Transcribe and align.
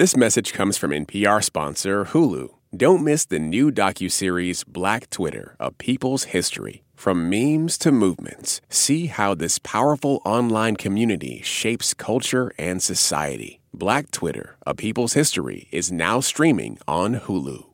This 0.00 0.16
message 0.16 0.54
comes 0.54 0.78
from 0.78 0.92
NPR 0.92 1.44
sponsor 1.44 2.06
Hulu. 2.06 2.48
Don't 2.74 3.04
miss 3.04 3.26
the 3.26 3.38
new 3.38 3.70
docuseries 3.70 4.66
Black 4.66 5.10
Twitter, 5.10 5.56
A 5.60 5.70
People's 5.72 6.24
History. 6.32 6.84
From 6.94 7.28
memes 7.28 7.76
to 7.76 7.92
movements, 7.92 8.62
see 8.70 9.08
how 9.08 9.34
this 9.34 9.58
powerful 9.58 10.22
online 10.24 10.76
community 10.76 11.42
shapes 11.42 11.92
culture 11.92 12.50
and 12.56 12.82
society. 12.82 13.60
Black 13.74 14.10
Twitter, 14.10 14.56
A 14.66 14.74
People's 14.74 15.12
History 15.12 15.68
is 15.70 15.92
now 15.92 16.20
streaming 16.20 16.78
on 16.88 17.16
Hulu. 17.16 17.66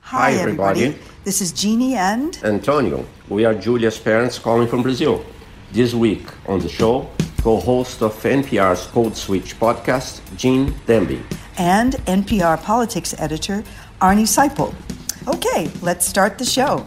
Hi, 0.00 0.32
everybody. 0.32 0.96
This 1.22 1.40
is 1.40 1.52
Jeannie 1.52 1.94
and 1.94 2.36
Antonio. 2.42 3.06
We 3.28 3.44
are 3.44 3.54
Julia's 3.54 4.00
parents 4.00 4.36
calling 4.36 4.66
from 4.66 4.82
Brazil. 4.82 5.24
This 5.70 5.94
week 5.94 6.26
on 6.48 6.58
the 6.58 6.68
show, 6.68 7.08
co-host 7.42 8.02
of 8.02 8.14
NPR's 8.22 8.86
Code 8.88 9.16
Switch 9.16 9.58
podcast, 9.58 10.20
Gene 10.36 10.72
Demby. 10.86 11.22
and 11.58 11.94
NPR 12.06 12.62
politics 12.62 13.14
editor 13.18 13.62
Arnie 14.00 14.26
Seipel. 14.26 14.74
Okay, 15.28 15.70
let's 15.82 16.06
start 16.06 16.38
the 16.38 16.44
show. 16.44 16.84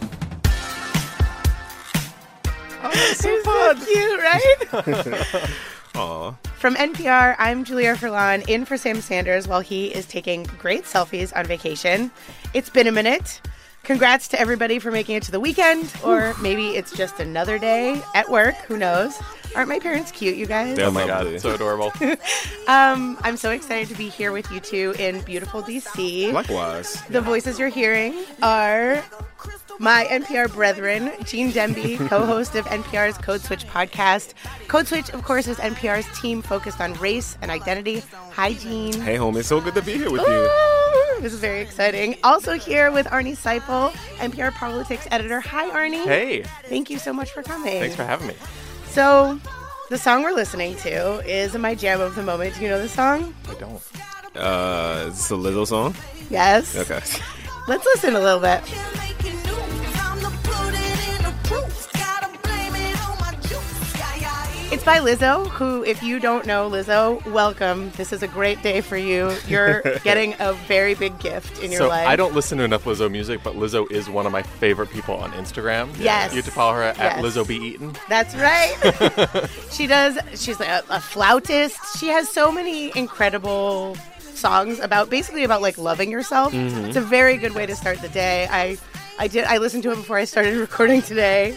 Oh, 2.86 3.14
so 3.16 3.40
fun. 3.42 3.76
cute, 3.84 4.20
right? 4.20 4.54
Aww. 5.94 6.36
From 6.58 6.74
NPR, 6.76 7.36
I'm 7.38 7.64
Julia 7.64 7.94
Furlan, 7.94 8.48
in 8.48 8.64
for 8.64 8.76
Sam 8.76 9.00
Sanders 9.00 9.46
while 9.46 9.60
he 9.60 9.86
is 9.88 10.06
taking 10.06 10.44
great 10.58 10.84
selfies 10.84 11.34
on 11.36 11.46
vacation. 11.46 12.10
It's 12.52 12.70
been 12.70 12.86
a 12.86 12.92
minute. 12.92 13.40
Congrats 13.84 14.28
to 14.28 14.40
everybody 14.40 14.78
for 14.78 14.90
making 14.90 15.16
it 15.16 15.22
to 15.24 15.30
the 15.30 15.40
weekend, 15.40 15.92
or 16.02 16.34
maybe 16.40 16.68
it's 16.68 16.96
just 16.96 17.20
another 17.20 17.58
day 17.58 18.00
at 18.14 18.30
work. 18.30 18.54
Who 18.66 18.78
knows? 18.78 19.20
Aren't 19.54 19.68
my 19.68 19.78
parents 19.78 20.10
cute, 20.10 20.36
you 20.36 20.46
guys? 20.46 20.78
Oh 20.78 20.90
my 20.90 21.06
god, 21.06 21.40
so 21.40 21.54
adorable. 21.54 21.92
Um, 22.66 23.18
I'm 23.20 23.36
so 23.36 23.50
excited 23.50 23.88
to 23.88 23.94
be 23.94 24.08
here 24.08 24.32
with 24.32 24.50
you 24.50 24.58
two 24.58 24.94
in 24.98 25.20
beautiful 25.20 25.62
DC. 25.62 26.32
Likewise. 26.32 27.02
The 27.10 27.20
voices 27.20 27.58
you're 27.58 27.68
hearing 27.68 28.14
are 28.42 29.04
my 29.78 30.06
NPR 30.10 30.50
brethren, 30.50 31.12
Gene 31.24 31.52
Demby, 31.52 31.98
co-host 32.08 32.54
of 32.54 32.64
NPR's 32.64 33.18
Code 33.18 33.42
Switch 33.42 33.66
podcast. 33.66 34.32
Code 34.66 34.86
Switch, 34.86 35.10
of 35.10 35.22
course, 35.24 35.46
is 35.46 35.58
NPR's 35.58 36.06
team 36.18 36.40
focused 36.40 36.80
on 36.80 36.94
race 36.94 37.36
and 37.42 37.50
identity. 37.50 38.02
Hi, 38.32 38.54
Gene. 38.54 38.98
Hey, 39.02 39.16
homie, 39.16 39.40
it's 39.40 39.48
so 39.48 39.60
good 39.60 39.74
to 39.74 39.82
be 39.82 39.98
here 39.98 40.10
with 40.10 40.22
you. 40.22 41.20
This 41.20 41.34
is 41.34 41.40
very 41.40 41.60
exciting. 41.60 42.16
Also 42.24 42.54
here 42.54 42.90
with 42.92 43.06
Arnie 43.08 43.36
Seipel, 43.36 43.90
NPR 44.20 44.52
politics 44.54 45.06
editor. 45.10 45.40
Hi, 45.40 45.68
Arnie. 45.68 46.04
Hey, 46.04 46.44
Thank 46.64 46.88
you 46.88 46.98
so 46.98 47.12
much 47.12 47.30
for 47.32 47.42
coming. 47.42 47.78
thanks 47.80 47.94
for 47.96 48.04
having 48.04 48.28
me. 48.28 48.34
So, 48.94 49.40
the 49.90 49.98
song 49.98 50.22
we're 50.22 50.30
listening 50.30 50.76
to 50.76 51.18
is 51.28 51.56
my 51.56 51.74
jam 51.74 52.00
of 52.00 52.14
the 52.14 52.22
moment. 52.22 52.54
Do 52.54 52.62
you 52.62 52.68
know 52.68 52.80
the 52.80 52.88
song? 52.88 53.34
I 53.48 53.54
don't. 53.54 53.82
Uh, 54.36 55.06
is 55.08 55.16
this 55.16 55.30
a 55.32 55.34
Lizzo 55.34 55.66
song? 55.66 55.96
Yes. 56.30 56.76
Okay. 56.76 57.00
Let's 57.66 57.84
listen 57.86 58.14
a 58.14 58.20
little 58.20 58.38
bit. 58.38 58.62
It's 64.84 64.92
by 64.92 64.98
Lizzo, 64.98 65.48
who, 65.48 65.82
if 65.82 66.02
you 66.02 66.20
don't 66.20 66.44
know 66.44 66.68
Lizzo, 66.68 67.24
welcome. 67.32 67.90
This 67.92 68.12
is 68.12 68.22
a 68.22 68.28
great 68.28 68.60
day 68.60 68.82
for 68.82 68.98
you. 68.98 69.34
You're 69.48 69.80
getting 70.04 70.34
a 70.40 70.52
very 70.68 70.94
big 70.94 71.18
gift 71.20 71.62
in 71.62 71.72
your 71.72 71.80
So 71.80 71.88
life. 71.88 72.06
I 72.06 72.16
don't 72.16 72.34
listen 72.34 72.58
to 72.58 72.64
enough 72.64 72.84
Lizzo 72.84 73.10
music, 73.10 73.40
but 73.42 73.54
Lizzo 73.54 73.90
is 73.90 74.10
one 74.10 74.26
of 74.26 74.32
my 74.32 74.42
favorite 74.42 74.90
people 74.90 75.14
on 75.14 75.32
Instagram. 75.32 75.88
Yes. 75.98 76.32
You 76.32 76.36
have 76.36 76.44
to 76.44 76.50
follow 76.50 76.74
her 76.74 76.82
at 76.82 76.98
Yes. 76.98 77.24
Lizzo 77.24 77.48
Be 77.48 77.56
Eaten. 77.56 77.94
That's 78.10 78.34
right. 78.34 79.48
she 79.70 79.86
does. 79.86 80.18
She's 80.38 80.60
a, 80.60 80.84
a 80.90 81.00
flautist. 81.00 81.78
She 81.98 82.08
has 82.08 82.28
so 82.28 82.52
many 82.52 82.94
incredible 82.94 83.96
songs 84.18 84.80
about 84.80 85.08
basically 85.08 85.44
about 85.44 85.62
like 85.62 85.78
loving 85.78 86.10
yourself. 86.10 86.52
Mm-hmm. 86.52 86.84
It's 86.84 86.96
a 86.96 87.00
very 87.00 87.38
good 87.38 87.54
way 87.54 87.64
to 87.64 87.74
start 87.74 88.02
the 88.02 88.10
day. 88.10 88.48
I 88.50 88.76
I 89.18 89.28
did 89.28 89.44
I 89.44 89.56
listened 89.56 89.82
to 89.84 89.92
it 89.92 89.96
before 89.96 90.18
I 90.18 90.26
started 90.26 90.54
recording 90.58 91.00
today. 91.00 91.56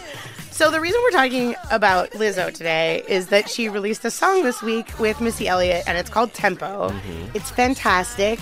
So 0.58 0.72
the 0.72 0.80
reason 0.80 1.00
we're 1.04 1.12
talking 1.12 1.54
about 1.70 2.10
Lizzo 2.10 2.52
today 2.52 3.04
is 3.06 3.28
that 3.28 3.48
she 3.48 3.68
released 3.68 4.04
a 4.04 4.10
song 4.10 4.42
this 4.42 4.60
week 4.60 4.98
with 4.98 5.20
Missy 5.20 5.46
Elliott 5.46 5.84
and 5.86 5.96
it's 5.96 6.10
called 6.10 6.34
Tempo. 6.34 6.88
Mm-hmm. 6.88 7.36
It's 7.36 7.48
fantastic. 7.48 8.40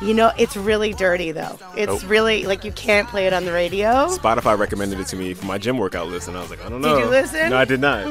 You 0.00 0.12
know, 0.12 0.32
it's 0.36 0.56
really 0.56 0.92
dirty 0.92 1.30
though. 1.30 1.60
It's 1.76 2.02
Oh. 2.02 2.08
really 2.08 2.46
like 2.46 2.64
you 2.64 2.72
can't 2.72 3.06
play 3.06 3.28
it 3.28 3.32
on 3.32 3.44
the 3.44 3.52
radio. 3.52 4.08
Spotify 4.08 4.58
recommended 4.58 4.98
it 4.98 5.06
to 5.06 5.16
me 5.16 5.34
for 5.34 5.46
my 5.46 5.56
gym 5.56 5.78
workout 5.78 6.08
list, 6.08 6.26
and 6.26 6.36
I 6.36 6.40
was 6.40 6.50
like, 6.50 6.66
I 6.66 6.68
don't 6.68 6.80
know. 6.80 6.96
Did 6.96 7.04
you 7.04 7.10
listen? 7.10 7.50
No, 7.50 7.56
I 7.58 7.64
did 7.64 7.78
not. 7.80 8.08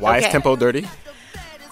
Why 0.00 0.16
okay. 0.16 0.26
is 0.28 0.32
tempo 0.32 0.56
dirty? 0.56 0.88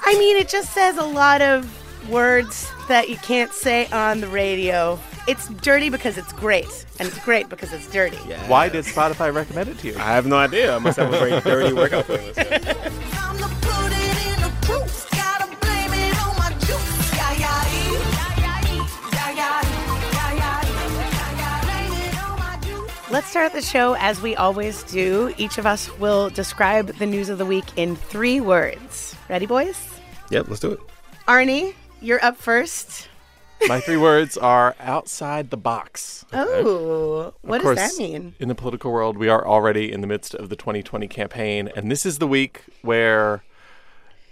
I 0.04 0.12
mean, 0.19 0.37
it 0.37 0.50
just 0.50 0.75
says 0.75 0.98
a 0.98 1.03
lot 1.03 1.41
of 1.41 1.65
words 2.08 2.70
that 2.88 3.08
you 3.08 3.16
can't 3.16 3.52
say 3.52 3.86
on 3.88 4.20
the 4.20 4.28
radio. 4.28 4.98
It's 5.28 5.48
dirty 5.48 5.88
because 5.88 6.18
it's 6.18 6.32
great, 6.32 6.84
and 6.98 7.08
it's 7.08 7.18
great 7.24 7.48
because 7.48 7.72
it's 7.72 7.90
dirty. 7.90 8.16
Why 8.48 8.68
did 8.68 8.84
Spotify 8.84 9.32
recommend 9.32 9.68
it 9.68 9.78
to 9.78 9.88
you? 9.88 9.94
I 9.96 10.14
have 10.14 10.26
no 10.26 10.36
idea. 10.36 10.74
I 10.74 10.78
must 10.78 10.98
have 10.98 11.12
a 11.12 11.18
very 11.18 11.41
dirty 11.41 11.72
workout 11.72 12.06
playlist. 12.06 12.98
Let's 23.12 23.28
start 23.28 23.52
the 23.52 23.60
show 23.60 23.94
as 23.98 24.22
we 24.22 24.34
always 24.36 24.84
do. 24.84 25.34
Each 25.36 25.58
of 25.58 25.66
us 25.66 25.94
will 25.98 26.30
describe 26.30 26.96
the 26.96 27.04
news 27.04 27.28
of 27.28 27.36
the 27.36 27.44
week 27.44 27.66
in 27.76 27.94
three 27.94 28.41
words. 28.41 29.14
Ready, 29.28 29.44
boys? 29.44 29.78
yep, 30.30 30.48
let's 30.48 30.60
do 30.60 30.70
it. 30.72 30.80
Arnie, 31.28 31.74
you're 32.02 32.22
up 32.24 32.36
first. 32.36 33.08
my 33.68 33.80
three 33.80 33.96
words 33.96 34.36
are 34.36 34.74
outside 34.80 35.50
the 35.50 35.56
box. 35.56 36.24
Oh, 36.34 37.34
what 37.42 37.60
Of 37.60 37.62
does 37.62 37.76
course, 37.76 37.96
that 37.96 38.02
mean? 38.02 38.34
In 38.40 38.48
the 38.48 38.54
political 38.54 38.90
world, 38.90 39.18
we 39.18 39.28
are 39.28 39.46
already 39.46 39.92
in 39.92 40.00
the 40.00 40.06
midst 40.06 40.34
of 40.34 40.48
the 40.48 40.56
2020 40.56 41.06
campaign, 41.08 41.70
and 41.76 41.91
this 41.91 42.06
is 42.06 42.18
the 42.18 42.26
week 42.26 42.62
where 42.80 43.44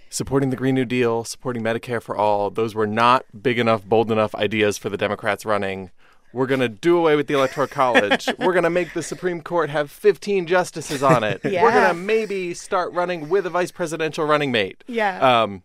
supporting 0.08 0.48
the 0.50 0.56
Green 0.56 0.74
New 0.74 0.84
Deal, 0.86 1.22
supporting 1.24 1.62
Medicare 1.62 2.02
for 2.02 2.16
all, 2.16 2.50
those 2.50 2.74
were 2.74 2.86
not 2.86 3.24
big 3.42 3.58
enough, 3.58 3.84
bold 3.84 4.10
enough 4.10 4.34
ideas 4.34 4.78
for 4.78 4.88
the 4.88 4.96
Democrats 4.96 5.44
running. 5.44 5.90
We're 6.32 6.46
going 6.46 6.60
to 6.60 6.68
do 6.68 6.96
away 6.96 7.14
with 7.16 7.26
the 7.26 7.34
Electoral 7.34 7.66
College. 7.68 8.28
We're 8.38 8.52
going 8.52 8.64
to 8.64 8.70
make 8.70 8.94
the 8.94 9.02
Supreme 9.02 9.40
Court 9.42 9.68
have 9.70 9.90
15 9.90 10.46
justices 10.46 11.02
on 11.02 11.22
it. 11.22 11.42
We're 11.44 11.70
going 11.72 11.88
to 11.88 11.94
maybe 11.94 12.54
start 12.54 12.92
running 12.92 13.28
with 13.28 13.46
a 13.46 13.50
vice 13.50 13.70
presidential 13.70 14.24
running 14.24 14.50
mate. 14.50 14.82
Yeah. 14.86 15.42
Um, 15.42 15.62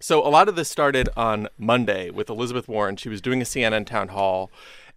so 0.00 0.26
a 0.26 0.28
lot 0.28 0.48
of 0.48 0.56
this 0.56 0.68
started 0.68 1.08
on 1.16 1.48
Monday 1.58 2.10
with 2.10 2.28
Elizabeth 2.30 2.68
Warren. 2.68 2.96
She 2.96 3.08
was 3.08 3.20
doing 3.20 3.40
a 3.40 3.44
CNN 3.44 3.86
town 3.86 4.08
hall, 4.08 4.50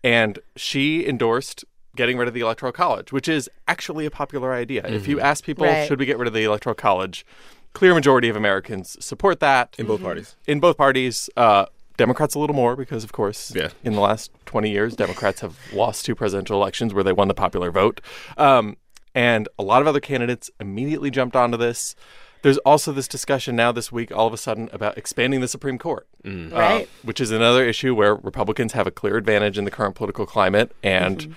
and 0.03 0.39
she 0.55 1.07
endorsed 1.07 1.65
getting 1.95 2.17
rid 2.17 2.27
of 2.27 2.33
the 2.33 2.39
Electoral 2.41 2.71
College, 2.71 3.11
which 3.11 3.27
is 3.27 3.49
actually 3.67 4.05
a 4.05 4.11
popular 4.11 4.53
idea. 4.53 4.85
If 4.85 5.07
you 5.07 5.19
ask 5.19 5.43
people, 5.43 5.65
Right. 5.65 5.87
should 5.87 5.99
we 5.99 6.05
get 6.05 6.17
rid 6.17 6.27
of 6.27 6.33
the 6.33 6.43
Electoral 6.43 6.75
College? 6.75 7.25
Clear 7.73 7.93
majority 7.93 8.29
of 8.29 8.35
Americans 8.35 8.95
support 9.03 9.39
that 9.41 9.75
In 9.77 9.85
both 9.85 10.01
parties. 10.01 10.35
in 10.47 10.59
both 10.59 10.77
parties. 10.77 11.29
Uh, 11.35 11.65
Democrats 11.97 12.33
a 12.35 12.39
little 12.39 12.55
more 12.55 12.75
because, 12.77 13.03
of 13.03 13.11
course, 13.11 13.51
Yeah. 13.53 13.69
in 13.83 13.93
the 13.93 13.99
last 13.99 14.31
20 14.45 14.69
years, 14.69 14.95
Democrats 14.95 15.41
have 15.41 15.57
lost 15.73 16.05
two 16.05 16.15
presidential 16.15 16.55
elections 16.61 16.93
where 16.93 17.03
they 17.03 17.11
won 17.11 17.27
the 17.27 17.33
popular 17.33 17.71
vote. 17.71 17.99
Um, 18.37 18.77
and 19.13 19.49
a 19.59 19.63
lot 19.63 19.81
of 19.81 19.87
other 19.87 19.99
candidates 19.99 20.49
immediately 20.61 21.11
jumped 21.11 21.35
onto 21.35 21.57
this. 21.57 21.95
There's 22.41 22.57
also 22.59 22.91
this 22.91 23.07
discussion 23.07 23.55
now 23.55 23.71
this 23.71 23.91
week, 23.91 24.11
all 24.11 24.27
of 24.27 24.33
a 24.33 24.37
sudden, 24.37 24.69
about 24.71 24.97
expanding 24.97 25.41
the 25.41 25.47
Supreme 25.47 25.77
Court, 25.77 26.07
mm. 26.23 26.51
uh, 26.53 26.55
Right. 26.57 26.89
which 27.03 27.19
is 27.19 27.31
another 27.31 27.65
issue 27.65 27.93
where 27.93 28.15
Republicans 28.15 28.73
have 28.73 28.87
a 28.87 28.91
clear 28.91 29.17
advantage 29.17 29.57
in 29.57 29.65
the 29.65 29.71
current 29.71 29.95
political 29.95 30.25
climate. 30.25 30.71
And 30.81 31.17
mm-hmm. 31.19 31.33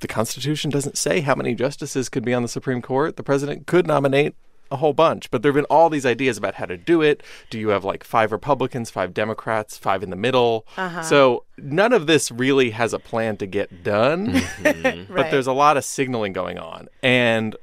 the 0.00 0.08
Constitution 0.08 0.70
doesn't 0.70 0.96
say 0.96 1.20
how 1.20 1.34
many 1.34 1.54
justices 1.54 2.08
could 2.08 2.24
be 2.24 2.32
on 2.32 2.42
the 2.42 2.48
Supreme 2.48 2.80
Court. 2.80 3.16
The 3.16 3.22
president 3.22 3.66
could 3.66 3.86
nominate 3.86 4.34
a 4.68 4.76
whole 4.76 4.92
bunch, 4.92 5.30
but 5.30 5.42
there 5.42 5.50
have 5.52 5.54
been 5.56 5.64
all 5.66 5.88
these 5.88 6.04
ideas 6.04 6.36
about 6.36 6.54
how 6.54 6.64
to 6.64 6.76
do 6.76 7.00
it. 7.00 7.22
Do 7.50 7.58
you 7.58 7.68
have 7.68 7.84
like 7.84 8.02
five 8.02 8.32
Republicans, 8.32 8.90
five 8.90 9.14
Democrats, 9.14 9.78
five 9.78 10.02
in 10.02 10.10
the 10.10 10.16
middle? 10.16 10.66
Uh-huh. 10.76 11.02
So 11.02 11.44
none 11.56 11.92
of 11.92 12.08
this 12.08 12.32
really 12.32 12.70
has 12.70 12.92
a 12.92 12.98
plan 12.98 13.36
to 13.36 13.46
get 13.46 13.84
done, 13.84 14.32
mm-hmm. 14.32 15.04
but 15.14 15.20
Right. 15.22 15.30
there's 15.30 15.46
a 15.46 15.52
lot 15.52 15.76
of 15.76 15.84
signaling 15.84 16.32
going 16.32 16.58
on. 16.58 16.88
And 17.02 17.54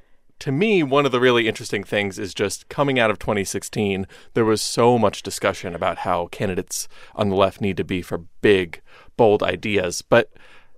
to 0.44 0.52
me, 0.52 0.84
one 0.84 1.06
of 1.06 1.14
the 1.14 1.22
really 1.22 1.48
interesting 1.48 1.86
things 1.86 2.20
is 2.20 2.34
just 2.34 2.68
coming 2.68 3.00
out 3.00 3.10
of 3.10 3.18
2016, 3.18 4.06
there 4.34 4.44
was 4.44 4.62
so 4.62 5.00
much 5.00 5.24
discussion 5.24 5.74
about 5.74 6.00
how 6.00 6.28
candidates 6.28 6.90
on 7.16 7.30
the 7.30 7.36
left 7.38 7.62
need 7.62 7.78
to 7.78 7.86
be 7.86 8.02
for 8.02 8.26
big, 8.42 8.82
bold 9.16 9.42
ideas. 9.42 10.02
But 10.02 10.34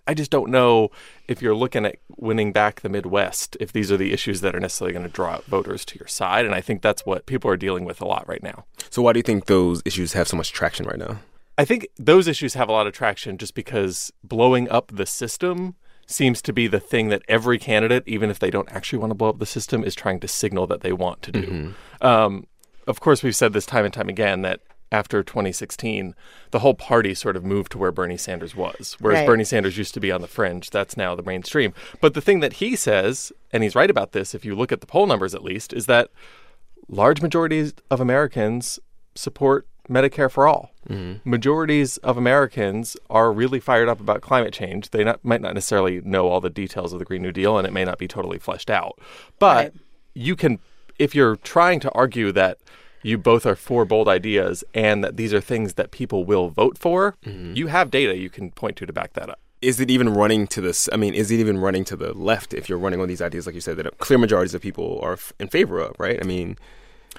I 0.06 0.14
just 0.14 0.30
don't 0.30 0.52
know 0.52 0.92
if 1.28 1.42
you're 1.42 1.56
looking 1.56 1.84
at 1.84 1.96
winning 2.16 2.52
back 2.52 2.82
the 2.82 2.90
Midwest, 2.90 3.58
if 3.60 3.74
these 3.74 3.92
are 3.92 3.98
the 3.98 4.14
issues 4.14 4.42
that 4.42 4.56
are 4.56 4.60
necessarily 4.60 4.94
going 4.94 5.08
to 5.08 5.12
draw 5.12 5.40
voters 5.48 5.84
to 5.86 5.98
your 5.98 6.08
side. 6.08 6.46
And 6.46 6.54
I 6.54 6.62
think 6.62 6.84
that's 6.84 7.04
what 7.04 7.26
people 7.26 7.50
are 7.50 7.58
dealing 7.58 7.86
with 7.86 8.00
a 8.02 8.06
lot 8.06 8.28
right 8.28 8.44
now. 8.44 8.66
So 8.92 9.02
why 9.02 9.14
do 9.14 9.18
you 9.18 9.24
think 9.24 9.48
those 9.48 9.82
issues 9.84 10.14
have 10.14 10.28
so 10.28 10.38
much 10.38 10.52
traction 10.52 10.86
right 10.86 11.00
now? 11.00 11.22
I 11.58 11.66
think 11.66 11.88
those 11.98 12.28
issues 12.28 12.54
have 12.54 12.70
a 12.70 12.72
lot 12.72 12.86
of 12.86 12.94
traction 12.94 13.40
just 13.40 13.56
because 13.56 14.14
blowing 14.24 14.70
up 14.70 14.92
the 14.94 15.08
system 15.08 15.74
seems 16.06 16.42
to 16.44 16.54
be 16.54 16.68
the 16.68 16.80
thing 16.80 17.10
that 17.10 17.22
every 17.28 17.58
candidate, 17.58 18.04
even 18.06 18.30
if 18.30 18.40
they 18.40 18.52
don't 18.52 18.72
actually 18.72 19.00
want 19.00 19.12
to 19.12 19.16
blow 19.16 19.30
up 19.30 19.40
the 19.40 19.46
system, 19.46 19.84
is 19.84 19.96
trying 19.96 20.20
to 20.20 20.28
signal 20.28 20.68
that 20.68 20.82
they 20.82 20.94
want 20.94 21.22
to 21.24 21.32
do. 21.32 21.74
Um, 22.02 22.48
of 22.88 23.00
course, 23.00 23.24
we've 23.24 23.36
said 23.36 23.54
this 23.54 23.66
time 23.66 23.86
and 23.86 23.94
time 23.94 24.10
again 24.10 24.42
that 24.44 24.62
after 24.92 25.24
2016, 25.24 26.14
the 26.52 26.60
whole 26.60 26.76
party 26.76 27.14
sort 27.16 27.36
of 27.36 27.44
moved 27.44 27.72
to 27.72 27.78
where 27.78 27.92
Bernie 27.92 28.18
Sanders 28.18 28.56
was. 28.56 28.96
Whereas 29.00 29.20
Right. 29.22 29.26
Bernie 29.28 29.44
Sanders 29.44 29.78
used 29.78 29.94
to 29.96 30.00
be 30.00 30.12
on 30.12 30.22
the 30.22 30.28
fringe, 30.28 30.70
that's 30.70 30.96
now 30.96 31.16
the 31.16 31.24
mainstream. 31.24 31.74
But 32.00 32.14
the 32.14 32.22
thing 32.22 32.40
that 32.42 32.54
he 32.54 32.76
says, 32.76 33.32
and 33.52 33.64
he's 33.64 33.76
right 33.76 33.90
about 33.90 34.12
this, 34.12 34.36
if 34.36 34.46
you 34.46 34.54
look 34.56 34.72
at 34.72 34.82
the 34.82 34.88
poll 34.88 35.08
numbers 35.08 35.34
at 35.34 35.44
least, 35.44 35.74
is 35.74 35.88
that 35.88 36.12
large 36.88 37.22
majorities 37.22 37.74
of 37.90 38.00
Americans 38.00 38.80
support 39.16 39.68
Medicare 39.88 40.30
for 40.32 40.48
all. 40.48 40.72
Mm-hmm. 40.90 41.30
Majorities 41.30 41.98
of 41.98 42.18
Americans 42.18 42.96
are 43.10 43.32
really 43.32 43.60
fired 43.60 43.88
up 43.90 44.00
about 44.00 44.22
climate 44.22 44.54
change. 44.54 44.90
They 44.92 45.04
not, 45.04 45.24
might 45.24 45.42
not 45.42 45.54
necessarily 45.54 46.02
know 46.02 46.28
all 46.28 46.42
the 46.42 46.50
details 46.50 46.94
of 46.94 47.00
the 47.00 47.06
Green 47.06 47.22
New 47.22 47.32
Deal, 47.32 47.58
and 47.58 47.68
it 47.68 47.74
may 47.74 47.86
not 47.86 47.98
be 47.98 48.08
totally 48.08 48.38
fleshed 48.40 48.70
out. 48.70 49.00
But 49.40 49.56
Right. 49.58 49.74
you 50.14 50.36
can, 50.36 50.60
if 51.00 51.16
you're 51.16 51.36
trying 51.38 51.80
to 51.82 51.92
argue 51.92 52.32
that 52.34 52.58
you 53.04 53.18
both 53.18 53.46
are 53.46 53.56
for 53.56 53.86
bold 53.86 54.08
ideas 54.08 54.64
and 54.74 55.04
that 55.04 55.16
these 55.18 55.34
are 55.34 55.42
things 55.42 55.76
that 55.76 55.92
people 55.92 56.26
will 56.26 56.50
vote 56.50 56.78
for, 56.78 57.16
mm-hmm. 57.26 57.54
you 57.56 57.68
have 57.68 57.92
data 57.92 58.18
you 58.18 58.30
can 58.30 58.52
point 58.52 58.76
to 58.78 58.86
to 58.86 58.94
back 58.94 59.14
that 59.14 59.30
up. 59.30 59.40
is 59.62 59.80
it 59.80 59.90
even 59.90 60.10
running 60.10 60.46
to 60.48 60.62
this? 60.62 60.90
I 60.92 60.98
mean, 60.98 61.14
is 61.16 61.32
it 61.32 61.40
even 61.40 61.58
running 61.60 61.84
to 61.86 61.96
the 61.96 62.14
left 62.14 62.54
if 62.54 62.68
you're 62.70 62.78
running 62.78 63.00
on 63.02 63.08
these 63.08 63.22
ideas, 63.22 63.46
like 63.48 63.56
you 63.56 63.62
said, 63.62 63.78
that 63.78 63.98
clear 64.00 64.20
majorities 64.20 64.54
of 64.54 64.62
people 64.62 65.00
are 65.02 65.14
f- 65.14 65.34
in 65.40 65.48
favor 65.48 65.80
of, 65.80 65.96
right? 66.00 66.20
I 66.22 66.26
mean, 66.26 66.58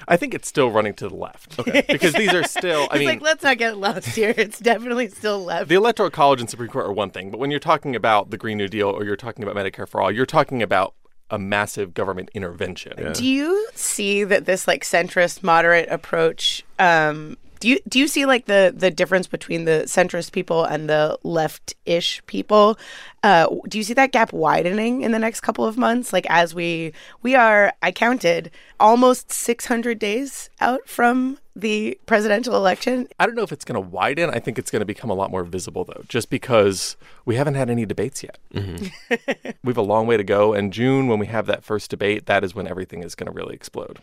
I 0.08 0.16
think 0.16 0.34
it's 0.34 0.48
still 0.48 0.70
running 0.70 0.94
to 0.94 1.08
the 1.08 1.14
left. 1.14 1.58
Okay. 1.58 1.84
because 1.88 2.12
these 2.12 2.32
are 2.32 2.44
still, 2.44 2.88
I 2.90 2.98
mean, 2.98 3.08
like, 3.08 3.22
let's 3.22 3.42
not 3.42 3.58
get 3.58 3.76
lost 3.78 4.08
here. 4.08 4.34
It's 4.36 4.58
definitely 4.58 5.08
still 5.08 5.42
left. 5.44 5.68
The 5.68 5.74
Electoral 5.74 6.10
College 6.10 6.40
and 6.40 6.50
Supreme 6.50 6.68
Court 6.68 6.86
are 6.86 6.92
one 6.92 7.10
thing, 7.10 7.30
but 7.30 7.38
when 7.38 7.50
you're 7.50 7.60
talking 7.60 7.96
about 7.96 8.30
the 8.30 8.36
Green 8.36 8.58
New 8.58 8.68
Deal 8.68 8.88
or 8.88 9.04
you're 9.04 9.16
talking 9.16 9.44
about 9.44 9.56
Medicare 9.56 9.88
for 9.88 10.00
All, 10.00 10.10
you're 10.10 10.26
talking 10.26 10.62
about 10.62 10.94
a 11.30 11.38
massive 11.38 11.92
government 11.92 12.30
intervention. 12.34 13.12
Do 13.12 13.26
you 13.26 13.68
see 13.74 14.24
that 14.24 14.44
this 14.44 14.68
like 14.68 14.84
centrist 14.84 15.42
moderate 15.42 15.88
approach? 15.90 16.64
Um, 16.78 17.36
do 17.60 17.68
you 17.68 17.78
do 17.88 17.98
you 17.98 18.08
see 18.08 18.26
like 18.26 18.46
the 18.46 18.72
the 18.76 18.90
difference 18.90 19.26
between 19.26 19.64
the 19.64 19.84
centrist 19.86 20.32
people 20.32 20.64
and 20.64 20.88
the 20.88 21.18
left-ish 21.22 22.24
people? 22.26 22.78
Uh, 23.22 23.48
do 23.68 23.78
you 23.78 23.84
see 23.84 23.94
that 23.94 24.12
gap 24.12 24.32
widening 24.32 25.02
in 25.02 25.12
the 25.12 25.18
next 25.18 25.40
couple 25.40 25.64
of 25.64 25.76
months? 25.76 26.12
Like 26.12 26.26
as 26.28 26.54
we 26.54 26.92
we 27.22 27.34
are, 27.34 27.72
I 27.82 27.92
counted 27.92 28.50
almost 28.78 29.32
600 29.32 29.98
days 29.98 30.50
out 30.60 30.88
from 30.88 31.38
the 31.56 31.98
presidential 32.04 32.54
election. 32.54 33.08
I 33.18 33.24
don't 33.24 33.34
know 33.34 33.42
if 33.42 33.50
it's 33.50 33.64
going 33.64 33.82
to 33.82 33.88
widen. 33.88 34.28
I 34.28 34.38
think 34.38 34.58
it's 34.58 34.70
going 34.70 34.80
to 34.80 34.86
become 34.86 35.08
a 35.08 35.14
lot 35.14 35.30
more 35.30 35.42
visible, 35.42 35.84
though, 35.84 36.04
just 36.06 36.28
because 36.28 36.96
we 37.24 37.36
haven't 37.36 37.54
had 37.54 37.70
any 37.70 37.86
debates 37.86 38.22
yet. 38.22 38.38
we 38.52 39.70
have 39.70 39.78
a 39.78 39.82
long 39.82 40.06
way 40.06 40.18
to 40.18 40.24
go. 40.24 40.52
And 40.52 40.72
June, 40.72 41.08
when 41.08 41.18
we 41.18 41.26
have 41.26 41.46
that 41.46 41.64
first 41.64 41.90
debate, 41.90 42.26
that 42.26 42.44
is 42.44 42.54
when 42.54 42.68
everything 42.68 43.02
is 43.02 43.14
going 43.14 43.26
to 43.26 43.32
really 43.32 43.54
explode. 43.54 43.98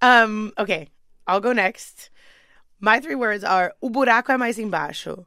Um, 0.00 0.52
okay, 0.56 0.88
I'll 1.26 1.40
go 1.40 1.52
next. 1.52 2.10
My 2.80 3.00
three 3.00 3.14
words 3.14 3.44
are 3.44 3.72
o 3.82 3.90
buraco 3.90 4.28
é 4.34 4.38
mais 4.38 4.58
embaixo, 4.58 5.24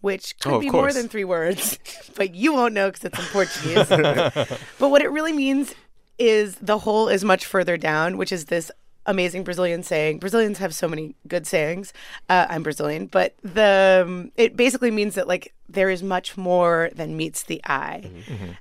which 0.00 0.38
could 0.38 0.54
Oh, 0.54 0.60
be 0.60 0.70
more 0.70 0.92
than 0.92 1.08
three 1.08 1.24
words, 1.24 1.78
but 2.16 2.34
you 2.34 2.52
won't 2.52 2.74
know 2.74 2.88
because 2.90 3.04
it's 3.04 3.18
in 3.18 3.24
Portuguese. 3.26 3.88
but 4.78 4.88
what 4.90 5.02
it 5.02 5.10
really 5.10 5.32
means 5.32 5.74
is 6.18 6.56
the 6.56 6.78
hole 6.78 7.08
is 7.08 7.24
much 7.24 7.46
further 7.46 7.76
down, 7.76 8.16
which 8.18 8.32
is 8.32 8.46
this 8.46 8.70
amazing 9.08 9.42
Brazilian 9.42 9.82
saying. 9.82 10.18
Brazilians 10.18 10.58
have 10.58 10.74
so 10.74 10.86
many 10.86 11.16
good 11.26 11.46
sayings. 11.46 11.92
Uh, 12.28 12.46
I'm 12.48 12.62
Brazilian, 12.62 13.06
but 13.06 13.34
the 13.42 14.04
um, 14.06 14.30
it 14.36 14.56
basically 14.56 14.92
means 14.92 15.16
that 15.16 15.26
like 15.26 15.54
there 15.68 15.90
is 15.90 16.02
much 16.02 16.36
more 16.36 16.90
than 16.94 17.16
meets 17.16 17.42
the 17.42 17.60
eye, 17.64 18.10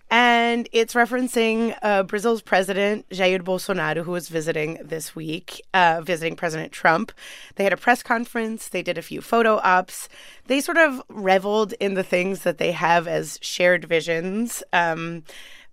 and 0.10 0.68
it's 0.72 0.94
referencing 0.94 1.78
uh, 1.82 2.04
Brazil's 2.04 2.42
president 2.42 3.08
Jair 3.10 3.42
Bolsonaro, 3.42 4.04
who 4.04 4.12
was 4.12 4.30
visiting 4.30 4.80
this 4.84 5.16
week, 5.16 5.62
uh, 5.74 6.02
visiting 6.04 6.36
President 6.36 6.72
Trump. 6.72 7.12
They 7.56 7.64
had 7.64 7.74
a 7.74 7.78
press 7.78 8.02
conference. 8.02 8.70
They 8.70 8.82
did 8.82 8.98
a 8.98 9.02
few 9.02 9.22
photo 9.22 9.60
ops. 9.64 10.10
They 10.48 10.62
sort 10.62 10.78
of 10.78 11.02
reveled 11.10 11.74
in 11.80 11.94
the 11.94 12.04
things 12.04 12.42
that 12.44 12.58
they 12.58 12.72
have 12.72 13.08
as 13.08 13.38
shared 13.42 13.84
visions. 13.86 14.64
Um, 14.72 15.24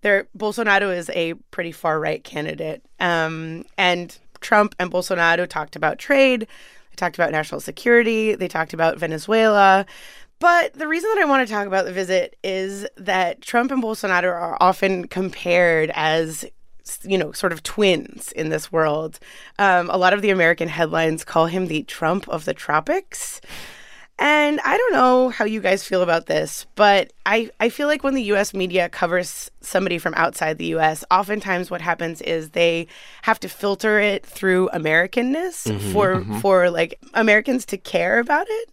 there, 0.03 0.29
Bolsonaro 0.37 0.95
is 0.95 1.09
a 1.15 1.33
pretty 1.51 1.73
far 1.73 1.99
right 1.99 2.23
candidate, 2.23 2.85
um, 3.01 3.65
and 3.79 4.19
Trump 4.45 4.77
and 4.79 4.93
Bolsonaro 4.93 5.49
talked 5.49 5.75
about 5.75 5.99
trade. 5.99 6.43
They 6.43 6.97
talked 6.97 7.17
about 7.17 7.33
national 7.33 7.61
security. 7.61 8.37
They 8.37 8.47
talked 8.47 8.73
about 8.73 8.99
Venezuela. 8.99 9.87
But 10.39 10.75
the 10.75 10.87
reason 10.87 11.11
that 11.15 11.23
I 11.23 11.29
want 11.29 11.47
to 11.47 11.53
talk 11.53 11.67
about 11.67 11.87
the 11.87 11.93
visit 11.93 12.37
is 12.45 12.87
that 12.97 13.41
Trump 13.41 13.73
and 13.73 13.83
Bolsonaro 13.83 14.31
are 14.31 14.59
often 14.61 15.09
compared 15.09 15.91
as 15.95 16.45
you 17.03 17.17
know, 17.17 17.33
sort 17.33 17.53
of 17.53 17.63
twins 17.63 18.31
in 18.33 18.51
this 18.51 18.71
world. 18.71 19.19
Um, 19.59 19.89
a 19.91 19.97
lot 19.97 20.13
of 20.13 20.23
the 20.23 20.31
American 20.31 20.69
headlines 20.69 21.25
call 21.25 21.47
him 21.47 21.67
the 21.67 21.83
Trump 21.85 22.29
of 22.29 22.45
the 22.45 22.55
tropics. 22.55 23.41
And 24.19 24.61
I 24.65 24.77
don't 24.77 24.93
know 24.93 25.29
how 25.31 25.45
you 25.45 25.61
guys 25.61 25.83
feel 25.83 26.01
about 26.01 26.27
this, 26.27 26.67
but 26.77 27.13
I, 27.27 27.51
I 27.59 27.69
feel 27.69 27.89
like 27.89 28.05
when 28.05 28.15
the 28.15 28.23
US 28.35 28.55
media 28.55 28.89
covers 28.89 29.51
somebody 29.61 29.99
from 29.99 30.15
outside 30.15 30.59
the 30.59 30.67
US, 30.77 31.05
oftentimes 31.11 31.71
what 31.71 31.81
happens 31.81 32.21
is 32.23 32.51
they 32.51 32.87
have 33.23 33.41
to 33.41 33.49
filter 33.49 33.99
it 33.99 34.25
through 34.25 34.69
Americanness 34.73 35.67
mm-hmm, 35.67 35.93
for 35.93 36.17
mm-hmm. 36.17 36.39
for 36.39 36.71
like 36.71 36.99
Americans 37.15 37.67
to 37.67 37.77
care 37.77 38.21
about 38.21 38.47
it. 38.49 38.71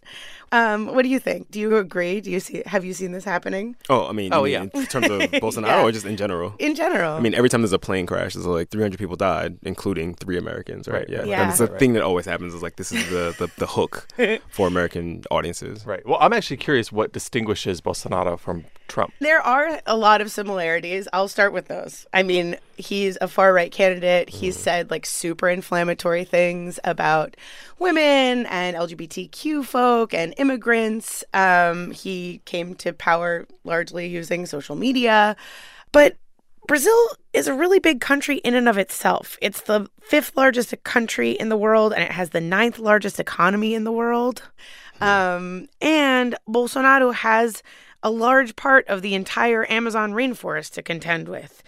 Um, 0.52 0.86
what 0.94 1.02
do 1.02 1.08
you 1.08 1.18
think? 1.18 1.50
Do 1.50 1.58
you 1.58 1.76
agree? 1.78 2.20
Do 2.20 2.30
you 2.30 2.38
see 2.38 2.62
have 2.66 2.84
you 2.84 2.92
seen 2.94 3.12
this 3.12 3.24
happening? 3.24 3.74
oh, 3.90 4.06
I 4.06 4.12
mean, 4.12 4.32
Oh, 4.34 4.44
yeah. 4.44 4.62
in 4.62 4.70
terms 4.86 5.08
of 5.08 5.20
Bolsonaro 5.42 5.66
Yeah. 5.66 5.82
or 5.82 5.90
just 5.92 6.04
in 6.06 6.16
general? 6.16 6.54
In 6.58 6.74
general. 6.74 7.14
I 7.14 7.20
mean, 7.20 7.34
every 7.34 7.48
time 7.48 7.62
there's 7.62 7.72
a 7.72 7.78
plane 7.78 8.06
crash, 8.06 8.34
there's 8.34 8.46
like 8.46 8.68
300 8.70 8.98
people 8.98 9.16
died, 9.16 9.56
including 9.62 10.14
three 10.14 10.36
Americans, 10.38 10.86
right? 10.86 10.92
Right, 10.98 11.08
Yeah. 11.08 11.18
right, 11.20 11.28
Yeah. 11.28 11.44
That's 11.46 11.58
the 11.58 11.68
thing 11.68 11.94
that 11.94 12.02
always 12.02 12.26
happens 12.26 12.54
is 12.54 12.62
like 12.62 12.76
this 12.76 12.92
is 12.92 13.08
the, 13.10 13.34
the, 13.38 13.50
the 13.56 13.66
hook 13.66 14.06
for 14.50 14.66
American 14.68 15.24
audiences. 15.30 15.86
Right. 15.86 16.06
Well, 16.06 16.18
I'm 16.20 16.32
actually 16.34 16.58
curious 16.58 16.92
what 16.92 17.12
distinguishes 17.12 17.80
Bolsonaro 17.80 18.38
from 18.38 18.64
Trump. 18.88 19.14
There 19.20 19.40
are 19.40 19.80
a 19.86 19.96
lot 19.96 20.20
of 20.20 20.30
similarities. 20.30 21.08
I'll 21.14 21.28
start 21.28 21.54
with 21.54 21.68
those. 21.68 22.06
I 22.12 22.22
mean, 22.22 22.58
he's 22.76 23.16
a 23.22 23.28
far 23.28 23.54
right 23.54 23.72
candidate. 23.72 24.28
He's 24.28 24.56
said 24.58 24.90
like 24.90 25.06
super 25.06 25.48
inflammatory 25.48 26.24
things 26.24 26.78
about 26.84 27.36
women 27.78 28.44
and 28.46 28.76
LGBTQ 28.76 29.64
folk 29.64 30.12
and 30.12 30.34
immigrants. 30.42 31.24
Um, 31.32 31.92
he 31.92 32.42
came 32.44 32.74
to 32.76 32.92
power 32.92 33.46
largely 33.64 34.06
using 34.08 34.44
social 34.44 34.76
media. 34.76 35.36
But 35.92 36.16
Brazil 36.66 36.98
is 37.32 37.48
a 37.48 37.54
really 37.54 37.78
big 37.78 38.00
country 38.00 38.36
in 38.38 38.54
and 38.54 38.68
of 38.68 38.78
itself. 38.78 39.36
It's 39.40 39.62
the 39.62 39.88
fifth 40.00 40.36
largest 40.36 40.74
country 40.84 41.32
in 41.32 41.48
the 41.48 41.56
world, 41.56 41.92
and 41.92 42.02
it 42.02 42.12
has 42.12 42.30
the 42.30 42.40
ninth 42.40 42.78
largest 42.78 43.18
economy 43.18 43.74
in 43.74 43.84
the 43.84 43.92
world. 43.92 44.42
Um, 45.00 45.68
and 45.80 46.36
Bolsonaro 46.48 47.12
has 47.12 47.62
a 48.02 48.10
large 48.10 48.54
part 48.54 48.86
of 48.88 49.02
the 49.02 49.14
entire 49.14 49.70
Amazon 49.70 50.12
rainforest 50.12 50.72
to 50.74 50.82
contend 50.82 51.28
with. 51.28 51.62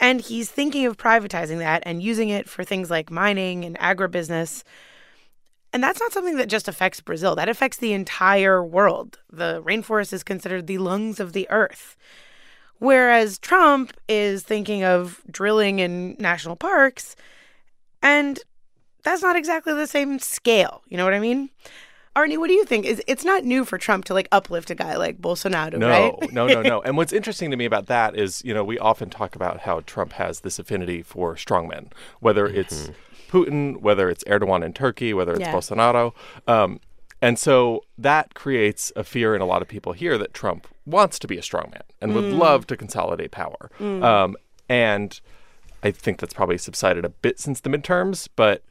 And 0.00 0.20
he's 0.20 0.50
thinking 0.50 0.84
of 0.86 0.96
privatizing 0.96 1.58
that 1.58 1.82
and 1.86 2.02
using 2.02 2.28
it 2.28 2.48
for 2.48 2.64
things 2.64 2.90
like 2.90 3.10
mining 3.10 3.64
and 3.64 3.78
agribusiness. 3.78 4.64
And 5.74 5.82
that's 5.82 5.98
not 5.98 6.12
something 6.12 6.36
that 6.36 6.48
just 6.48 6.68
affects 6.68 7.00
Brazil, 7.00 7.34
that 7.34 7.48
affects 7.48 7.78
the 7.78 7.92
entire 7.92 8.62
world. 8.62 9.18
The 9.28 9.60
rainforest 9.66 10.12
is 10.12 10.22
considered 10.22 10.68
the 10.68 10.78
lungs 10.78 11.18
of 11.18 11.32
the 11.32 11.50
earth. 11.50 11.96
Whereas 12.78 13.40
Trump 13.40 13.92
is 14.08 14.44
thinking 14.44 14.84
of 14.84 15.20
drilling 15.28 15.80
in 15.80 16.14
national 16.20 16.54
parks, 16.54 17.16
and 18.00 18.38
that's 19.02 19.20
not 19.20 19.34
exactly 19.34 19.74
the 19.74 19.88
same 19.88 20.20
scale. 20.20 20.82
You 20.88 20.96
know 20.96 21.04
what 21.04 21.12
I 21.12 21.18
mean? 21.18 21.50
Arnie, 22.14 22.38
what 22.38 22.46
do 22.46 22.54
you 22.54 22.64
think? 22.64 22.86
Is 22.86 23.02
it's 23.08 23.24
not 23.24 23.42
new 23.42 23.64
for 23.64 23.76
Trump 23.76 24.04
to 24.04 24.14
like 24.14 24.28
uplift 24.30 24.70
a 24.70 24.76
guy 24.76 24.96
like 24.96 25.20
Bolsonaro, 25.20 25.76
No, 25.76 25.88
right? 25.88 26.32
no, 26.32 26.46
no, 26.46 26.62
no. 26.62 26.80
And 26.84 26.96
what's 26.96 27.12
interesting 27.12 27.50
to 27.50 27.56
me 27.56 27.64
about 27.64 27.86
that 27.86 28.16
is, 28.16 28.42
you 28.44 28.54
know, 28.54 28.62
we 28.62 28.78
often 28.78 29.10
talk 29.10 29.34
about 29.34 29.60
how 29.60 29.80
Trump 29.80 30.12
has 30.12 30.40
this 30.40 30.60
affinity 30.60 31.02
for 31.02 31.34
strongmen, 31.34 31.90
whether 32.20 32.46
it's 32.46 32.84
mm-hmm. 32.84 32.92
Putin, 33.30 33.80
whether 33.80 34.08
it's 34.10 34.24
Erdogan 34.24 34.64
in 34.64 34.72
Turkey, 34.72 35.12
whether 35.14 35.32
it's 35.32 35.40
Yeah. 35.40 35.52
Bolsonaro. 35.52 36.12
Um, 36.46 36.80
and 37.22 37.38
so 37.38 37.84
that 37.96 38.34
creates 38.34 38.92
a 38.96 39.04
fear 39.04 39.34
in 39.34 39.40
a 39.40 39.46
lot 39.46 39.62
of 39.62 39.68
people 39.68 39.92
here 39.92 40.18
that 40.18 40.34
Trump 40.34 40.66
wants 40.84 41.18
to 41.20 41.26
be 41.26 41.38
a 41.38 41.40
strongman 41.40 41.80
and 42.00 42.14
would 42.14 42.24
love 42.24 42.66
to 42.66 42.76
consolidate 42.76 43.30
power. 43.30 43.70
Um, 43.80 44.36
and 44.68 45.18
I 45.82 45.90
think 45.90 46.18
that's 46.20 46.34
probably 46.34 46.58
subsided 46.58 47.04
a 47.04 47.08
bit 47.08 47.38
since 47.40 47.60
the 47.60 47.70
midterms, 47.70 48.28
but 48.36 48.62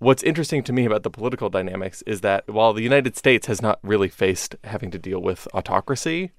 what's 0.00 0.22
interesting 0.22 0.62
to 0.64 0.72
me 0.72 0.84
about 0.84 1.02
the 1.02 1.10
political 1.10 1.48
dynamics 1.50 2.02
is 2.02 2.20
that 2.20 2.46
while 2.48 2.72
the 2.72 2.82
United 2.82 3.16
States 3.16 3.46
has 3.46 3.60
not 3.62 3.78
really 3.82 4.08
faced 4.08 4.54
having 4.64 4.90
to 4.90 4.98
deal 4.98 5.20
with 5.20 5.48
autocracy, 5.54 6.30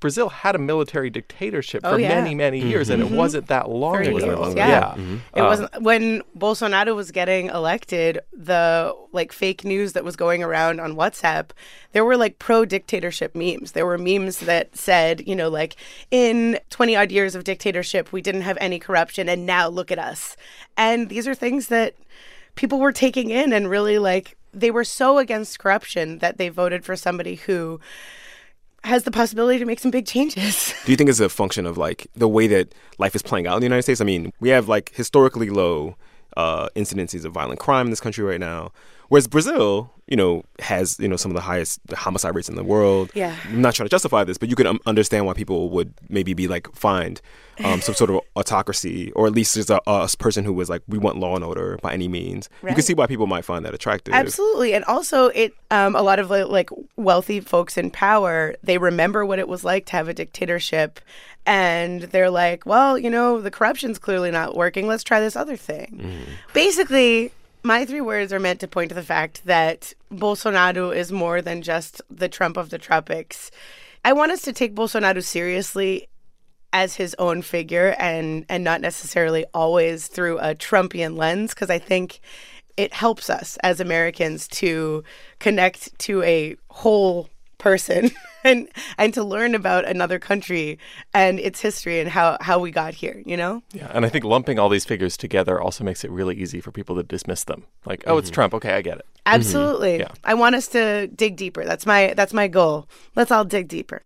Brazil 0.00 0.30
had 0.30 0.54
a 0.54 0.58
military 0.58 1.10
dictatorship 1.10 1.82
Oh, 1.84 1.92
for 1.92 1.98
yeah. 2.00 2.08
many, 2.08 2.34
many 2.34 2.58
years, 2.58 2.88
and 2.88 3.02
it 3.02 3.10
wasn't 3.10 3.46
that 3.48 3.68
long 3.68 3.94
Thirty 3.96 4.08
ago. 4.16 4.24
years, 4.26 4.38
long 4.38 4.56
yeah. 4.56 4.94
ago. 4.94 5.02
It 5.36 5.40
Uh, 5.42 5.46
wasn't 5.46 5.82
when 5.82 6.22
Bolsonaro 6.36 6.96
was 6.96 7.10
getting 7.10 7.46
elected. 7.48 8.18
The 8.32 8.94
like 9.12 9.30
fake 9.32 9.62
news 9.64 9.92
that 9.92 10.02
was 10.04 10.16
going 10.16 10.42
around 10.42 10.80
on 10.80 10.94
WhatsApp, 10.96 11.50
there 11.92 12.04
were 12.04 12.16
like 12.16 12.38
pro 12.38 12.64
dictatorship 12.64 13.34
memes. 13.34 13.72
There 13.72 13.84
were 13.86 13.98
memes 13.98 14.38
that 14.40 14.74
said, 14.76 15.26
you 15.28 15.36
know, 15.36 15.48
like 15.50 15.76
in 16.10 16.58
twenty 16.70 16.96
odd 16.96 17.12
years 17.12 17.34
of 17.34 17.44
dictatorship, 17.44 18.10
we 18.10 18.22
didn't 18.22 18.42
have 18.42 18.56
any 18.60 18.78
corruption, 18.78 19.28
and 19.28 19.44
now 19.44 19.68
look 19.68 19.90
at 19.92 19.98
us. 19.98 20.36
And 20.76 21.10
these 21.10 21.28
are 21.28 21.34
things 21.34 21.68
that 21.68 21.94
people 22.54 22.80
were 22.80 22.92
taking 22.92 23.30
in 23.30 23.52
and 23.52 23.68
really 23.68 23.98
like 23.98 24.36
they 24.52 24.70
were 24.70 24.82
so 24.82 25.18
against 25.18 25.58
corruption 25.60 26.18
that 26.18 26.36
they 26.38 26.48
voted 26.48 26.84
for 26.84 26.96
somebody 26.96 27.36
who 27.36 27.78
has 28.84 29.04
the 29.04 29.10
possibility 29.10 29.58
to 29.58 29.64
make 29.64 29.80
some 29.80 29.90
big 29.90 30.06
changes. 30.06 30.74
Do 30.84 30.92
you 30.92 30.96
think 30.96 31.10
it's 31.10 31.20
a 31.20 31.28
function 31.28 31.66
of 31.66 31.76
like 31.76 32.06
the 32.14 32.28
way 32.28 32.46
that 32.48 32.74
life 32.98 33.14
is 33.14 33.22
playing 33.22 33.46
out 33.46 33.54
in 33.54 33.60
the 33.60 33.66
United 33.66 33.82
States? 33.82 34.00
I 34.00 34.04
mean, 34.04 34.32
we 34.40 34.48
have 34.50 34.68
like 34.68 34.92
historically 34.94 35.50
low 35.50 35.96
uh, 36.36 36.68
incidences 36.76 37.24
of 37.24 37.32
violent 37.32 37.60
crime 37.60 37.86
in 37.86 37.90
this 37.90 38.00
country 38.00 38.24
right 38.24 38.40
now. 38.40 38.72
Whereas 39.10 39.26
Brazil, 39.26 39.90
you 40.06 40.16
know, 40.16 40.44
has 40.60 40.96
you 41.00 41.08
know 41.08 41.16
some 41.16 41.32
of 41.32 41.34
the 41.34 41.40
highest 41.40 41.80
homicide 41.92 42.32
rates 42.32 42.48
in 42.48 42.54
the 42.54 42.62
world. 42.62 43.10
Yeah. 43.12 43.36
I'm 43.48 43.60
not 43.60 43.74
trying 43.74 43.86
to 43.86 43.90
justify 43.90 44.22
this, 44.22 44.38
but 44.38 44.48
you 44.48 44.54
can 44.54 44.68
um, 44.68 44.78
understand 44.86 45.26
why 45.26 45.34
people 45.34 45.68
would 45.70 45.92
maybe 46.08 46.32
be 46.32 46.46
like 46.46 46.72
fined 46.76 47.20
um, 47.64 47.80
some 47.80 47.96
sort 47.96 48.10
of 48.10 48.20
autocracy, 48.36 49.10
or 49.12 49.26
at 49.26 49.32
least 49.32 49.54
there's 49.54 49.68
a, 49.68 49.80
a, 49.84 50.08
person 50.20 50.44
who 50.44 50.52
was 50.52 50.70
like, 50.70 50.82
we 50.86 50.96
want 50.96 51.18
law 51.18 51.34
and 51.34 51.44
order 51.44 51.76
by 51.82 51.92
any 51.92 52.06
means. 52.06 52.48
Right. 52.62 52.70
You 52.70 52.76
can 52.76 52.84
see 52.84 52.94
why 52.94 53.08
people 53.08 53.26
might 53.26 53.44
find 53.44 53.64
that 53.64 53.74
attractive. 53.74 54.14
Absolutely, 54.14 54.74
and 54.74 54.84
also 54.84 55.26
it 55.28 55.54
um, 55.72 55.96
a 55.96 56.02
lot 56.02 56.20
of 56.20 56.30
like 56.30 56.70
wealthy 56.94 57.40
folks 57.40 57.76
in 57.76 57.90
power 57.90 58.54
they 58.62 58.78
remember 58.78 59.26
what 59.26 59.40
it 59.40 59.48
was 59.48 59.64
like 59.64 59.86
to 59.86 59.92
have 59.92 60.06
a 60.06 60.14
dictatorship 60.14 61.00
and 61.46 62.02
they're 62.02 62.30
like, 62.30 62.64
well, 62.64 62.96
you 62.96 63.10
know, 63.10 63.40
the 63.40 63.50
corruption's 63.50 63.98
clearly 63.98 64.30
not 64.30 64.54
working. 64.54 64.86
Let's 64.86 65.02
try 65.02 65.18
this 65.18 65.34
other 65.34 65.56
thing. 65.56 66.00
Mm. 66.00 66.52
Basically, 66.54 67.32
my 67.62 67.84
three 67.84 68.00
words 68.00 68.32
are 68.32 68.40
meant 68.40 68.60
to 68.60 68.68
point 68.68 68.88
to 68.88 68.94
the 68.94 69.02
fact 69.02 69.44
that 69.44 69.92
Bolsonaro 70.12 70.94
is 70.94 71.12
more 71.12 71.42
than 71.42 71.62
just 71.62 72.00
the 72.10 72.28
Trump 72.28 72.56
of 72.56 72.70
the 72.70 72.78
tropics. 72.78 73.50
I 74.04 74.12
want 74.12 74.32
us 74.32 74.42
to 74.42 74.52
take 74.52 74.74
Bolsonaro 74.74 75.22
seriously 75.22 76.08
as 76.72 76.96
his 76.96 77.14
own 77.18 77.42
figure 77.42 77.96
and 77.98 78.46
and 78.48 78.62
not 78.62 78.80
necessarily 78.80 79.44
always 79.52 80.06
through 80.06 80.38
a 80.38 80.54
Trumpian 80.54 81.16
lens 81.16 81.52
because 81.52 81.70
I 81.70 81.78
think 81.78 82.20
it 82.76 82.94
helps 82.94 83.28
us 83.28 83.58
as 83.62 83.80
Americans 83.80 84.46
to 84.48 85.04
connect 85.38 85.98
to 86.00 86.22
a 86.22 86.56
whole 86.70 87.28
person 87.58 88.10
and 88.44 88.68
and 88.98 89.14
to 89.14 89.22
learn 89.22 89.54
about 89.54 89.84
another 89.84 90.18
country 90.18 90.78
and 91.14 91.38
its 91.38 91.60
history 91.60 92.00
and 92.00 92.10
how 92.10 92.36
how 92.40 92.58
we 92.58 92.70
got 92.70 92.94
here 92.94 93.22
you 93.24 93.36
know 93.36 93.62
yeah 93.72 93.90
and 93.94 94.04
i 94.04 94.08
think 94.08 94.24
lumping 94.24 94.58
all 94.58 94.68
these 94.68 94.84
figures 94.84 95.16
together 95.16 95.60
also 95.60 95.84
makes 95.84 96.04
it 96.04 96.10
really 96.10 96.36
easy 96.36 96.60
for 96.60 96.70
people 96.70 96.96
to 96.96 97.02
dismiss 97.02 97.44
them 97.44 97.64
like 97.84 98.02
oh 98.06 98.10
mm-hmm. 98.10 98.18
it's 98.20 98.30
trump 98.30 98.54
okay 98.54 98.74
i 98.74 98.82
get 98.82 98.98
it 98.98 99.06
absolutely 99.26 99.92
mm-hmm. 99.92 100.02
yeah. 100.02 100.14
i 100.24 100.34
want 100.34 100.54
us 100.54 100.68
to 100.68 101.06
dig 101.08 101.36
deeper 101.36 101.64
that's 101.64 101.86
my 101.86 102.12
that's 102.16 102.32
my 102.32 102.48
goal 102.48 102.88
let's 103.16 103.30
all 103.30 103.44
dig 103.44 103.68
deeper 103.68 104.02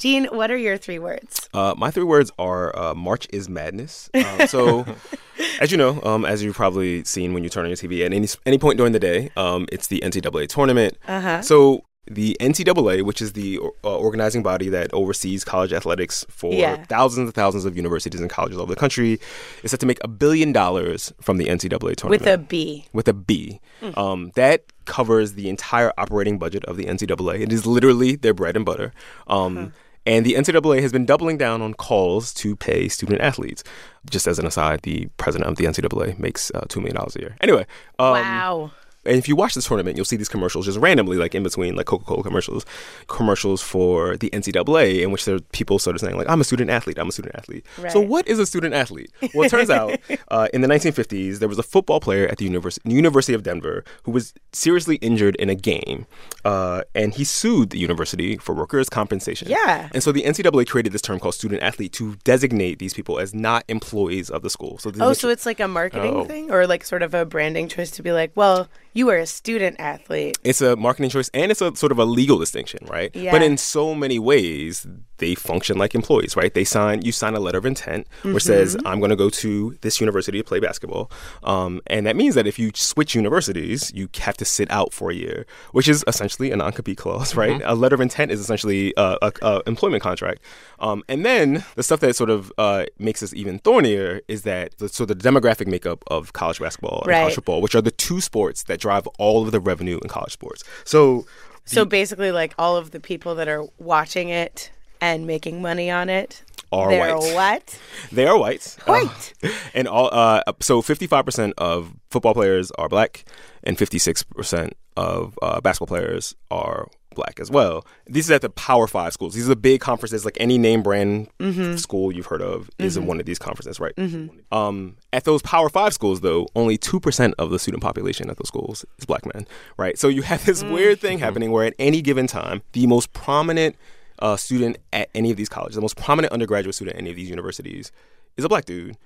Gene, 0.00 0.24
what 0.32 0.50
are 0.50 0.56
your 0.56 0.78
three 0.78 0.98
words? 0.98 1.46
Uh, 1.52 1.74
my 1.76 1.90
three 1.90 2.04
words 2.04 2.32
are 2.38 2.74
uh, 2.74 2.94
March 2.94 3.28
is 3.34 3.50
madness. 3.50 4.08
Uh, 4.14 4.46
so, 4.46 4.86
as 5.60 5.70
you 5.70 5.76
know, 5.76 6.00
um, 6.02 6.24
as 6.24 6.42
you've 6.42 6.56
probably 6.56 7.04
seen 7.04 7.34
when 7.34 7.44
you 7.44 7.50
turn 7.50 7.64
on 7.64 7.68
your 7.68 7.76
TV 7.76 8.06
at 8.06 8.14
any 8.14 8.26
any 8.46 8.56
point 8.56 8.78
during 8.78 8.94
the 8.94 8.98
day, 8.98 9.28
um, 9.36 9.66
it's 9.70 9.88
the 9.88 10.00
NCAA 10.00 10.48
tournament. 10.48 10.96
Uh-huh. 11.06 11.42
So 11.42 11.84
the 12.06 12.36
NCAA, 12.40 13.02
which 13.02 13.20
is 13.20 13.34
the 13.34 13.58
uh, 13.84 13.96
organizing 13.96 14.42
body 14.42 14.68
that 14.70 14.92
oversees 14.92 15.44
college 15.44 15.72
athletics 15.72 16.24
for 16.28 16.52
yeah. 16.52 16.84
thousands 16.84 17.26
and 17.26 17.34
thousands 17.34 17.64
of 17.64 17.76
universities 17.76 18.20
and 18.20 18.30
colleges 18.30 18.56
all 18.56 18.64
over 18.64 18.74
the 18.74 18.80
country, 18.80 19.20
is 19.62 19.70
set 19.70 19.80
to 19.80 19.86
make 19.86 20.02
a 20.02 20.08
billion 20.08 20.52
dollars 20.52 21.12
from 21.20 21.36
the 21.36 21.46
NCAA 21.46 21.96
tournament. 21.96 22.22
With 22.22 22.26
a 22.26 22.38
B. 22.38 22.86
With 22.92 23.08
a 23.08 23.12
B. 23.12 23.60
Mm. 23.82 23.98
Um, 23.98 24.32
that 24.34 24.64
covers 24.86 25.34
the 25.34 25.48
entire 25.48 25.92
operating 25.98 26.38
budget 26.38 26.64
of 26.64 26.76
the 26.76 26.86
NCAA. 26.86 27.40
It 27.40 27.52
is 27.52 27.66
literally 27.66 28.16
their 28.16 28.34
bread 28.34 28.56
and 28.56 28.64
butter. 28.64 28.92
Um, 29.26 29.58
uh-huh. 29.58 29.68
And 30.06 30.24
the 30.24 30.32
NCAA 30.32 30.80
has 30.80 30.92
been 30.92 31.04
doubling 31.04 31.36
down 31.36 31.60
on 31.60 31.74
calls 31.74 32.32
to 32.34 32.56
pay 32.56 32.88
student 32.88 33.20
athletes. 33.20 33.62
Just 34.08 34.26
as 34.26 34.38
an 34.38 34.46
aside, 34.46 34.80
the 34.82 35.08
president 35.18 35.50
of 35.50 35.56
the 35.56 35.66
NCAA 35.66 36.18
makes 36.18 36.50
uh, 36.54 36.62
$2 36.62 36.78
million 36.78 36.96
a 36.96 37.20
year. 37.20 37.36
Anyway. 37.42 37.66
Um, 37.98 38.12
wow. 38.12 38.72
And 39.04 39.16
if 39.16 39.28
you 39.28 39.36
watch 39.36 39.54
this 39.54 39.66
tournament, 39.66 39.96
you'll 39.96 40.04
see 40.04 40.16
these 40.16 40.28
commercials 40.28 40.66
just 40.66 40.78
randomly, 40.78 41.16
like 41.16 41.34
in 41.34 41.42
between, 41.42 41.74
like 41.74 41.86
Coca 41.86 42.04
Cola 42.04 42.22
commercials, 42.22 42.66
commercials 43.06 43.62
for 43.62 44.16
the 44.18 44.28
NCAA, 44.30 45.02
in 45.02 45.10
which 45.10 45.24
there 45.24 45.36
are 45.36 45.40
people 45.52 45.78
sort 45.78 45.96
of 45.96 46.00
saying, 46.00 46.16
like, 46.16 46.28
I'm 46.28 46.40
a 46.40 46.44
student 46.44 46.70
athlete, 46.70 46.98
I'm 46.98 47.08
a 47.08 47.12
student 47.12 47.34
athlete. 47.36 47.64
Right. 47.78 47.90
So, 47.90 48.00
what 48.00 48.28
is 48.28 48.38
a 48.38 48.46
student 48.46 48.74
athlete? 48.74 49.10
Well, 49.34 49.46
it 49.46 49.50
turns 49.50 49.70
out 49.70 49.98
uh, 50.28 50.48
in 50.52 50.60
the 50.60 50.68
1950s, 50.68 51.38
there 51.38 51.48
was 51.48 51.58
a 51.58 51.62
football 51.62 52.00
player 52.00 52.26
at 52.26 52.38
the 52.38 52.44
University, 52.44 52.90
University 52.90 53.32
of 53.32 53.42
Denver 53.42 53.84
who 54.02 54.10
was 54.10 54.34
seriously 54.52 54.96
injured 54.96 55.36
in 55.36 55.48
a 55.48 55.54
game, 55.54 56.06
uh, 56.44 56.82
and 56.94 57.14
he 57.14 57.24
sued 57.24 57.70
the 57.70 57.78
university 57.78 58.36
for 58.36 58.54
workers' 58.54 58.88
compensation. 58.88 59.48
Yeah. 59.48 59.88
And 59.94 60.02
so 60.02 60.12
the 60.12 60.22
NCAA 60.22 60.66
created 60.68 60.92
this 60.92 61.02
term 61.02 61.18
called 61.18 61.34
student 61.34 61.62
athlete 61.62 61.92
to 61.94 62.16
designate 62.24 62.78
these 62.78 62.92
people 62.92 63.18
as 63.18 63.34
not 63.34 63.64
employees 63.68 64.30
of 64.30 64.42
the 64.42 64.50
school. 64.50 64.78
So, 64.78 64.92
oh, 65.00 65.12
so 65.12 65.28
it's 65.28 65.46
like 65.46 65.60
a 65.60 65.68
marketing 65.68 66.14
oh. 66.14 66.24
thing 66.24 66.50
or 66.50 66.66
like 66.66 66.84
sort 66.84 67.02
of 67.02 67.14
a 67.14 67.24
branding 67.24 67.68
choice 67.68 67.90
to 67.92 68.02
be 68.02 68.12
like, 68.12 68.32
well, 68.34 68.68
you 68.92 69.08
are 69.10 69.16
a 69.16 69.26
student 69.26 69.76
athlete. 69.78 70.38
It's 70.44 70.60
a 70.60 70.76
marketing 70.76 71.10
choice 71.10 71.30
and 71.32 71.50
it's 71.50 71.60
a 71.60 71.74
sort 71.76 71.92
of 71.92 71.98
a 71.98 72.04
legal 72.04 72.38
distinction, 72.38 72.86
right? 72.86 73.14
Yeah. 73.14 73.32
But 73.32 73.42
in 73.42 73.56
so 73.56 73.94
many 73.94 74.18
ways, 74.18 74.86
they 75.18 75.34
function 75.34 75.78
like 75.78 75.94
employees, 75.94 76.34
right? 76.36 76.52
They 76.52 76.64
sign, 76.64 77.02
you 77.02 77.12
sign 77.12 77.34
a 77.34 77.40
letter 77.40 77.58
of 77.58 77.66
intent 77.66 78.08
mm-hmm. 78.18 78.34
which 78.34 78.44
says, 78.44 78.76
I'm 78.84 78.98
going 78.98 79.10
to 79.10 79.16
go 79.16 79.30
to 79.30 79.76
this 79.82 80.00
university 80.00 80.38
to 80.38 80.44
play 80.44 80.60
basketball. 80.60 81.10
Um, 81.44 81.80
and 81.86 82.06
that 82.06 82.16
means 82.16 82.34
that 82.34 82.46
if 82.46 82.58
you 82.58 82.72
switch 82.74 83.14
universities, 83.14 83.92
you 83.94 84.08
have 84.18 84.36
to 84.38 84.44
sit 84.44 84.70
out 84.70 84.92
for 84.92 85.10
a 85.10 85.14
year, 85.14 85.46
which 85.72 85.88
is 85.88 86.02
essentially 86.06 86.50
a 86.50 86.56
non 86.56 86.72
compete 86.72 86.98
clause, 86.98 87.36
right? 87.36 87.60
Mm-hmm. 87.60 87.70
A 87.70 87.74
letter 87.74 87.94
of 87.94 88.00
intent 88.00 88.32
is 88.32 88.40
essentially 88.40 88.92
a, 88.96 89.18
a, 89.22 89.32
a 89.42 89.62
employment 89.66 90.02
contract. 90.02 90.40
Um, 90.80 91.04
and 91.08 91.24
then 91.24 91.64
the 91.76 91.82
stuff 91.82 92.00
that 92.00 92.16
sort 92.16 92.30
of 92.30 92.50
uh, 92.58 92.86
makes 92.98 93.20
this 93.20 93.34
even 93.34 93.58
thornier 93.58 94.22
is 94.26 94.42
that 94.42 94.76
the, 94.78 94.88
so 94.88 95.04
the 95.04 95.14
demographic 95.14 95.66
makeup 95.66 96.02
of 96.08 96.32
college 96.32 96.58
basketball 96.58 97.02
and 97.02 97.08
right. 97.08 97.20
college 97.20 97.34
football, 97.34 97.60
which 97.60 97.74
are 97.74 97.82
the 97.82 97.90
two 97.90 98.20
sports 98.20 98.64
that 98.64 98.79
drive 98.80 99.06
all 99.18 99.44
of 99.44 99.52
the 99.52 99.60
revenue 99.60 99.98
in 100.02 100.08
college 100.08 100.32
sports. 100.32 100.64
So, 100.84 101.26
so 101.64 101.84
basically, 101.84 102.32
like 102.32 102.54
all 102.58 102.76
of 102.76 102.90
the 102.90 103.00
people 103.00 103.34
that 103.36 103.48
are 103.48 103.64
watching 103.78 104.28
it 104.28 104.70
and 105.00 105.26
making 105.26 105.62
money 105.62 105.90
on 105.90 106.08
it 106.08 106.42
are 106.72 106.88
they're 106.88 107.16
white. 107.16 107.34
what? 107.34 107.80
They 108.12 108.26
are 108.26 108.38
white. 108.38 108.76
White. 108.86 109.34
Uh, 109.42 109.48
and 109.74 109.88
all 109.88 110.08
uh, 110.12 110.42
so 110.60 110.82
55% 110.82 111.52
of 111.58 111.94
football 112.10 112.34
players 112.34 112.70
are 112.72 112.88
black 112.88 113.24
and 113.62 113.76
56% 113.76 114.72
of 114.96 115.38
uh, 115.42 115.60
basketball 115.60 115.86
players 115.96 116.34
are 116.50 116.88
black 117.20 117.38
as 117.38 117.50
well. 117.50 117.86
These 118.06 118.30
are 118.30 118.34
at 118.34 118.42
the 118.42 118.50
Power 118.50 118.86
Five 118.86 119.12
schools. 119.12 119.34
These 119.34 119.46
are 119.46 119.50
the 119.50 119.56
big 119.56 119.80
conferences. 119.80 120.24
Like 120.24 120.36
any 120.40 120.58
name 120.58 120.82
brand 120.82 121.28
mm-hmm. 121.38 121.76
school 121.76 122.10
you've 122.12 122.26
heard 122.26 122.42
of 122.42 122.70
is 122.78 122.94
mm-hmm. 122.94 123.02
in 123.02 123.08
one 123.08 123.20
of 123.20 123.26
these 123.26 123.38
conferences, 123.38 123.78
right? 123.78 123.94
Mm-hmm. 123.96 124.54
Um, 124.56 124.96
at 125.12 125.24
those 125.24 125.42
Power 125.42 125.68
Five 125.68 125.92
schools, 125.92 126.22
though, 126.22 126.48
only 126.56 126.78
two 126.78 126.98
percent 126.98 127.34
of 127.38 127.50
the 127.50 127.58
student 127.58 127.82
population 127.82 128.30
at 128.30 128.38
those 128.38 128.48
schools 128.48 128.84
is 128.98 129.04
black 129.04 129.24
men, 129.34 129.46
right? 129.76 129.98
So 129.98 130.08
you 130.08 130.22
have 130.22 130.44
this 130.44 130.64
weird 130.64 131.00
thing 131.00 131.18
mm-hmm. 131.18 131.24
happening 131.24 131.50
where 131.50 131.66
at 131.66 131.74
any 131.78 132.00
given 132.00 132.26
time, 132.26 132.62
the 132.72 132.86
most 132.86 133.12
prominent 133.12 133.76
uh, 134.20 134.36
student 134.36 134.78
at 134.92 135.10
any 135.14 135.30
of 135.30 135.36
these 135.36 135.48
colleges, 135.48 135.74
the 135.74 135.82
most 135.82 135.96
prominent 135.96 136.32
undergraduate 136.32 136.74
student 136.74 136.96
at 136.96 137.00
any 137.00 137.10
of 137.10 137.16
these 137.16 137.28
universities, 137.28 137.92
is 138.36 138.44
a 138.44 138.48
black 138.48 138.64
dude, 138.64 138.96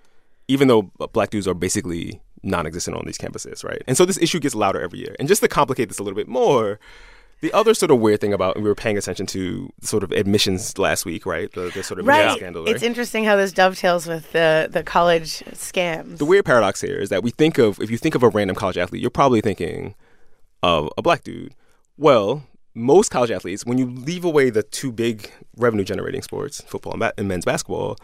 even 0.49 0.69
though 0.69 0.83
black 1.13 1.31
dudes 1.31 1.49
are 1.49 1.55
basically 1.55 2.21
non-existent 2.45 2.97
on 2.97 3.05
these 3.07 3.19
campuses, 3.19 3.65
right? 3.65 3.83
And 3.87 3.97
so 3.97 4.05
this 4.05 4.19
issue 4.19 4.39
gets 4.39 4.55
louder 4.55 4.81
every 4.81 4.99
year. 4.99 5.17
And 5.19 5.27
just 5.27 5.43
to 5.43 5.49
complicate 5.49 5.89
this 5.89 5.99
a 5.99 6.03
little 6.03 6.17
bit 6.17 6.29
more, 6.29 6.79
the 7.45 7.53
other 7.53 7.75
sort 7.75 7.91
of 7.91 8.01
weird 8.01 8.23
thing 8.23 8.33
about 8.33 8.57
we 8.57 8.63
were 8.63 8.75
paying 8.75 8.97
attention 8.97 9.27
to 9.27 9.71
sort 9.83 10.03
of 10.03 10.11
admissions 10.13 10.79
last 10.79 11.05
week, 11.05 11.27
right? 11.27 11.53
The, 11.53 11.71
the 11.75 11.83
sort 11.83 12.01
of 12.01 12.07
right. 12.07 12.35
scandal. 12.39 12.65
There. 12.65 12.75
It's 12.75 12.83
interesting 12.83 13.25
how 13.25 13.37
this 13.37 13.53
dovetails 13.53 14.07
with 14.07 14.33
the 14.33 14.67
the 14.71 14.83
college 14.83 15.41
scams. 15.53 16.17
The 16.17 16.25
weird 16.25 16.47
paradox 16.47 16.81
here 16.81 16.97
is 16.97 17.11
that 17.11 17.23
we 17.23 17.31
think 17.31 17.59
of 17.59 17.79
if 17.83 17.91
you 17.91 17.99
think 17.99 18.15
of 18.15 18.23
a 18.23 18.31
random 18.31 18.57
college 18.57 18.79
athlete, 18.79 19.03
you're 19.03 19.11
probably 19.11 19.43
thinking 19.43 19.95
of 20.63 20.89
a 20.97 21.03
black 21.03 21.23
dude. 21.23 21.55
Well, 21.99 22.45
most 22.73 23.11
college 23.11 23.31
athletes, 23.31 23.67
when 23.67 23.77
you 23.77 23.91
leave 23.91 24.25
away 24.25 24.49
the 24.49 24.63
two 24.63 24.91
big 24.91 25.31
revenue 25.59 25.85
generating 25.85 26.23
sports, 26.23 26.63
football 26.63 26.95
and, 26.95 27.01
ba- 27.01 27.13
and 27.19 27.29
men's 27.29 27.45
basketball, 27.45 27.99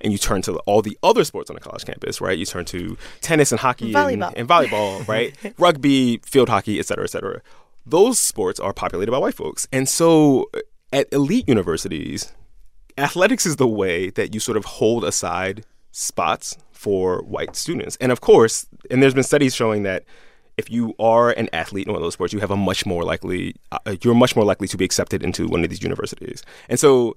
and 0.00 0.12
you 0.12 0.18
turn 0.18 0.42
to 0.42 0.56
all 0.60 0.82
the 0.82 0.98
other 1.04 1.22
sports 1.22 1.48
on 1.48 1.56
a 1.56 1.60
college 1.60 1.84
campus, 1.84 2.20
right? 2.20 2.36
You 2.36 2.44
turn 2.44 2.64
to 2.66 2.98
tennis 3.20 3.52
and 3.52 3.60
hockey 3.60 3.92
volleyball. 3.92 4.32
And, 4.34 4.38
and 4.38 4.48
volleyball, 4.48 5.06
right? 5.06 5.34
Rugby, 5.58 6.18
field 6.24 6.48
hockey, 6.48 6.80
et 6.80 6.86
cetera, 6.86 7.04
et 7.04 7.10
cetera. 7.10 7.40
Those 7.86 8.18
sports 8.18 8.60
are 8.60 8.72
populated 8.72 9.10
by 9.10 9.18
white 9.18 9.34
folks. 9.34 9.66
And 9.72 9.88
so 9.88 10.50
at 10.92 11.12
elite 11.12 11.48
universities, 11.48 12.32
athletics 12.98 13.46
is 13.46 13.56
the 13.56 13.68
way 13.68 14.10
that 14.10 14.34
you 14.34 14.40
sort 14.40 14.56
of 14.56 14.64
hold 14.64 15.04
aside 15.04 15.64
spots 15.92 16.56
for 16.72 17.22
white 17.22 17.56
students. 17.56 17.96
And 18.00 18.12
of 18.12 18.20
course, 18.20 18.66
and 18.90 19.02
there's 19.02 19.14
been 19.14 19.24
studies 19.24 19.54
showing 19.54 19.82
that 19.84 20.04
if 20.56 20.70
you 20.70 20.94
are 20.98 21.30
an 21.30 21.48
athlete 21.52 21.86
in 21.86 21.92
one 21.92 22.00
of 22.00 22.04
those 22.04 22.14
sports, 22.14 22.32
you 22.32 22.40
have 22.40 22.50
a 22.50 22.56
much 22.56 22.84
more 22.84 23.02
likely, 23.02 23.54
uh, 23.72 23.96
you're 24.02 24.14
much 24.14 24.36
more 24.36 24.44
likely 24.44 24.68
to 24.68 24.76
be 24.76 24.84
accepted 24.84 25.22
into 25.22 25.46
one 25.48 25.64
of 25.64 25.70
these 25.70 25.82
universities. 25.82 26.42
And 26.68 26.78
so 26.78 27.16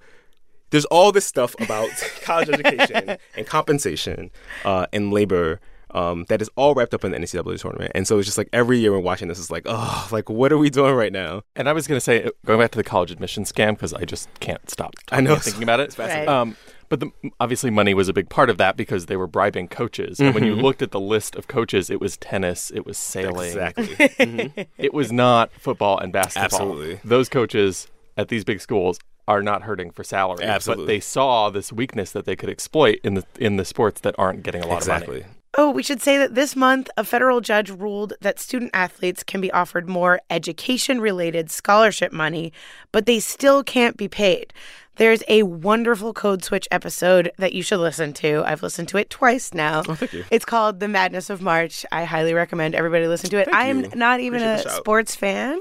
there's 0.69 0.85
all 0.85 1.11
this 1.11 1.25
stuff 1.25 1.53
about 1.59 1.89
college 2.21 2.49
education 2.49 3.17
and 3.37 3.45
compensation 3.45 4.31
uh, 4.65 4.87
and 4.93 5.11
labor 5.11 5.59
um, 5.93 6.25
that 6.29 6.41
is 6.41 6.49
all 6.55 6.73
wrapped 6.73 6.93
up 6.93 7.05
in 7.05 7.11
the 7.11 7.17
NCAA 7.17 7.59
tournament. 7.59 7.91
And 7.95 8.07
so 8.07 8.17
it's 8.17 8.25
just 8.25 8.37
like 8.37 8.49
every 8.51 8.79
year 8.79 8.91
we're 8.91 8.99
watching 8.99 9.27
this, 9.27 9.39
is 9.39 9.51
like, 9.51 9.63
oh, 9.65 10.07
like 10.11 10.29
what 10.29 10.51
are 10.51 10.57
we 10.57 10.69
doing 10.69 10.95
right 10.95 11.13
now? 11.13 11.43
And 11.55 11.69
I 11.69 11.73
was 11.73 11.87
going 11.87 11.97
to 11.97 12.01
say, 12.01 12.29
going 12.45 12.59
back 12.59 12.71
to 12.71 12.77
the 12.77 12.83
college 12.83 13.11
admission 13.11 13.43
scam, 13.43 13.71
because 13.73 13.93
I 13.93 14.05
just 14.05 14.27
can't 14.39 14.69
stop 14.69 14.95
I 15.11 15.21
know. 15.21 15.35
thinking 15.35 15.63
about 15.63 15.79
it. 15.79 15.83
It's 15.83 15.95
fascinating. 15.95 16.27
Right. 16.27 16.35
Um, 16.41 16.57
but 16.89 16.99
the, 16.99 17.11
obviously, 17.39 17.71
money 17.71 17.93
was 17.93 18.07
a 18.07 18.13
big 18.13 18.29
part 18.29 18.49
of 18.49 18.57
that 18.57 18.77
because 18.77 19.07
they 19.07 19.15
were 19.15 19.25
bribing 19.25 19.67
coaches. 19.67 20.19
And 20.19 20.35
when 20.35 20.43
you 20.43 20.55
looked 20.55 20.81
at 20.81 20.91
the 20.91 20.99
list 20.99 21.35
of 21.35 21.47
coaches, 21.47 21.89
it 21.89 21.99
was 21.99 22.17
tennis, 22.17 22.71
it 22.71 22.85
was 22.85 22.97
sailing, 22.97 23.47
Exactly. 23.47 24.67
it 24.77 24.93
was 24.93 25.11
not 25.11 25.51
football 25.53 25.97
and 25.97 26.13
basketball. 26.13 26.43
Absolutely. 26.45 26.99
Those 27.03 27.29
coaches 27.29 27.87
at 28.15 28.27
these 28.27 28.43
big 28.43 28.61
schools 28.61 28.99
are 29.27 29.41
not 29.41 29.63
hurting 29.63 29.89
for 29.89 30.03
salary, 30.03 30.45
but 30.65 30.85
they 30.85 30.99
saw 30.99 31.49
this 31.49 31.71
weakness 31.71 32.11
that 32.11 32.25
they 32.25 32.35
could 32.35 32.49
exploit 32.49 32.99
in 33.03 33.13
the 33.15 33.25
in 33.39 33.55
the 33.55 33.65
sports 33.65 34.01
that 34.01 34.13
aren't 34.17 34.43
getting 34.43 34.61
a 34.61 34.67
lot 34.67 34.81
of 34.81 35.07
money. 35.07 35.23
Oh, 35.55 35.69
we 35.69 35.83
should 35.83 36.01
say 36.01 36.17
that 36.17 36.33
this 36.33 36.55
month, 36.55 36.89
a 36.97 37.03
federal 37.03 37.39
judge 37.39 37.69
ruled 37.69 38.13
that 38.21 38.39
student 38.39 38.71
athletes 38.73 39.23
can 39.23 39.39
be 39.39 39.51
offered 39.51 39.87
more 39.87 40.19
education 40.31 40.99
related 40.99 41.51
scholarship 41.51 42.11
money, 42.11 42.51
but 42.91 43.05
they 43.05 43.19
still 43.19 43.63
can't 43.63 43.95
be 43.95 44.07
paid. 44.07 44.51
There's 44.95 45.23
a 45.27 45.41
wonderful 45.43 46.13
Code 46.13 46.43
Switch 46.43 46.67
episode 46.69 47.31
that 47.37 47.53
you 47.53 47.63
should 47.63 47.79
listen 47.79 48.13
to. 48.13 48.43
I've 48.45 48.61
listened 48.61 48.87
to 48.89 48.97
it 48.97 49.09
twice 49.09 49.51
now. 49.53 49.81
Oh, 49.87 49.95
thank 49.95 50.13
you. 50.13 50.23
It's 50.29 50.45
called 50.45 50.79
The 50.79 50.87
Madness 50.87 51.31
of 51.31 51.41
March. 51.41 51.83
I 51.91 52.03
highly 52.03 52.33
recommend 52.35 52.75
everybody 52.75 53.07
listen 53.07 53.29
to 53.31 53.37
it. 53.37 53.45
Thank 53.45 53.55
I 53.57 53.65
am 53.67 53.83
you. 53.85 53.89
not 53.95 54.19
even 54.19 54.41
Appreciate 54.41 54.65
a. 54.65 54.69
Mm-hmm. 54.69 54.77
sports 54.77 55.15
fan, 55.15 55.59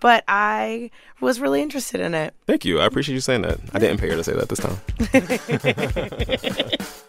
but 0.00 0.24
I 0.26 0.90
was 1.20 1.38
really 1.40 1.62
interested 1.62 2.00
in 2.00 2.14
it. 2.14 2.34
Thank 2.48 2.64
you. 2.64 2.80
I 2.80 2.86
appreciate 2.86 3.14
you 3.14 3.20
saying 3.20 3.42
that. 3.42 3.58
I 3.72 3.78
didn't 3.78 3.98
pay 3.98 4.08
her 4.08 4.16
to 4.16 4.24
say 4.24 4.32
that 4.34 4.48
this 4.48 4.58
time. 4.58 4.78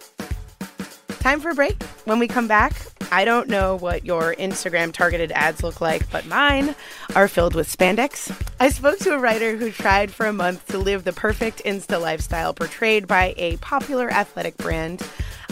Time 1.23 1.39
for 1.39 1.51
a 1.51 1.55
break. 1.55 1.81
When 2.03 2.19
we 2.19 2.27
come 2.27 2.49
back, 2.49 2.73
I 3.09 3.23
don't 3.23 3.47
know 3.47 3.77
what 3.77 4.05
your 4.05 4.35
Instagram 4.35 4.91
targeted 4.91 5.31
ads 5.31 5.63
look 5.63 5.79
like, 5.79 6.11
but 6.11 6.25
mine 6.25 6.75
are 7.15 7.29
filled 7.29 7.55
with 7.55 7.73
spandex. 7.73 8.29
I 8.59 8.67
spoke 8.67 8.99
to 8.99 9.13
a 9.13 9.17
writer 9.17 9.55
who 9.55 9.71
tried 9.71 10.11
for 10.11 10.25
a 10.25 10.33
month 10.33 10.67
to 10.67 10.77
live 10.77 11.05
the 11.05 11.13
perfect 11.13 11.63
Insta 11.63 12.01
lifestyle 12.01 12.53
portrayed 12.53 13.07
by 13.07 13.33
a 13.37 13.55
popular 13.57 14.11
athletic 14.11 14.57
brand. 14.57 15.01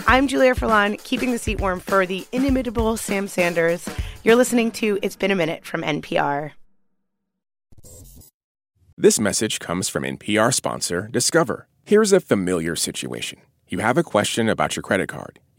I'm 0.08 0.28
Julia 0.28 0.56
Furlan, 0.56 1.02
keeping 1.06 1.32
the 1.32 1.40
seat 1.40 1.62
warm 1.62 1.80
for 1.80 2.06
the 2.06 2.28
inimitable 2.34 2.98
Sam 2.98 3.30
Sanders. 3.30 3.88
You're 4.26 4.36
listening 4.36 4.72
to 4.72 5.00
It's 5.02 5.16
Been 5.16 5.32
a 5.32 5.36
Minute 5.36 5.66
from 5.66 5.84
NPR. 5.84 6.52
This 8.98 9.22
message 9.22 9.60
comes 9.60 9.88
from 9.88 10.04
NPR 10.04 10.54
sponsor 10.54 11.08
Discover. 11.10 11.70
Here's 11.86 12.12
a 12.12 12.20
familiar 12.20 12.76
situation. 12.76 13.40
You 13.70 13.80
have 13.80 13.98
a 13.98 14.04
question 14.04 14.50
about 14.50 14.76
your 14.76 14.84
credit 14.84 15.08
card. 15.08 15.40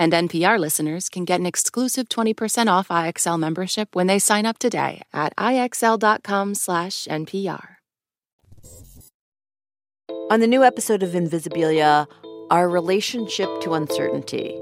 And 0.00 0.12
NPR 0.14 0.58
listeners 0.58 1.10
can 1.10 1.26
get 1.26 1.40
an 1.40 1.46
exclusive 1.46 2.08
20% 2.08 2.68
off 2.68 2.88
IXL 2.88 3.38
membership 3.38 3.94
when 3.94 4.06
they 4.06 4.18
sign 4.18 4.46
up 4.46 4.58
today 4.58 5.02
at 5.12 5.36
IXL.com/NPR. 5.36 7.76
On 10.30 10.40
the 10.40 10.46
new 10.46 10.64
episode 10.64 11.02
of 11.02 11.10
Invisibilia, 11.10 12.06
our 12.50 12.70
relationship 12.70 13.50
to 13.60 13.74
uncertainty. 13.74 14.58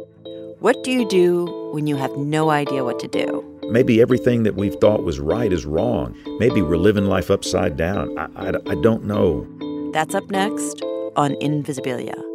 What 0.58 0.82
do 0.82 0.90
you 0.90 1.06
do 1.06 1.70
when 1.72 1.86
you 1.86 1.94
have 1.94 2.16
no 2.16 2.50
idea 2.50 2.82
what 2.82 2.98
to 2.98 3.06
do? 3.06 3.44
Maybe 3.70 4.02
everything 4.02 4.42
that 4.42 4.56
we've 4.56 4.74
thought 4.80 5.04
was 5.04 5.20
right 5.20 5.52
is 5.52 5.64
wrong. 5.64 6.16
Maybe 6.40 6.62
we're 6.62 6.78
living 6.78 7.04
life 7.04 7.30
upside 7.30 7.76
down. 7.76 8.18
I, 8.18 8.26
I, 8.34 8.48
I 8.66 8.74
don't 8.82 9.04
know. 9.04 9.46
That's 9.92 10.16
up 10.16 10.28
next 10.32 10.82
on 11.14 11.34
Invisibilia. 11.34 12.27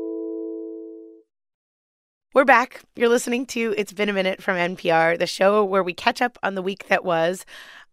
We're 2.35 2.45
back. 2.45 2.81
You're 2.95 3.09
listening 3.09 3.45
to 3.47 3.75
It's 3.77 3.93
Been 3.93 4.09
a 4.09 4.13
Minute 4.13 4.41
from 4.41 4.57
NPR, 4.57 5.19
the 5.19 5.27
show 5.27 5.63
where 5.63 5.83
we 5.83 5.93
catch 5.93 6.19
up 6.19 6.39
on 6.41 6.55
the 6.55 6.63
week 6.63 6.87
that 6.87 7.05
was. 7.05 7.45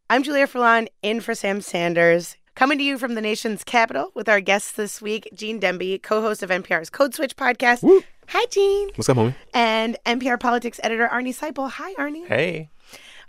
I'm 0.09 0.23
Julia 0.23 0.47
Furlan, 0.47 0.89
in 1.03 1.21
for 1.21 1.35
Sam 1.35 1.61
Sanders. 1.61 2.39
Coming 2.55 2.79
to 2.79 2.85
you 2.85 2.97
from 2.97 3.17
the 3.17 3.21
nation's 3.21 3.63
capital 3.63 4.13
with 4.15 4.31
our 4.31 4.41
guests 4.41 4.73
this 4.73 5.03
week, 5.03 5.29
Gene 5.35 5.61
Demby, 5.61 6.03
co-host 6.03 6.43
of 6.43 6.49
NPR's 6.49 6.89
Code 6.89 7.15
Switch 7.15 7.37
podcast. 7.37 7.87
Hi, 8.29 8.47
Gene. 8.47 8.89
What's 8.95 9.11
up, 9.11 9.19
homie? 9.19 9.35
And 9.53 9.99
NPR 10.07 10.41
politics 10.41 10.81
editor 10.83 11.07
Arnie 11.07 11.37
Seipel. 11.37 11.71
Hi, 11.73 11.93
Arnie. 11.97 12.27
Hey, 12.27 12.71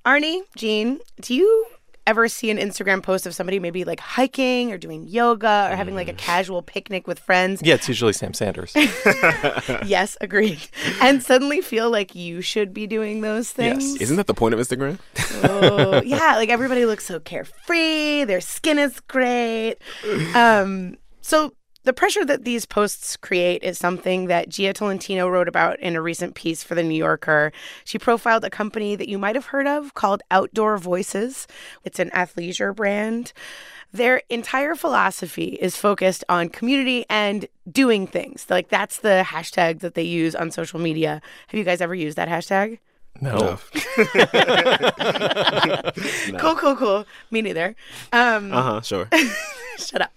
Arnie, 0.05 0.43
Gene, 0.55 1.01
do 1.19 1.35
you 1.35 1.65
ever 2.07 2.27
see 2.27 2.49
an 2.49 2.57
Instagram 2.57 3.03
post 3.03 3.25
of 3.25 3.35
somebody 3.35 3.59
maybe 3.59 3.83
like 3.83 3.99
hiking 3.99 4.71
or 4.71 4.77
doing 4.77 5.07
yoga 5.07 5.69
or 5.71 5.75
having 5.75 5.95
like 5.95 6.07
a 6.07 6.13
casual 6.13 6.61
picnic 6.61 7.07
with 7.07 7.19
friends? 7.19 7.61
yeah, 7.63 7.75
it's 7.75 7.87
usually 7.87 8.13
Sam 8.13 8.33
Sanders. 8.33 8.75
Yes, 9.85 10.17
agreed. 10.21 10.61
And 11.01 11.21
suddenly 11.23 11.61
feel 11.61 11.89
like 11.89 12.15
you 12.15 12.41
should 12.41 12.73
be 12.73 12.87
doing 12.87 13.21
those 13.21 13.51
things? 13.51 13.95
Isn't 14.01 14.17
that 14.17 14.27
the 14.27 14.33
point 14.33 14.53
of 14.53 14.59
Instagram? 14.59 14.99
oh, 15.43 16.01
yeah, 16.05 16.35
like 16.35 16.49
everybody 16.49 16.85
looks 16.85 17.05
so 17.05 17.19
carefree. 17.19 18.23
Their 18.25 18.41
skin 18.41 18.77
is 18.79 18.99
great. 19.01 19.75
Um, 20.35 20.95
so 21.21 21.53
the 21.83 21.93
pressure 21.93 22.23
that 22.25 22.45
these 22.45 22.65
posts 22.65 23.17
create 23.17 23.63
is 23.63 23.77
something 23.77 24.27
that 24.27 24.49
Jia 24.49 24.73
Tolentino 24.73 25.27
wrote 25.27 25.47
about 25.47 25.79
in 25.79 25.95
a 25.95 26.01
recent 26.01 26.35
piece 26.35 26.63
for 26.63 26.75
the 26.75 26.83
New 26.83 26.95
Yorker. 26.95 27.51
She 27.83 27.97
profiled 27.97 28.45
a 28.45 28.49
company 28.49 28.95
that 28.95 29.09
you 29.09 29.17
might 29.17 29.35
have 29.35 29.47
heard 29.47 29.67
of 29.67 29.93
called 29.93 30.21
Outdoor 30.29 30.77
Voices. 30.77 31.47
It's 31.83 31.99
an 31.99 32.09
athleisure 32.11 32.75
brand. 32.75 33.33
Their 33.93 34.21
entire 34.29 34.75
philosophy 34.75 35.57
is 35.59 35.75
focused 35.75 36.23
on 36.29 36.49
community 36.49 37.05
and 37.09 37.47
doing 37.69 38.07
things. 38.07 38.45
Like 38.49 38.69
that's 38.69 38.99
the 38.99 39.23
hashtag 39.27 39.79
that 39.79 39.95
they 39.95 40.03
use 40.03 40.35
on 40.35 40.51
social 40.51 40.79
media. 40.79 41.21
Have 41.47 41.57
you 41.57 41.65
guys 41.65 41.81
ever 41.81 41.95
used 41.95 42.17
that 42.17 42.29
hashtag? 42.29 42.79
No. 43.19 43.59
Cool, 46.39 46.55
cool, 46.55 46.75
cool. 46.75 47.05
Me 47.29 47.41
neither. 47.41 47.75
Um, 48.13 48.53
Uh 48.53 48.61
huh, 48.61 48.81
sure. 48.81 49.09
Shut 49.77 50.01
up. 50.01 50.11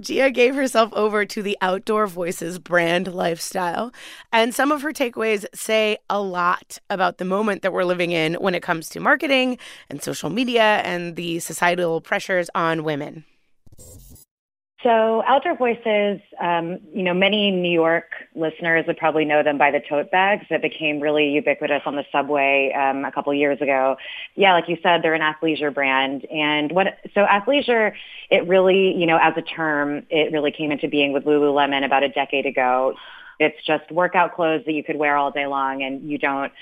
Jia 0.00 0.32
gave 0.32 0.54
herself 0.54 0.92
over 0.92 1.24
to 1.24 1.42
the 1.42 1.58
Outdoor 1.60 2.06
Voices 2.06 2.58
brand 2.58 3.12
lifestyle. 3.12 3.92
And 4.32 4.54
some 4.54 4.70
of 4.70 4.82
her 4.82 4.92
takeaways 4.92 5.44
say 5.54 5.98
a 6.08 6.20
lot 6.20 6.78
about 6.88 7.18
the 7.18 7.24
moment 7.24 7.62
that 7.62 7.72
we're 7.72 7.84
living 7.84 8.12
in 8.12 8.34
when 8.34 8.54
it 8.54 8.62
comes 8.62 8.88
to 8.90 9.00
marketing 9.00 9.58
and 9.90 10.02
social 10.02 10.30
media 10.30 10.80
and 10.84 11.16
the 11.16 11.40
societal 11.40 12.00
pressures 12.00 12.48
on 12.54 12.84
women. 12.84 13.24
So 14.84 15.24
Outdoor 15.26 15.56
Voices, 15.56 16.20
um, 16.40 16.78
you 16.94 17.02
know, 17.02 17.12
many 17.12 17.50
New 17.50 17.70
York 17.70 18.12
listeners 18.36 18.84
would 18.86 18.96
probably 18.96 19.24
know 19.24 19.42
them 19.42 19.58
by 19.58 19.72
the 19.72 19.80
tote 19.80 20.12
bags 20.12 20.46
that 20.50 20.62
became 20.62 21.00
really 21.00 21.30
ubiquitous 21.30 21.82
on 21.84 21.96
the 21.96 22.04
subway 22.12 22.72
um, 22.72 23.04
a 23.04 23.10
couple 23.10 23.34
years 23.34 23.60
ago. 23.60 23.96
Yeah, 24.36 24.52
like 24.52 24.68
you 24.68 24.78
said, 24.80 25.02
they're 25.02 25.14
an 25.14 25.20
athleisure 25.20 25.74
brand, 25.74 26.26
and 26.26 26.70
what 26.70 26.98
so 27.12 27.26
athleisure, 27.26 27.92
it 28.30 28.46
really, 28.46 28.96
you 28.96 29.06
know, 29.06 29.18
as 29.20 29.34
a 29.36 29.42
term, 29.42 30.06
it 30.10 30.32
really 30.32 30.52
came 30.52 30.70
into 30.70 30.86
being 30.86 31.12
with 31.12 31.24
Lululemon 31.24 31.84
about 31.84 32.04
a 32.04 32.08
decade 32.08 32.46
ago. 32.46 32.94
It's 33.40 33.58
just 33.66 33.90
workout 33.90 34.36
clothes 34.36 34.62
that 34.66 34.72
you 34.72 34.84
could 34.84 34.96
wear 34.96 35.16
all 35.16 35.32
day 35.32 35.46
long, 35.46 35.82
and 35.82 36.08
you 36.08 36.18
don't 36.18 36.52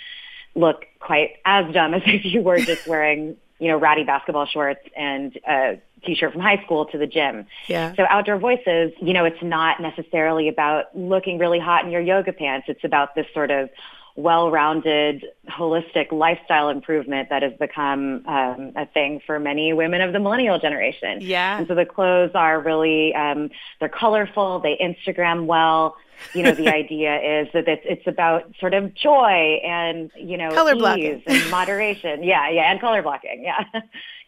look 0.55 0.87
quite 1.01 1.33
as 1.45 1.71
dumb 1.75 1.93
as 1.95 2.03
if 2.07 2.25
you 2.25 2.41
were 2.41 2.61
just 2.61 2.87
wearing, 2.87 3.37
you 3.59 3.69
know, 3.69 3.77
ratty 3.77 4.05
basketball 4.05 4.47
shorts 4.47 4.81
and 4.97 5.39
a 5.47 5.79
t-shirt 6.07 6.33
from 6.33 6.41
high 6.41 6.63
school 6.65 6.87
to 6.87 6.99
the 6.99 7.07
gym. 7.07 7.47
Yeah. 7.67 7.95
So 7.97 8.07
outdoor 8.09 8.39
voices, 8.39 8.93
you 9.01 9.13
know, 9.13 9.25
it's 9.25 9.43
not 9.43 9.81
necessarily 9.81 10.49
about 10.49 10.97
looking 10.97 11.39
really 11.39 11.59
hot 11.59 11.85
in 11.85 11.91
your 11.91 12.01
yoga 12.01 12.33
pants. 12.33 12.67
It's 12.69 12.85
about 12.85 13.15
this 13.15 13.27
sort 13.35 13.51
of 13.51 13.69
well-rounded, 14.17 15.27
holistic 15.51 16.11
lifestyle 16.11 16.71
improvement 16.71 17.29
that 17.29 17.43
has 17.43 17.53
become 17.61 18.25
um, 18.27 18.73
a 18.75 18.87
thing 18.87 19.21
for 19.27 19.39
many 19.39 19.75
women 19.75 20.01
of 20.01 20.15
the 20.15 20.19
millennial 20.19 20.59
generation. 20.59 21.19
Yeah. 21.21 21.59
And 21.59 21.69
so 21.69 21.75
the 21.75 21.85
clothes 21.85 22.31
are 22.35 22.59
really, 22.59 23.15
um, 23.15 23.51
they're 23.79 23.91
colorful, 23.91 24.61
they 24.61 24.79
Instagram 24.79 25.45
well, 25.45 25.97
you 26.33 26.43
know, 26.43 26.53
the 26.53 26.69
idea 26.75 27.43
is 27.43 27.49
that 27.53 27.69
it's, 27.69 27.83
it's 27.85 28.07
about 28.07 28.55
sort 28.59 28.73
of 28.73 28.95
joy 28.95 29.61
and, 29.63 30.11
you 30.17 30.39
know, 30.39 30.51
color 30.51 30.73
ease 30.73 30.79
blocking. 30.79 31.23
and 31.27 31.51
moderation. 31.51 32.23
Yeah, 32.23 32.49
yeah, 32.49 32.71
and 32.71 32.81
color 32.81 33.03
blocking. 33.03 33.43
Yeah. 33.45 33.65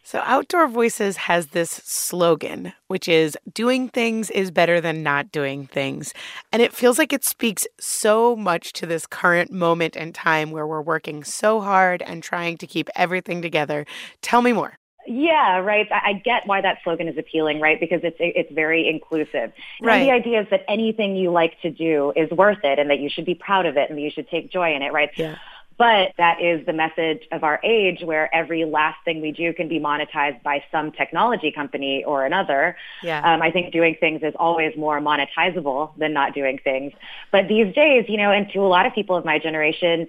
So, 0.02 0.22
Outdoor 0.24 0.68
Voices 0.68 1.18
has 1.18 1.48
this 1.48 1.70
slogan, 1.70 2.72
which 2.86 3.08
is 3.08 3.36
doing 3.52 3.88
things 3.88 4.30
is 4.30 4.50
better 4.50 4.80
than 4.80 5.02
not 5.02 5.30
doing 5.30 5.66
things. 5.66 6.14
And 6.50 6.62
it 6.62 6.72
feels 6.72 6.98
like 6.98 7.12
it 7.12 7.24
speaks 7.24 7.66
so 7.78 8.34
much 8.34 8.72
to 8.74 8.86
this 8.86 9.06
current 9.06 9.52
moment 9.52 9.96
and 9.96 10.14
time 10.14 10.50
where 10.50 10.66
we're 10.66 10.80
working 10.80 11.24
so 11.24 11.60
hard 11.60 12.02
and 12.02 12.22
trying 12.22 12.56
to 12.58 12.66
keep 12.66 12.88
everything 12.96 13.42
together. 13.42 13.84
Tell 14.22 14.40
me 14.40 14.52
more. 14.52 14.78
Yeah, 15.10 15.58
right. 15.60 15.86
I 15.90 16.12
get 16.22 16.46
why 16.46 16.60
that 16.60 16.78
slogan 16.84 17.08
is 17.08 17.16
appealing, 17.16 17.60
right? 17.60 17.80
Because 17.80 18.00
it's 18.02 18.18
it's 18.20 18.52
very 18.52 18.86
inclusive. 18.86 19.52
Right. 19.80 19.96
And 19.96 20.06
the 20.06 20.12
idea 20.12 20.42
is 20.42 20.46
that 20.50 20.64
anything 20.68 21.16
you 21.16 21.30
like 21.30 21.58
to 21.62 21.70
do 21.70 22.12
is 22.14 22.30
worth 22.30 22.62
it, 22.62 22.78
and 22.78 22.90
that 22.90 22.98
you 22.98 23.08
should 23.08 23.24
be 23.24 23.34
proud 23.34 23.64
of 23.64 23.78
it, 23.78 23.88
and 23.88 23.98
that 23.98 24.02
you 24.02 24.10
should 24.10 24.28
take 24.28 24.52
joy 24.52 24.74
in 24.74 24.82
it, 24.82 24.92
right? 24.92 25.08
Yeah. 25.16 25.36
But 25.78 26.12
that 26.18 26.42
is 26.42 26.66
the 26.66 26.72
message 26.72 27.22
of 27.30 27.44
our 27.44 27.60
age 27.62 28.02
where 28.02 28.34
every 28.34 28.64
last 28.64 28.98
thing 29.04 29.22
we 29.22 29.30
do 29.30 29.54
can 29.54 29.68
be 29.68 29.78
monetized 29.78 30.42
by 30.42 30.64
some 30.72 30.90
technology 30.90 31.52
company 31.52 32.02
or 32.04 32.26
another. 32.26 32.76
Yeah. 33.02 33.20
Um, 33.20 33.40
I 33.40 33.52
think 33.52 33.72
doing 33.72 33.96
things 33.98 34.22
is 34.22 34.34
always 34.36 34.76
more 34.76 35.00
monetizable 35.00 35.96
than 35.96 36.12
not 36.12 36.34
doing 36.34 36.58
things. 36.58 36.92
But 37.30 37.46
these 37.46 37.72
days, 37.74 38.06
you 38.08 38.16
know, 38.16 38.32
and 38.32 38.50
to 38.52 38.58
a 38.58 38.66
lot 38.66 38.86
of 38.86 38.92
people 38.92 39.16
of 39.16 39.24
my 39.24 39.38
generation, 39.38 40.08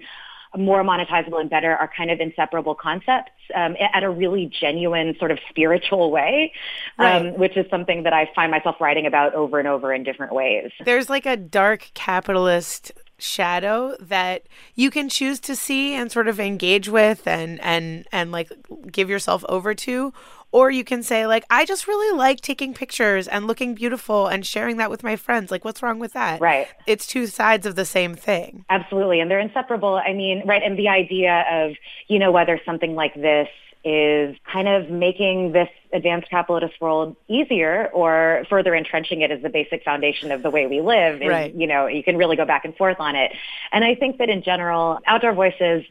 more 0.56 0.82
monetizable 0.82 1.40
and 1.40 1.48
better 1.48 1.76
are 1.76 1.88
kind 1.96 2.10
of 2.10 2.20
inseparable 2.20 2.74
concepts 2.74 3.30
um, 3.54 3.76
at 3.94 4.02
a 4.02 4.10
really 4.10 4.46
genuine 4.46 5.14
sort 5.18 5.30
of 5.30 5.38
spiritual 5.48 6.10
way, 6.10 6.52
um, 6.98 7.34
which 7.38 7.56
is 7.56 7.66
something 7.70 8.02
that 8.02 8.12
I 8.12 8.28
find 8.34 8.50
myself 8.50 8.80
writing 8.80 9.06
about 9.06 9.34
over 9.34 9.58
and 9.58 9.68
over 9.68 9.92
in 9.94 10.02
different 10.02 10.32
ways. 10.32 10.72
There's 10.84 11.08
like 11.08 11.26
a 11.26 11.36
dark 11.36 11.92
capitalist 11.94 12.90
shadow 13.20 13.94
that 14.00 14.42
you 14.74 14.90
can 14.90 15.08
choose 15.08 15.40
to 15.40 15.54
see 15.56 15.94
and 15.94 16.10
sort 16.10 16.28
of 16.28 16.40
engage 16.40 16.88
with 16.88 17.26
and 17.26 17.60
and 17.60 18.06
and 18.12 18.32
like 18.32 18.50
give 18.90 19.08
yourself 19.10 19.44
over 19.48 19.74
to 19.74 20.12
or 20.52 20.70
you 20.70 20.82
can 20.82 21.02
say 21.02 21.26
like 21.26 21.44
I 21.50 21.64
just 21.64 21.86
really 21.86 22.16
like 22.16 22.40
taking 22.40 22.74
pictures 22.74 23.28
and 23.28 23.46
looking 23.46 23.74
beautiful 23.74 24.26
and 24.26 24.44
sharing 24.44 24.78
that 24.78 24.90
with 24.90 25.02
my 25.02 25.16
friends 25.16 25.50
like 25.50 25.64
what's 25.64 25.82
wrong 25.82 25.98
with 25.98 26.12
that 26.14 26.40
Right. 26.40 26.66
it's 26.86 27.06
two 27.06 27.26
sides 27.26 27.66
of 27.66 27.76
the 27.76 27.84
same 27.84 28.14
thing 28.14 28.64
Absolutely. 28.70 29.20
And 29.20 29.30
they're 29.30 29.40
inseparable. 29.40 29.94
I 30.04 30.12
mean, 30.12 30.42
right. 30.46 30.62
And 30.62 30.78
the 30.78 30.88
idea 30.88 31.44
of, 31.50 31.72
you 32.08 32.18
know, 32.18 32.30
whether 32.32 32.60
something 32.64 32.94
like 32.94 33.14
this 33.14 33.48
is 33.84 34.36
kind 34.50 34.68
of 34.68 34.90
making 34.90 35.52
this 35.52 35.68
advanced 35.92 36.28
capitalist 36.28 36.80
world 36.80 37.16
easier 37.28 37.88
or 37.92 38.44
further 38.50 38.74
entrenching 38.74 39.22
it 39.22 39.30
as 39.30 39.42
the 39.42 39.48
basic 39.48 39.82
foundation 39.84 40.30
of 40.30 40.42
the 40.42 40.50
way 40.50 40.66
we 40.66 40.80
live. 40.80 41.22
is, 41.22 41.28
Right. 41.28 41.54
You 41.54 41.66
know, 41.66 41.86
you 41.86 42.02
can 42.02 42.16
really 42.16 42.36
go 42.36 42.44
back 42.44 42.64
and 42.64 42.76
forth 42.76 42.98
on 43.00 43.16
it. 43.16 43.32
And 43.72 43.84
I 43.84 43.94
think 43.94 44.18
that 44.18 44.28
in 44.28 44.42
general, 44.42 44.98
Outdoor 45.06 45.32
Voices, 45.32 45.84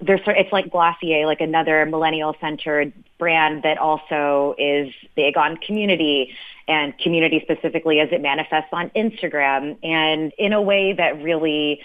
there's 0.00 0.20
it's 0.26 0.52
like 0.52 0.70
Glossier, 0.70 1.26
like 1.26 1.40
another 1.40 1.86
millennial 1.86 2.36
centered 2.40 2.92
brand 3.18 3.62
that 3.62 3.78
also 3.78 4.54
is 4.58 4.92
big 5.14 5.36
on 5.36 5.56
community 5.56 6.36
and 6.68 6.96
community 6.98 7.40
specifically 7.42 8.00
as 8.00 8.10
it 8.12 8.20
manifests 8.20 8.68
on 8.72 8.90
Instagram 8.90 9.78
and 9.82 10.32
in 10.38 10.52
a 10.52 10.60
way 10.60 10.92
that 10.92 11.22
really 11.22 11.80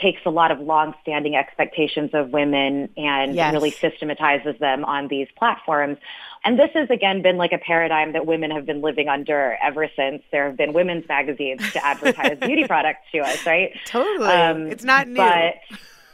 takes 0.00 0.20
a 0.24 0.30
lot 0.30 0.50
of 0.50 0.60
long-standing 0.60 1.34
expectations 1.36 2.10
of 2.12 2.30
women 2.30 2.88
and 2.96 3.34
Yes. 3.34 3.52
really 3.52 3.70
systematizes 3.80 4.58
them 4.58 4.84
on 4.84 5.08
these 5.08 5.28
platforms. 5.36 5.98
And 6.44 6.58
this 6.58 6.70
has 6.74 6.88
again 6.90 7.20
been 7.22 7.36
like 7.36 7.52
a 7.52 7.58
paradigm 7.58 8.12
that 8.12 8.24
women 8.26 8.50
have 8.50 8.64
been 8.64 8.80
living 8.80 9.08
under 9.08 9.58
ever 9.62 9.88
since 9.96 10.22
there 10.30 10.46
have 10.46 10.56
been 10.56 10.72
women's 10.72 11.06
magazines 11.08 11.60
to 11.72 11.84
advertise 11.84 12.38
beauty 12.38 12.64
products 12.68 13.00
to 13.12 13.18
us, 13.20 13.38
right? 13.44 13.72
totally 13.86 14.28
Um, 14.28 14.66
it's 14.68 14.84
not 14.84 15.08
new 15.08 15.16
But 15.16 15.54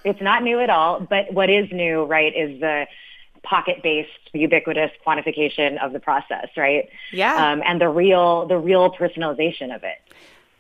it's 0.05 0.21
not 0.21 0.43
new 0.43 0.61
at 0.61 0.71
all. 0.71 1.01
But 1.01 1.33
what 1.33 1.51
is 1.51 1.71
new, 1.73 2.05
right, 2.05 2.35
is 2.35 2.59
the 2.61 2.87
pocket-based, 3.43 4.31
ubiquitous 4.33 4.91
quantification 5.07 5.79
of 5.85 5.93
the 5.93 6.01
process, 6.01 6.49
right? 6.57 6.89
Yeah. 7.13 7.35
Um, 7.53 7.63
and 7.67 7.81
the 7.81 7.89
real, 7.89 8.47
the 8.47 8.57
real 8.59 8.91
personalization 8.91 9.75
of 9.75 9.85
it. 9.85 9.99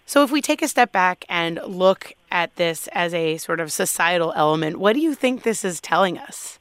so 0.07 0.23
if 0.23 0.31
we 0.31 0.43
take 0.43 0.61
a 0.61 0.69
step 0.69 0.93
back 0.93 1.25
and 1.31 1.59
look 1.67 2.13
at 2.35 2.57
this 2.57 2.88
as 2.88 3.14
a 3.14 3.38
sort 3.38 3.61
of 3.61 3.73
societal 3.73 4.33
element. 4.37 4.77
What 4.77 4.92
do 4.92 5.01
you 5.01 5.14
think 5.14 5.44
this 5.44 5.64
is 5.64 5.81
telling 5.81 6.18
us? 6.18 6.59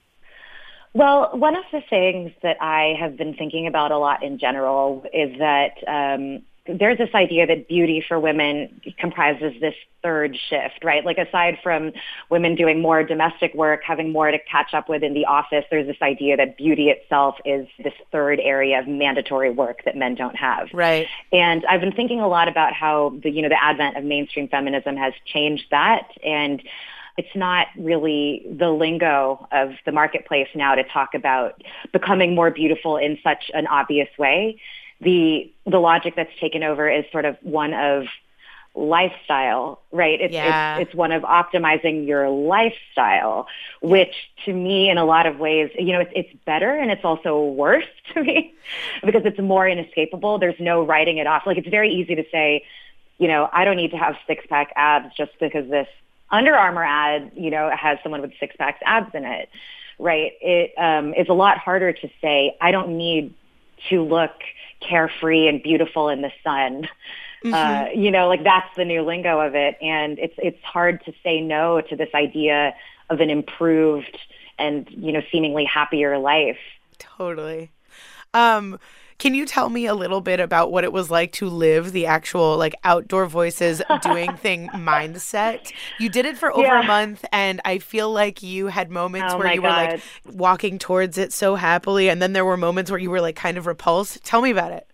Well, 0.93 1.31
one 1.33 1.55
of 1.55 1.63
the 1.71 1.81
things 1.89 2.31
that 2.43 2.57
I 2.61 2.95
have 2.99 3.17
been 3.17 3.33
thinking 3.33 3.65
about 3.65 3.91
a 3.91 3.97
lot 3.97 4.23
in 4.23 4.37
general 4.37 5.03
is 5.11 5.37
that 5.39 5.71
um, 5.87 6.43
there's 6.65 6.97
this 6.97 7.13
idea 7.13 7.45
that 7.45 7.67
beauty 7.67 8.03
for 8.07 8.19
women 8.19 8.81
comprises 8.97 9.53
this 9.59 9.75
third 10.01 10.37
shift, 10.49 10.83
right? 10.83 11.03
Like 11.03 11.17
aside 11.17 11.57
from 11.61 11.91
women 12.29 12.55
doing 12.55 12.81
more 12.81 13.03
domestic 13.03 13.53
work, 13.53 13.81
having 13.85 14.13
more 14.13 14.31
to 14.31 14.39
catch 14.49 14.73
up 14.73 14.87
with 14.87 15.03
in 15.03 15.13
the 15.13 15.25
office, 15.25 15.65
there's 15.69 15.87
this 15.87 16.01
idea 16.01 16.37
that 16.37 16.55
beauty 16.55 16.89
itself 16.89 17.35
is 17.43 17.67
this 17.83 17.93
third 18.13 18.39
area 18.39 18.79
of 18.79 18.87
mandatory 18.87 19.49
work 19.49 19.83
that 19.83 19.97
men 19.97 20.15
don't 20.15 20.37
have. 20.37 20.69
right 20.73 21.07
And 21.33 21.65
I've 21.65 21.81
been 21.81 21.91
thinking 21.91 22.21
a 22.21 22.27
lot 22.27 22.47
about 22.47 22.73
how 22.73 23.17
the 23.21 23.29
you 23.29 23.41
know 23.41 23.49
the 23.49 23.61
advent 23.61 23.97
of 23.97 24.05
mainstream 24.05 24.47
feminism 24.47 24.95
has 24.95 25.13
changed 25.25 25.65
that 25.71 26.07
and 26.23 26.63
it's 27.17 27.35
not 27.35 27.67
really 27.77 28.45
the 28.57 28.69
lingo 28.69 29.47
of 29.51 29.71
the 29.85 29.91
marketplace 29.91 30.47
now 30.55 30.75
to 30.75 30.83
talk 30.83 31.13
about 31.13 31.61
becoming 31.91 32.33
more 32.33 32.49
beautiful 32.49 32.97
in 32.97 33.19
such 33.23 33.51
an 33.53 33.67
obvious 33.67 34.09
way. 34.17 34.59
The 35.03 35.51
the 35.65 35.79
logic 35.79 36.15
that's 36.15 36.31
taken 36.39 36.63
over 36.63 36.89
is 36.89 37.05
sort 37.11 37.25
of 37.25 37.37
one 37.41 37.73
of 37.73 38.05
lifestyle, 38.75 39.81
right? 39.91 40.19
It's, 40.19 40.33
Yeah. 40.33 40.77
it's, 40.79 40.89
it's 40.89 40.95
one 40.95 41.11
of 41.11 41.23
optimizing 41.23 42.07
your 42.07 42.29
lifestyle, 42.29 43.47
which 43.81 44.13
to 44.45 44.53
me, 44.53 44.89
in 44.89 44.97
a 44.97 45.05
lot 45.05 45.25
of 45.25 45.37
ways, 45.39 45.69
you 45.77 45.93
know, 45.93 45.99
it's, 45.99 46.11
it's 46.15 46.33
better 46.45 46.71
and 46.71 46.89
it's 46.89 47.05
also 47.05 47.43
worse 47.43 47.85
to 48.13 48.23
me 48.23 48.53
because 49.03 49.23
it's 49.25 49.39
more 49.39 49.67
inescapable. 49.67 50.39
There's 50.39 50.59
no 50.59 50.83
writing 50.83 51.17
it 51.17 51.27
off. 51.27 51.43
Like 51.45 51.57
it's 51.57 51.67
very 51.69 51.93
easy 51.93 52.15
to 52.15 52.23
say, 52.31 52.65
you 53.19 53.27
know, 53.27 53.47
I 53.53 53.63
don't 53.63 53.77
need 53.77 53.91
to 53.91 53.97
have 53.97 54.15
six 54.25 54.43
pack 54.47 54.73
abs 54.75 55.13
just 55.15 55.31
because 55.39 55.69
this 55.69 55.87
Under 56.31 56.55
Armour 56.55 56.83
ad, 56.83 57.31
you 57.35 57.51
know, 57.51 57.69
has 57.75 57.99
someone 58.01 58.21
with 58.21 58.31
six 58.39 58.55
packs 58.55 58.79
abs 58.85 59.13
in 59.13 59.23
it, 59.23 59.49
right? 59.99 60.31
It 60.41 60.73
um, 60.79 61.13
is 61.13 61.29
a 61.29 61.33
lot 61.33 61.59
harder 61.59 61.93
to 61.93 62.09
say, 62.21 62.57
I 62.59 62.71
don't 62.71 62.97
need 62.97 63.35
to 63.89 64.03
look 64.03 64.31
carefree 64.79 65.47
and 65.47 65.61
beautiful 65.63 66.09
in 66.09 66.21
the 66.21 66.31
sun. 66.43 66.87
Uh, 67.45 67.87
you 67.93 68.09
know, 68.09 68.29
like 68.29 68.43
that's 68.43 68.73
the 68.77 68.85
new 68.85 69.01
lingo 69.01 69.41
of 69.41 69.53
it, 69.53 69.75
and 69.81 70.17
it's 70.17 70.35
it's 70.37 70.63
hard 70.63 71.03
to 71.03 71.13
say 71.23 71.41
no 71.41 71.81
to 71.81 71.95
this 71.95 72.07
idea 72.15 72.73
of 73.09 73.19
an 73.19 73.29
improved 73.29 74.17
and 74.57 74.89
you 74.89 75.11
know 75.11 75.21
seemingly 75.29 75.65
happier 75.65 76.17
life. 76.17 76.59
Totally. 76.99 77.69
Um, 78.33 78.79
can 79.23 79.33
you 79.33 79.45
tell 79.45 79.69
me 79.69 79.85
a 79.85 79.95
little 79.95 80.19
bit 80.19 80.41
about 80.41 80.69
what 80.69 80.83
it 80.83 80.91
was 80.91 81.09
like 81.09 81.31
to 81.31 81.47
live 81.47 81.93
the 81.93 82.05
actual 82.07 82.57
like 82.57 82.75
outdoor 82.83 83.25
voices 83.25 83.81
doing 84.01 84.33
thing 84.35 84.67
mindset? 84.73 85.71
You 85.97 86.09
did 86.09 86.25
it 86.25 86.37
for 86.37 86.51
over 86.51 86.67
a 86.67 86.83
month 86.83 87.23
and 87.31 87.61
I 87.63 87.79
feel 87.79 88.11
like 88.11 88.43
you 88.43 88.67
had 88.67 88.91
moments 88.91 89.33
Oh 89.33 89.37
where 89.37 89.53
you 89.53 89.61
were 89.61 89.69
like 89.69 90.01
walking 90.25 90.77
towards 90.77 91.17
it 91.17 91.31
so 91.31 91.55
happily 91.55 92.09
and 92.09 92.21
then 92.21 92.33
there 92.33 92.43
were 92.43 92.57
moments 92.57 92.91
where 92.91 92.99
you 92.99 93.09
were 93.09 93.21
like 93.21 93.37
kind 93.37 93.57
of 93.57 93.65
repulsed. 93.65 94.25
Tell 94.25 94.41
me 94.41 94.51
about 94.51 94.73
it. 94.73 94.87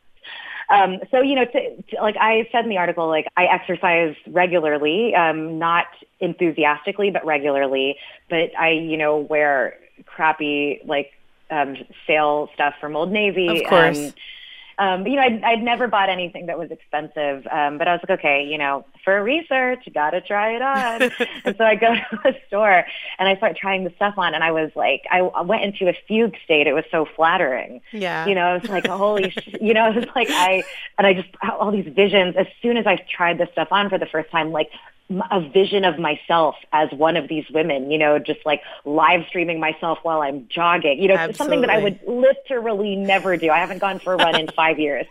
Um, 0.70 1.00
so 1.10 1.22
you 1.22 1.34
know, 1.34 1.46
to, 1.46 1.82
to, 1.82 1.96
like 2.00 2.16
I 2.22 2.48
said 2.52 2.66
in 2.66 2.70
the 2.70 2.78
article, 2.78 3.08
like 3.08 3.26
I 3.36 3.46
exercise 3.46 4.16
regularly, 4.28 5.16
um, 5.16 5.58
not 5.58 5.88
enthusiastically, 6.20 7.10
but 7.10 7.26
regularly. 7.26 7.96
But 8.30 8.56
I, 8.56 8.74
you 8.74 8.96
know, 8.96 9.18
wear 9.18 9.74
crappy 10.06 10.82
like 10.86 11.14
um, 11.50 11.76
sale 12.06 12.50
stuff 12.54 12.76
from 12.80 12.96
Old 12.96 13.12
Navy. 13.12 13.62
Of 13.62 13.70
course. 13.70 13.98
Um, 13.98 14.14
um, 14.80 15.08
you 15.08 15.18
know, 15.18 15.24
I'd, 15.24 15.44
I'd 15.44 15.62
never 15.62 15.88
bought 15.88 16.10
anything 16.10 16.46
that 16.46 16.58
was 16.58 16.72
expensive, 16.72 17.46
um, 17.52 17.78
but 17.78 17.88
I 17.88 17.94
was 17.94 18.02
like, 18.08 18.20
okay, 18.20 18.46
you 18.46 18.58
know, 18.58 18.86
for 19.04 19.24
research, 19.24 19.88
got 19.94 20.12
to 20.12 20.22
try 20.22 20.56
it 20.56 20.62
on. 20.62 21.02
and 21.46 21.56
so 21.58 21.64
I 21.64 21.76
go 21.76 21.94
to 22.12 22.20
the 22.24 22.36
store 22.48 22.86
and 23.18 23.30
I 23.30 23.36
start 23.38 23.58
trying 23.58 23.84
the 23.84 23.92
stuff 23.96 24.16
on, 24.18 24.34
and 24.34 24.44
I 24.44 24.52
was 24.52 24.72
like, 24.76 25.04
I, 25.12 25.22
went 25.42 25.64
into 25.64 25.90
a 25.90 25.94
fugue 26.08 26.36
state. 26.44 26.68
It 26.68 26.74
was 26.74 26.86
so 26.92 27.06
flattering. 27.16 27.82
Yeah. 27.92 28.26
You 28.26 28.36
know, 28.36 28.42
I 28.42 28.54
was 28.54 28.70
like, 28.70 28.88
holy, 28.88 29.30
sh-, 29.32 29.56
you 29.62 29.74
know, 29.74 29.90
it 29.90 29.96
was 29.96 30.06
like 30.16 30.30
I, 30.30 30.64
and 30.98 31.08
I 31.08 31.14
just 31.14 31.30
all 31.44 31.72
these 31.72 31.92
visions. 31.94 32.36
As 32.38 32.48
soon 32.62 32.78
as 32.78 32.86
I 32.86 32.98
tried 32.98 33.38
this 33.38 33.50
stuff 33.52 33.70
on 33.72 33.90
for 33.90 33.98
the 33.98 34.06
first 34.06 34.30
time, 34.32 34.52
like 34.52 34.70
a 35.32 35.42
vision 35.42 35.86
of 35.86 35.98
myself 35.98 36.56
as 36.72 36.92
one 36.92 37.18
of 37.18 37.28
these 37.28 37.46
women, 37.50 37.90
you 37.90 37.98
know, 37.98 38.20
just 38.20 38.40
like 38.46 38.62
live 38.86 39.26
streaming 39.28 39.60
myself 39.60 39.98
while 40.04 40.22
I'm 40.22 40.48
jogging, 40.50 41.02
you 41.02 41.08
know, 41.08 41.16
it's 41.16 41.38
something 41.38 41.62
that 41.62 41.70
I 41.72 41.80
would 41.80 42.00
literally 42.06 42.96
never 42.96 43.36
do. 43.36 43.50
I 43.50 43.58
haven't 43.58 43.80
gone 43.80 43.98
for 43.98 44.14
a 44.14 44.18
run 44.18 44.40
in 44.40 44.48
five 44.50 44.78
years, 44.78 45.08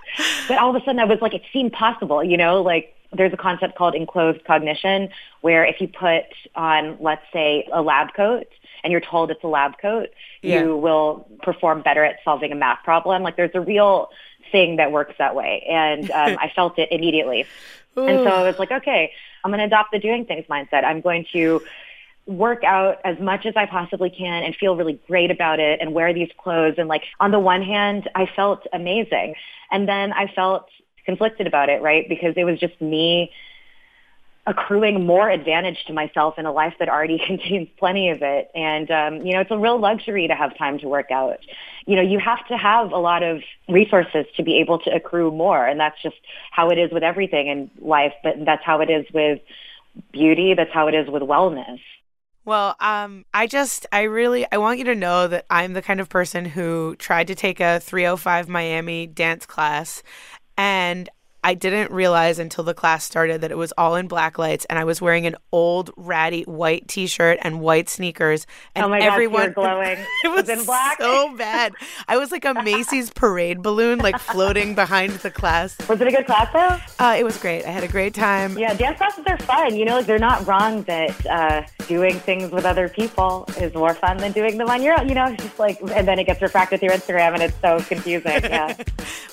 but 0.47 0.59
all 0.59 0.71
of 0.75 0.81
a 0.81 0.85
sudden 0.85 1.01
I 1.01 1.05
was 1.05 1.21
like, 1.21 1.35
it 1.35 1.43
seemed 1.53 1.73
possible, 1.73 2.23
you 2.23 2.37
know, 2.37 2.63
like 2.63 2.95
there's 3.13 3.33
a 3.33 3.37
concept 3.37 3.77
called 3.77 3.95
enclothed 3.95 4.45
cognition 4.45 5.09
where 5.41 5.65
if 5.65 5.81
you 5.81 5.89
put 5.89 6.25
on, 6.55 6.97
let's 7.01 7.23
say, 7.33 7.67
a 7.73 7.81
lab 7.81 8.13
coat 8.15 8.47
and 8.85 8.91
you're 8.93 9.01
told 9.01 9.31
it's 9.31 9.43
a 9.43 9.49
lab 9.49 9.79
coat, 9.81 10.11
Yeah. 10.43 10.63
you 10.63 10.77
will 10.77 11.27
perform 11.43 11.83
better 11.83 12.05
at 12.05 12.17
solving 12.25 12.53
a 12.53 12.55
math 12.55 12.83
problem. 12.85 13.23
Like 13.23 13.37
there's 13.37 13.55
a 13.55 13.61
real 13.61 14.11
thing 14.53 14.77
that 14.77 14.93
works 14.93 15.15
that 15.19 15.35
way. 15.35 15.65
And 15.69 16.11
um, 16.11 16.37
I 16.41 16.53
felt 16.55 16.79
it 16.79 16.89
immediately. 16.93 17.47
And 17.97 18.19
so 18.25 18.29
I 18.29 18.43
was 18.45 18.57
like, 18.61 18.71
okay, 18.71 19.13
I'm 19.43 19.51
going 19.51 19.59
to 19.59 19.65
adopt 19.65 19.91
the 19.91 19.99
doing 19.99 20.25
things 20.25 20.45
mindset. 20.49 20.85
I'm 20.85 21.01
going 21.01 21.27
to 21.33 21.63
work 22.27 22.63
out 22.63 23.01
as 23.05 23.19
much 23.19 23.47
as 23.47 23.55
I 23.57 23.65
possibly 23.67 24.11
can 24.11 24.45
and 24.45 24.55
feel 24.55 24.77
really 24.77 25.01
great 25.09 25.31
about 25.31 25.59
it 25.59 25.81
and 25.81 25.95
wear 25.95 26.13
these 26.15 26.29
clothes. 26.39 26.75
And 26.79 26.87
like 26.89 27.03
on 27.19 27.31
the 27.33 27.41
one 27.41 27.63
hand, 27.63 28.09
I 28.15 28.27
felt 28.37 28.67
amazing. 28.73 29.35
And 29.71 29.89
then 29.89 30.13
I 30.13 30.27
felt 30.33 30.69
conflicted 31.09 31.47
about 31.47 31.71
it, 31.71 31.81
right? 31.81 32.07
Because 32.07 32.35
it 32.37 32.45
was 32.45 32.61
just 32.61 32.79
me 32.83 33.33
accruing 34.47 35.07
more 35.07 35.31
advantage 35.31 35.79
to 35.87 35.95
myself 35.95 36.39
in 36.39 36.45
a 36.45 36.53
life 36.53 36.75
that 36.79 36.91
already 36.91 37.19
contains 37.27 37.67
plenty 37.79 38.11
of 38.11 38.19
it. 38.21 38.51
And, 38.55 38.91
um, 38.91 39.27
you 39.27 39.33
know, 39.33 39.41
it's 39.41 39.51
a 39.51 39.57
real 39.57 39.81
luxury 39.81 40.29
to 40.29 40.35
have 40.35 40.57
time 40.59 40.79
to 40.81 40.87
work 40.87 41.11
out. 41.11 41.39
You 41.87 41.97
know, 41.97 42.03
you 42.03 42.19
have 42.19 42.47
to 42.49 42.59
have 42.59 42.93
a 42.93 42.99
lot 42.99 43.23
of 43.23 43.41
resources 43.71 44.27
to 44.37 44.43
be 44.43 44.59
able 44.61 44.81
to 44.81 44.95
accrue 44.95 45.31
more. 45.31 45.67
And 45.67 45.81
that's 45.81 46.01
just 46.03 46.17
how 46.51 46.69
it 46.69 46.77
is 46.77 46.91
with 46.93 47.03
everything 47.03 47.49
in 47.49 47.71
life. 47.81 48.13
But 48.23 48.45
that's 48.45 48.65
how 48.65 48.83
it 48.83 48.91
is 48.91 49.07
with 49.15 49.41
beauty. 50.13 50.53
That's 50.55 50.73
how 50.75 50.89
it 50.89 50.95
is 50.95 51.09
with 51.09 51.23
wellness. 51.23 51.81
Well, 52.45 52.77
um, 52.81 53.27
I 53.35 53.47
just, 53.47 53.87
I 53.93 54.05
really, 54.05 54.47
I 54.51 54.57
want 54.57 54.79
you 54.79 54.85
to 54.85 54.95
know 54.95 55.29
that 55.29 55.45
I'm 55.51 55.75
the 55.75 55.83
kind 55.83 56.01
of 56.01 56.09
person 56.09 56.47
who 56.47 56.97
tried 56.97 57.27
to 57.27 57.35
take 57.35 57.61
a 57.61 57.79
305 57.79 58.49
Miami 58.49 59.07
dance 59.07 59.45
class 59.45 60.03
and 60.59 61.09
I 61.45 61.55
didn't 61.55 61.93
realize 61.93 62.39
until 62.39 62.65
the 62.65 62.75
class 62.75 63.05
started 63.05 63.43
that 63.43 63.53
it 63.53 63.57
was 63.57 63.73
all 63.79 63.95
in 63.95 64.09
black 64.09 64.39
lights, 64.39 64.65
and 64.69 64.79
I 64.79 64.85
was 64.85 65.01
wearing 65.01 65.25
an 65.27 65.37
old 65.53 65.91
ratty 65.97 66.43
white 66.43 66.89
T-shirt 66.89 67.39
and 67.43 67.61
white 67.61 67.89
sneakers. 67.89 68.47
And 68.75 68.85
oh 68.85 68.89
my 68.89 68.99
everyone, 68.99 69.53
God, 69.53 69.55
glowing. 69.55 69.99
it 70.25 70.29
was, 70.29 70.49
was 70.49 70.59
in 70.59 70.65
black. 70.65 71.01
so 71.01 71.37
bad. 71.37 71.75
I 72.09 72.17
was 72.17 72.33
like 72.33 72.45
a 72.45 72.55
Macy's 72.65 73.11
parade 73.11 73.63
balloon, 73.63 73.99
like 74.01 74.19
floating 74.19 74.75
behind 74.75 75.13
the 75.13 75.31
class. 75.31 75.77
Was 75.89 76.01
it 76.01 76.09
a 76.09 76.11
good 76.11 76.27
class 76.27 76.53
though? 76.53 77.05
Uh, 77.05 77.17
it 77.17 77.25
was 77.25 77.39
great. 77.39 77.65
I 77.65 77.71
had 77.71 77.85
a 77.85 77.89
great 77.89 78.15
time. 78.15 78.59
Yeah, 78.59 78.75
dance 78.75 78.99
classes 78.99 79.25
are 79.29 79.39
fun. 79.39 79.77
You 79.77 79.85
know, 79.85 79.97
like 79.99 80.07
they're 80.07 80.19
not 80.19 80.45
wrong 80.47 80.83
that 80.83 81.27
uh, 81.27 81.63
doing 81.87 82.19
things 82.19 82.51
with 82.51 82.65
other 82.65 82.89
people 82.89 83.49
is 83.59 83.73
more 83.75 83.95
fun 83.95 84.17
than 84.17 84.33
doing 84.33 84.59
them 84.59 84.69
on 84.69 84.83
your 84.83 84.99
own. 84.99 85.09
You 85.09 85.15
know, 85.15 85.27
it's 85.27 85.45
just 85.45 85.59
like, 85.59 85.81
and 85.81 86.09
then 86.09 86.19
it 86.19 86.25
gets 86.25 86.43
refracted 86.43 86.81
through 86.81 86.91
Instagram, 86.91 87.35
and 87.35 87.43
it's 87.43 87.57
so 87.61 87.81
confusing. 87.81 88.43
Yeah. 88.43 88.77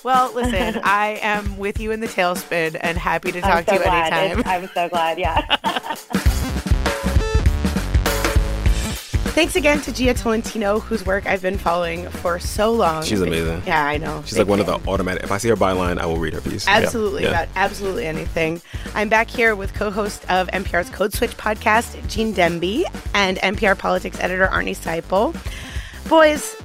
well, 0.04 0.32
listen, 0.34 0.82
I 0.84 1.20
am 1.24 1.58
with 1.58 1.80
you 1.80 1.95
in 1.96 2.02
the 2.02 2.08
tailspin 2.08 2.78
and 2.82 2.98
happy 2.98 3.32
to 3.32 3.42
talk 3.42 3.66
so 3.66 3.72
to 3.72 3.78
you 3.78 3.84
glad. 3.84 4.14
anytime. 4.14 4.40
It's, 4.40 4.48
I'm 4.48 4.68
so 4.74 4.90
glad. 4.90 5.18
Yeah. 5.18 5.56
Thanks 9.36 9.58
again 9.58 9.82
to 9.82 9.92
Jia 9.92 10.18
Tolentino, 10.18 10.80
whose 10.80 11.06
work 11.06 11.26
I've 11.26 11.42
been 11.42 11.58
following 11.58 12.08
for 12.10 12.40
so 12.40 12.72
long. 12.72 13.04
She's 13.04 13.20
amazing. 13.20 13.64
Yeah, 13.66 13.86
I 13.86 13.98
know. 13.98 14.22
She's 14.26 14.36
Big 14.38 14.48
like 14.48 14.48
one 14.48 14.60
of 14.62 14.66
the 14.66 14.80
automatic. 14.90 15.24
If 15.24 15.32
I 15.32 15.38
see 15.40 15.50
her 15.50 15.58
byline, 15.58 15.98
I 15.98 16.06
will 16.06 16.18
read 16.18 16.34
her 16.34 16.40
piece. 16.42 16.66
Absolutely, 16.70 17.24
Yeah. 17.24 17.30
about 17.42 17.48
absolutely 17.58 18.06
anything. 18.06 18.62
I'm 18.94 19.10
back 19.10 19.30
here 19.30 19.54
with 19.54 19.74
co-host 19.74 20.24
of 20.30 20.48
NPR's 20.50 20.90
Code 20.90 21.12
Switch 21.14 21.36
podcast, 21.36 22.08
Gene 22.08 22.34
Demby, 22.34 22.86
and 23.14 23.38
NPR 23.40 23.78
politics 23.78 24.18
editor 24.22 24.48
Arnie 24.48 24.76
Seipel. 24.76 25.36
Boys, 26.08 26.56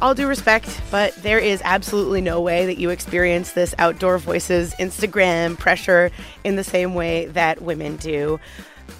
all 0.00 0.14
due 0.14 0.26
respect, 0.26 0.80
but 0.90 1.14
there 1.16 1.38
is 1.38 1.60
absolutely 1.64 2.20
no 2.20 2.40
way 2.40 2.66
that 2.66 2.78
you 2.78 2.90
experience 2.90 3.52
this 3.52 3.74
outdoor 3.78 4.18
voices 4.18 4.74
Instagram 4.74 5.58
pressure 5.58 6.10
in 6.44 6.56
the 6.56 6.64
same 6.64 6.94
way 6.94 7.26
that 7.26 7.62
women 7.62 7.96
do. 7.96 8.38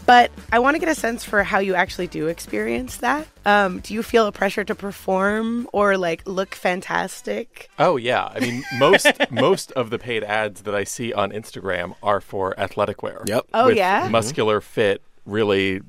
But 0.06 0.30
I 0.52 0.58
want 0.58 0.74
to 0.74 0.78
get 0.78 0.88
a 0.88 0.94
sense 0.94 1.24
for 1.24 1.42
how 1.42 1.58
you 1.58 1.74
actually 1.74 2.06
do 2.06 2.26
experience 2.26 2.98
that. 2.98 3.26
Um, 3.44 3.80
do 3.80 3.94
you 3.94 4.02
feel 4.02 4.26
a 4.26 4.32
pressure 4.32 4.64
to 4.64 4.74
perform 4.74 5.68
or 5.72 5.96
like 5.96 6.26
look 6.26 6.54
fantastic? 6.54 7.70
Oh 7.78 7.96
yeah, 7.96 8.30
I 8.34 8.40
mean 8.40 8.64
most 8.78 9.06
most 9.30 9.72
of 9.72 9.90
the 9.90 9.98
paid 9.98 10.24
ads 10.24 10.62
that 10.62 10.74
I 10.74 10.84
see 10.84 11.12
on 11.12 11.30
Instagram 11.30 11.94
are 12.02 12.20
for 12.20 12.58
athletic 12.58 13.02
wear. 13.02 13.22
Yep. 13.26 13.46
Oh, 13.54 13.66
with 13.66 13.76
yeah? 13.76 14.08
muscular 14.10 14.60
fit, 14.60 15.02
really 15.24 15.80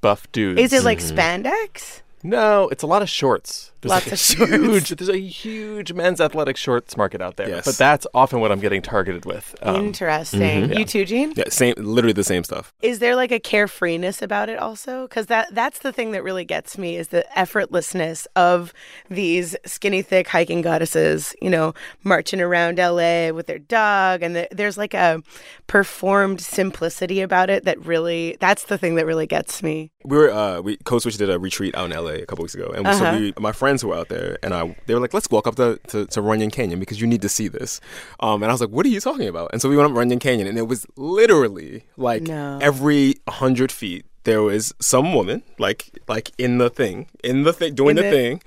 buff 0.00 0.30
dudes. 0.32 0.60
Is 0.60 0.72
it 0.72 0.84
like 0.84 0.98
spandex? 0.98 2.02
No, 2.22 2.68
it's 2.68 2.82
a 2.82 2.86
lot 2.86 3.02
of 3.02 3.08
shorts. 3.08 3.72
There's 3.80 3.90
Lots 3.90 4.06
like 4.06 4.12
a 4.12 4.14
of 4.14 4.18
shorts. 4.18 4.50
Huge, 4.50 4.88
there's 4.90 5.08
a 5.08 5.20
huge 5.20 5.92
men's 5.92 6.20
athletic 6.20 6.56
shorts 6.56 6.96
market 6.96 7.22
out 7.22 7.36
there. 7.36 7.48
Yes. 7.48 7.64
But 7.64 7.76
that's 7.76 8.08
often 8.12 8.40
what 8.40 8.50
I'm 8.50 8.58
getting 8.58 8.82
targeted 8.82 9.24
with. 9.24 9.54
Um, 9.62 9.86
Interesting. 9.86 10.72
You 10.72 10.84
too, 10.84 11.04
Gene? 11.04 11.32
Yeah, 11.36 11.44
same, 11.48 11.74
literally 11.76 12.12
the 12.12 12.24
same 12.24 12.42
stuff. 12.42 12.72
Is 12.82 12.98
there 12.98 13.14
like 13.14 13.30
a 13.30 13.38
carefreeness 13.38 14.20
about 14.20 14.48
it 14.48 14.58
also? 14.58 15.02
Because 15.06 15.26
that 15.26 15.54
that's 15.54 15.78
the 15.80 15.92
thing 15.92 16.10
that 16.10 16.24
really 16.24 16.44
gets 16.44 16.76
me 16.76 16.96
is 16.96 17.08
the 17.08 17.24
effortlessness 17.36 18.26
of 18.34 18.72
these 19.08 19.54
skinny, 19.64 20.02
thick 20.02 20.26
hiking 20.26 20.60
goddesses. 20.60 21.36
You 21.40 21.50
know, 21.50 21.74
marching 22.02 22.40
around 22.40 22.78
LA 22.78 23.30
with 23.30 23.46
their 23.46 23.60
dog, 23.60 24.22
and 24.22 24.34
the, 24.34 24.48
there's 24.50 24.76
like 24.76 24.94
a 24.94 25.22
performed 25.68 26.40
simplicity 26.40 27.20
about 27.20 27.48
it 27.48 27.64
that 27.64 27.78
really 27.84 28.36
that's 28.40 28.64
the 28.64 28.78
thing 28.78 28.96
that 28.96 29.06
really 29.06 29.26
gets 29.26 29.62
me. 29.62 29.92
We 30.04 30.16
were 30.16 30.32
uh, 30.32 30.60
we 30.62 30.78
Code 30.78 31.02
Switch 31.02 31.16
did 31.16 31.30
a 31.30 31.38
retreat 31.38 31.76
out 31.76 31.92
in 31.92 31.96
LA 31.96 32.07
a 32.08 32.26
couple 32.26 32.42
weeks 32.42 32.54
ago, 32.54 32.72
and 32.74 32.86
Uh-huh. 32.86 32.98
so 32.98 33.18
we, 33.18 33.32
my 33.38 33.52
friends 33.52 33.84
were 33.84 33.94
out 33.94 34.08
there, 34.08 34.38
and 34.42 34.52
I 34.54 34.76
they 34.86 34.94
were 34.94 35.00
like, 35.00 35.14
"Let's 35.14 35.30
walk 35.30 35.46
up 35.46 35.56
to, 35.56 35.78
to, 35.88 36.06
to 36.06 36.20
Runyon 36.22 36.50
Canyon 36.50 36.80
because 36.80 37.00
you 37.00 37.06
need 37.06 37.22
to 37.22 37.28
see 37.28 37.48
this." 37.48 37.80
Um, 38.20 38.42
and 38.42 38.50
I 38.50 38.54
was 38.54 38.60
like, 38.60 38.70
"What 38.70 38.84
are 38.86 38.90
you 38.90 39.00
talking 39.00 39.28
about?" 39.28 39.50
And 39.52 39.60
so 39.62 39.68
we 39.68 39.76
went 39.76 39.90
up 39.90 39.96
Runyon 39.96 40.18
Canyon, 40.18 40.46
and 40.48 40.58
it 40.58 40.66
was 40.68 40.86
literally 40.96 41.84
like 41.96 42.22
No. 42.22 42.58
every 42.60 43.16
hundred 43.28 43.70
feet 43.72 44.04
there 44.24 44.42
was 44.42 44.74
some 44.80 45.14
woman 45.14 45.42
like 45.58 45.98
like 46.06 46.30
in 46.38 46.58
the 46.58 46.68
thing, 46.68 47.06
in 47.24 47.44
the 47.44 47.52
thing, 47.52 47.74
doing 47.74 47.96
the, 47.96 48.02
the 48.02 48.10
thing, 48.10 48.42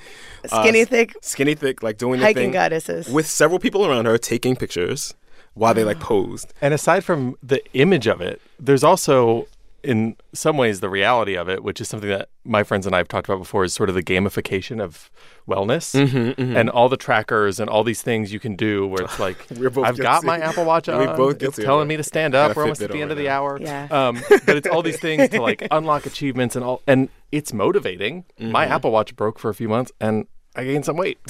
uh, 0.52 0.62
Skinny, 0.62 0.86
thick 0.86 1.16
skinny 1.22 1.56
thick, 1.56 1.82
like 1.82 1.98
doing 1.98 2.20
the 2.20 2.26
hiking 2.26 2.44
thing 2.44 2.52
goddesses. 2.52 3.08
with 3.10 3.26
several 3.28 3.60
people 3.60 3.86
around 3.86 4.06
her 4.06 4.18
taking 4.20 4.56
pictures 4.56 5.16
while 5.56 5.74
they 5.74 5.84
like 5.84 6.00
posed. 6.00 6.54
And 6.62 6.74
aside 6.74 7.04
from 7.04 7.36
the 7.42 7.62
image 7.74 8.06
of 8.08 8.22
it, 8.22 8.40
there's 8.60 8.84
also, 8.84 9.48
in 9.84 10.16
some 10.34 10.58
ways, 10.58 10.80
the 10.80 10.90
reality 10.90 11.36
of 11.36 11.50
it, 11.50 11.64
which 11.64 11.82
is 11.82 11.88
something 11.90 12.10
that 12.10 12.30
my 12.44 12.64
friends 12.64 12.86
and 12.86 12.94
I 12.96 13.00
have 13.00 13.08
talked 13.08 13.28
about 13.28 13.40
before, 13.40 13.64
is 13.64 13.74
sort 13.74 13.90
of 13.90 13.96
the 13.96 14.04
gamification 14.04 14.82
of 14.82 15.10
wellness 15.48 15.94
Mm-hmm, 15.96 16.56
and 16.56 16.70
all 16.70 16.88
the 16.90 16.98
trackers 16.98 17.60
and 17.60 17.70
all 17.70 17.84
these 17.84 18.02
things 18.02 18.32
you 18.32 18.40
can 18.40 18.56
do 18.56 18.86
where 18.88 19.04
it's 19.04 19.20
like, 19.20 19.48
I've 19.84 19.98
got 19.98 20.24
my 20.24 20.38
Apple 20.40 20.66
Watch 20.66 20.88
on. 20.90 21.00
We're 21.00 21.16
both 21.18 21.34
it's 21.36 21.42
guilty 21.42 21.64
telling 21.64 21.86
it. 21.86 21.90
me 21.90 21.98
to 21.98 22.04
stand 22.04 22.36
up. 22.36 22.56
We're 22.56 22.64
almost 22.64 22.82
at 22.82 22.92
the 22.92 23.02
end 23.02 23.12
of 23.12 23.18
right 23.18 23.24
the 23.24 23.30
now. 23.30 23.36
hour. 23.42 23.60
Yeah. 23.60 23.88
Um, 23.90 24.22
but 24.46 24.58
it's 24.58 24.68
all 24.68 24.82
these 24.84 25.00
things 25.00 25.30
to 25.30 25.42
like 25.42 25.68
unlock 25.72 26.06
achievements 26.06 26.56
and 26.56 26.64
all, 26.64 26.82
and 26.88 27.10
it's 27.32 27.52
motivating. 27.54 28.26
My 28.40 28.66
Mm-hmm. 28.66 28.74
Apple 28.74 28.92
Watch 28.92 29.16
broke 29.16 29.40
for 29.40 29.50
a 29.50 29.54
few 29.56 29.68
months 29.70 29.92
and 30.00 30.28
I 30.56 30.66
gained 30.66 30.86
some 30.86 30.98
weight. 30.98 31.18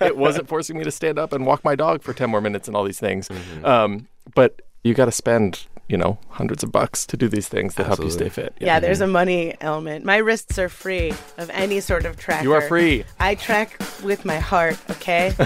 it 0.00 0.16
wasn't 0.16 0.48
forcing 0.48 0.78
me 0.78 0.84
to 0.84 0.90
stand 0.90 1.18
up 1.18 1.32
and 1.32 1.44
walk 1.44 1.64
my 1.64 1.74
dog 1.74 2.02
for 2.02 2.12
10 2.14 2.30
more 2.30 2.40
minutes 2.40 2.68
and 2.68 2.76
all 2.76 2.84
these 2.84 3.00
things. 3.00 3.28
Mm-hmm. 3.28 3.64
Um, 3.64 4.08
but 4.34 4.62
you 4.84 4.94
got 4.94 5.06
to 5.06 5.12
spend, 5.12 5.66
you 5.92 5.98
know, 5.98 6.18
hundreds 6.30 6.62
of 6.62 6.72
bucks 6.72 7.04
to 7.04 7.18
do 7.18 7.28
these 7.28 7.48
things 7.48 7.74
that 7.74 7.86
help 7.86 8.02
you 8.02 8.10
stay 8.10 8.30
fit. 8.30 8.54
yeah, 8.58 8.80
there's 8.80 9.02
a 9.02 9.06
money 9.06 9.54
element. 9.60 10.06
My 10.06 10.16
wrists 10.16 10.58
are 10.58 10.70
free 10.70 11.10
of 11.36 11.50
any 11.50 11.80
sort 11.80 12.06
of 12.06 12.16
tracker. 12.18 12.42
You 12.42 12.54
are 12.54 12.62
free. 12.62 13.04
I 13.20 13.34
track 13.34 13.78
with 14.02 14.24
my 14.24 14.38
heart, 14.38 14.78
okay? 14.90 15.34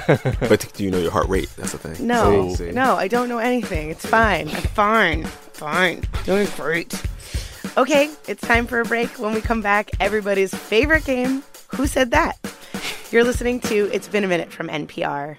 But 0.48 0.70
do 0.74 0.84
you 0.84 0.90
know 0.92 1.00
your 1.00 1.10
heart 1.10 1.28
rate? 1.28 1.48
That's 1.56 1.72
the 1.72 1.78
thing. 1.78 2.06
No, 2.06 2.22
oh, 2.24 2.50
oh. 2.50 2.54
See? 2.54 2.70
no, 2.70 2.94
I 2.94 3.08
don't 3.08 3.28
know 3.28 3.38
anything. 3.38 3.90
It's 3.90 4.06
fine. 4.06 4.48
I'm 4.48 4.62
fine. 4.62 5.24
Fine. 5.24 6.04
Doing 6.24 6.46
great. 6.56 6.94
Okay, 7.76 8.10
it's 8.28 8.46
time 8.46 8.68
for 8.68 8.80
a 8.80 8.84
break. 8.84 9.18
When 9.18 9.34
we 9.34 9.40
come 9.40 9.62
back, 9.62 9.90
everybody's 9.98 10.54
favorite 10.54 11.04
game 11.04 11.42
Who 11.74 11.88
Said 11.88 12.12
That? 12.12 12.38
You're 13.10 13.24
listening 13.24 13.58
to 13.62 13.90
It's 13.92 14.06
Been 14.06 14.22
a 14.22 14.28
Minute 14.28 14.52
from 14.52 14.68
NPR. 14.68 15.38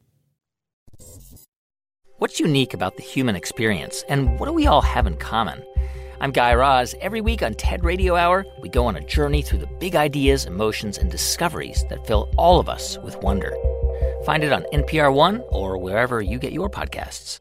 What's 2.21 2.39
unique 2.39 2.75
about 2.75 2.97
the 2.97 3.01
human 3.01 3.35
experience, 3.35 4.05
and 4.07 4.39
what 4.39 4.45
do 4.45 4.53
we 4.53 4.67
all 4.67 4.83
have 4.83 5.07
in 5.07 5.17
common? 5.17 5.63
I'm 6.19 6.29
Guy 6.29 6.53
Raz. 6.53 6.93
Every 7.01 7.19
week 7.19 7.41
on 7.41 7.55
TED 7.55 7.83
Radio 7.83 8.15
Hour, 8.15 8.45
we 8.61 8.69
go 8.69 8.85
on 8.85 8.95
a 8.95 9.03
journey 9.03 9.41
through 9.41 9.57
the 9.57 9.77
big 9.79 9.95
ideas, 9.95 10.45
emotions, 10.45 10.99
and 10.99 11.09
discoveries 11.09 11.83
that 11.89 12.05
fill 12.05 12.31
all 12.37 12.59
of 12.59 12.69
us 12.69 12.99
with 12.99 13.17
wonder. 13.23 13.55
Find 14.23 14.43
it 14.43 14.53
on 14.53 14.67
NPR 14.71 15.11
One 15.11 15.41
or 15.49 15.79
wherever 15.79 16.21
you 16.21 16.37
get 16.37 16.53
your 16.53 16.69
podcasts. 16.69 17.39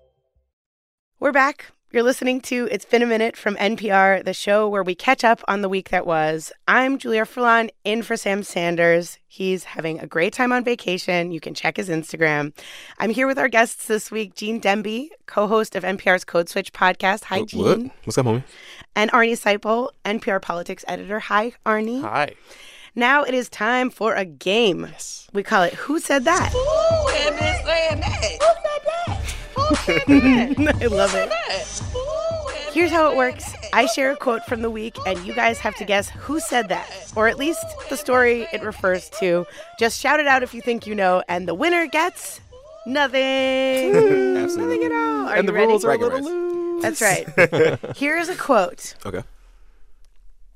We're 1.19 1.33
back. 1.33 1.67
You're 1.93 2.05
listening 2.05 2.41
to 2.43 2.69
It's 2.71 2.85
Been 2.85 3.03
a 3.03 3.07
Minute 3.07 3.37
from 3.37 3.57
NPR, 3.57 4.25
the 4.25 4.33
show 4.33 4.69
where 4.69 4.85
we 4.85 4.95
catch 4.95 5.25
up 5.25 5.43
on 5.49 5.61
the 5.61 5.69
week 5.69 5.89
that 5.89 6.07
was. 6.07 6.53
I'm 6.69 6.99
Julia 6.99 7.23
Furlan, 7.23 7.71
in 7.83 8.03
for 8.03 8.17
Sam 8.17 8.45
Sanders. 8.45 9.19
He's 9.27 9.65
having 9.65 9.99
a 9.99 10.07
great 10.07 10.33
time 10.33 10.53
on 10.53 10.63
vacation. 10.63 11.33
You 11.33 11.41
can 11.41 11.53
check 11.53 11.79
his 11.79 11.89
Instagram. 11.89 12.53
I'm 13.01 13.11
here 13.11 13.27
with 13.27 13.41
our 13.41 13.49
guests 13.49 13.89
this 13.89 14.09
week 14.09 14.37
Gene 14.37 14.61
Demby, 14.61 15.09
co 15.27 15.49
host 15.49 15.75
of 15.75 15.83
NPR's 15.83 16.23
Code 16.23 16.49
Switch 16.49 16.73
podcast. 16.73 17.25
Hi, 17.25 17.43
Gene. 17.43 17.65
What? 17.65 17.91
What's 18.05 18.19
up, 18.19 18.27
homie? 18.27 18.45
And 18.95 19.11
Arnie 19.11 19.33
Seipel, 19.33 19.91
NPR 20.05 20.41
politics 20.41 20.85
editor. 20.87 21.19
Hi, 21.19 21.55
Arnie. 21.67 22.03
Hi. 22.03 22.35
Now 22.95 23.25
it 23.25 23.35
is 23.35 23.49
time 23.49 23.91
for 23.91 24.15
a 24.15 24.25
game. 24.25 24.87
Yes. 24.93 25.27
We 25.33 25.43
call 25.43 25.65
it 25.65 25.75
Who 25.75 25.99
Said 25.99 26.25
That? 26.25 26.53
Who 26.53 27.09
had 27.19 27.37
been 27.37 27.67
saying 27.67 28.01
that? 28.01 28.23
Who 28.23 28.47
said 28.47 28.85
that? 28.85 29.20
Who 29.69 29.75
said 29.77 30.03
that? 30.07 30.83
I 30.83 30.87
love 30.87 31.13
it. 31.15 31.31
Here's 32.73 32.91
how 32.91 33.11
it 33.11 33.17
works 33.17 33.53
I 33.73 33.87
share 33.87 34.13
a 34.13 34.17
quote 34.17 34.45
from 34.47 34.63
the 34.63 34.71
week, 34.71 34.97
and 35.07 35.19
you 35.27 35.35
guys 35.35 35.59
have 35.59 35.75
to 35.77 35.85
guess 35.85 36.09
who 36.11 36.39
said 36.41 36.69
that, 36.69 36.89
or 37.17 37.27
at 37.29 37.37
least 37.37 37.65
the 37.89 37.97
story 37.97 38.47
it 38.53 38.63
refers 38.63 39.11
to. 39.21 39.47
Just 39.79 40.01
shout 40.01 40.21
it 40.21 40.27
out 40.27 40.43
if 40.43 40.55
you 40.55 40.61
think 40.61 40.87
you 40.87 40.95
know, 40.95 41.23
and 41.29 41.49
the 41.49 41.55
winner 41.55 41.87
gets 41.87 42.41
nothing. 42.87 43.93
nothing 44.35 44.85
at 44.85 44.93
all. 44.93 45.29
Are 45.29 45.35
and 45.35 45.43
you 45.43 45.47
the 45.49 45.53
ready? 45.53 45.67
rules 45.67 45.85
are 45.85 45.93
a 45.93 45.99
little 45.99 46.21
loose. 46.23 46.83
That's 46.83 47.01
right. 47.03 47.27
Here 47.97 48.17
is 48.17 48.29
a 48.29 48.37
quote 48.37 48.95
Okay. 49.05 49.23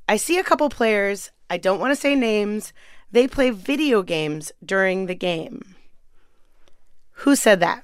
I 0.08 0.16
see 0.16 0.38
a 0.38 0.44
couple 0.44 0.68
players, 0.68 1.30
I 1.50 1.56
don't 1.58 1.80
want 1.80 1.90
to 1.92 1.96
say 2.00 2.14
names, 2.14 2.72
they 3.10 3.26
play 3.26 3.50
video 3.50 4.02
games 4.02 4.52
during 4.64 5.06
the 5.06 5.14
game. 5.14 5.74
Who 7.18 7.36
said 7.36 7.60
that? 7.60 7.82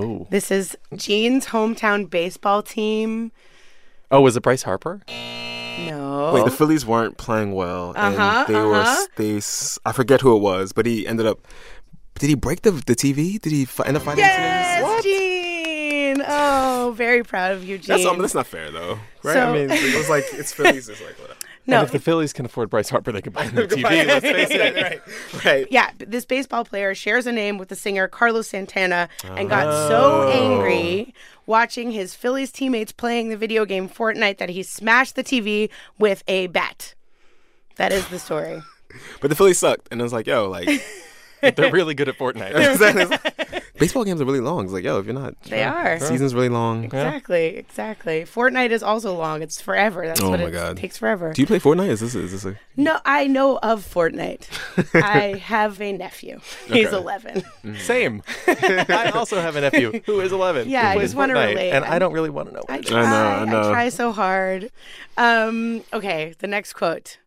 Oh. 0.00 0.26
This 0.30 0.50
is 0.50 0.76
Gene's 0.96 1.46
hometown 1.46 2.08
baseball 2.10 2.62
team. 2.62 3.32
Oh, 4.10 4.20
was 4.20 4.36
it 4.36 4.42
Bryce 4.42 4.62
Harper? 4.62 5.02
No. 5.86 6.32
Wait, 6.34 6.44
the 6.44 6.50
Phillies 6.50 6.86
weren't 6.86 7.16
playing 7.16 7.52
well, 7.52 7.92
and 7.96 8.14
Uh-huh, 8.16 8.44
they 8.46 8.54
uh-huh. 8.54 8.66
were 8.68 9.06
they. 9.16 9.36
s- 9.38 9.78
I 9.84 9.92
forget 9.92 10.20
who 10.20 10.36
it 10.36 10.40
was, 10.40 10.72
but 10.72 10.86
he 10.86 11.06
ended 11.06 11.26
up. 11.26 11.46
Did 12.18 12.28
he 12.28 12.34
break 12.36 12.62
the 12.62 12.70
the 12.70 12.94
TV? 12.94 13.40
Did 13.40 13.50
he 13.52 13.64
fi- 13.64 13.84
end 13.84 13.96
up 13.96 14.04
fighting? 14.04 14.20
Yes, 14.24 15.02
Gene. 15.02 15.33
Oh, 16.36 16.92
very 16.96 17.22
proud 17.22 17.52
of 17.52 17.64
you, 17.64 17.78
Gene. 17.78 18.02
That's 18.02 18.18
that's 18.18 18.34
not 18.34 18.46
fair 18.46 18.70
though, 18.70 18.98
right? 19.22 19.34
So- 19.34 19.40
I 19.40 19.52
mean, 19.52 19.70
it 19.70 19.96
was 19.96 20.08
like 20.08 20.24
it's 20.32 20.52
Phillies. 20.52 20.88
It's 20.88 21.00
like 21.00 21.18
whatever. 21.18 21.38
No. 21.66 21.78
And 21.78 21.86
if 21.86 21.92
the 21.92 21.98
Phillies 21.98 22.34
can 22.34 22.44
afford 22.44 22.68
Bryce 22.68 22.90
Harper, 22.90 23.10
they 23.10 23.22
can 23.22 23.32
buy 23.32 23.44
him 23.44 23.54
the 23.54 23.62
TV. 23.66 24.06
Let's 24.06 24.26
face 24.26 24.50
it. 24.50 24.74
right, 25.34 25.44
right. 25.46 25.66
Yeah, 25.70 25.92
this 25.96 26.26
baseball 26.26 26.62
player 26.62 26.94
shares 26.94 27.26
a 27.26 27.32
name 27.32 27.56
with 27.56 27.70
the 27.70 27.74
singer 27.74 28.06
Carlos 28.06 28.48
Santana 28.48 29.08
and 29.24 29.48
got 29.48 29.88
so 29.88 30.26
oh. 30.26 30.30
angry 30.30 31.14
watching 31.46 31.90
his 31.90 32.14
Phillies 32.14 32.52
teammates 32.52 32.92
playing 32.92 33.30
the 33.30 33.38
video 33.38 33.64
game 33.64 33.88
Fortnite 33.88 34.36
that 34.36 34.50
he 34.50 34.62
smashed 34.62 35.16
the 35.16 35.24
TV 35.24 35.70
with 35.98 36.22
a 36.28 36.48
bat. 36.48 36.94
That 37.76 37.92
is 37.92 38.06
the 38.08 38.18
story. 38.18 38.62
But 39.22 39.30
the 39.30 39.34
Phillies 39.34 39.58
sucked, 39.58 39.88
and 39.90 40.02
I 40.02 40.04
was 40.04 40.12
like, 40.12 40.26
yo, 40.26 40.50
like 40.50 40.68
They're 41.50 41.72
really 41.72 41.94
good 41.94 42.08
at 42.08 42.16
Fortnite. 42.18 43.62
baseball 43.78 44.04
games 44.04 44.20
are 44.20 44.24
really 44.24 44.40
long. 44.40 44.64
It's 44.64 44.72
like, 44.72 44.84
yo, 44.84 44.98
if 44.98 45.06
you're 45.06 45.14
not, 45.14 45.40
They 45.42 45.62
are. 45.64 45.98
Season's 45.98 46.34
really 46.34 46.48
long. 46.48 46.84
Exactly, 46.84 47.56
exactly. 47.56 48.22
Fortnite 48.22 48.70
is 48.70 48.82
also 48.82 49.14
long. 49.14 49.42
It's 49.42 49.60
forever. 49.60 50.06
That's 50.06 50.20
Oh 50.20 50.30
what 50.30 50.40
my 50.40 50.46
it 50.46 50.52
God. 50.52 50.76
takes 50.76 50.96
forever. 50.98 51.32
Do 51.32 51.42
you 51.42 51.46
play 51.46 51.58
Fortnite? 51.58 51.88
Is 51.88 52.00
this 52.00 52.14
is 52.14 52.32
this 52.32 52.44
a 52.44 52.58
No, 52.76 52.98
I 53.04 53.26
know 53.26 53.58
of 53.62 53.80
Fortnite. 53.84 54.46
I 54.94 55.36
have 55.38 55.80
a 55.80 55.92
nephew. 55.92 56.40
He's 56.66 56.86
Okay. 56.86 56.96
11. 56.96 57.44
Same. 57.78 58.22
I 58.46 59.10
also 59.14 59.40
have 59.40 59.56
a 59.56 59.60
nephew 59.62 60.00
who 60.06 60.20
is 60.20 60.32
11. 60.32 60.68
Yeah, 60.68 60.90
I 60.90 60.98
just 60.98 61.14
wanna 61.14 61.34
relate. 61.34 61.70
And 61.72 61.84
I 61.84 61.90
I'm- 61.92 62.00
don't 62.00 62.12
really 62.12 62.30
want 62.30 62.48
to 62.48 62.54
know. 62.54 62.62
I 62.68 62.76
what 62.76 62.80
it 62.80 62.84
is. 62.86 62.90
try. 62.90 63.02
know, 63.02 63.08
I 63.08 63.44
know. 63.44 63.70
try 63.70 63.88
so 63.88 64.12
hard. 64.12 64.70
Um, 65.16 65.82
okay, 65.92 66.34
the 66.38 66.46
next 66.46 66.72
quote. 66.74 67.18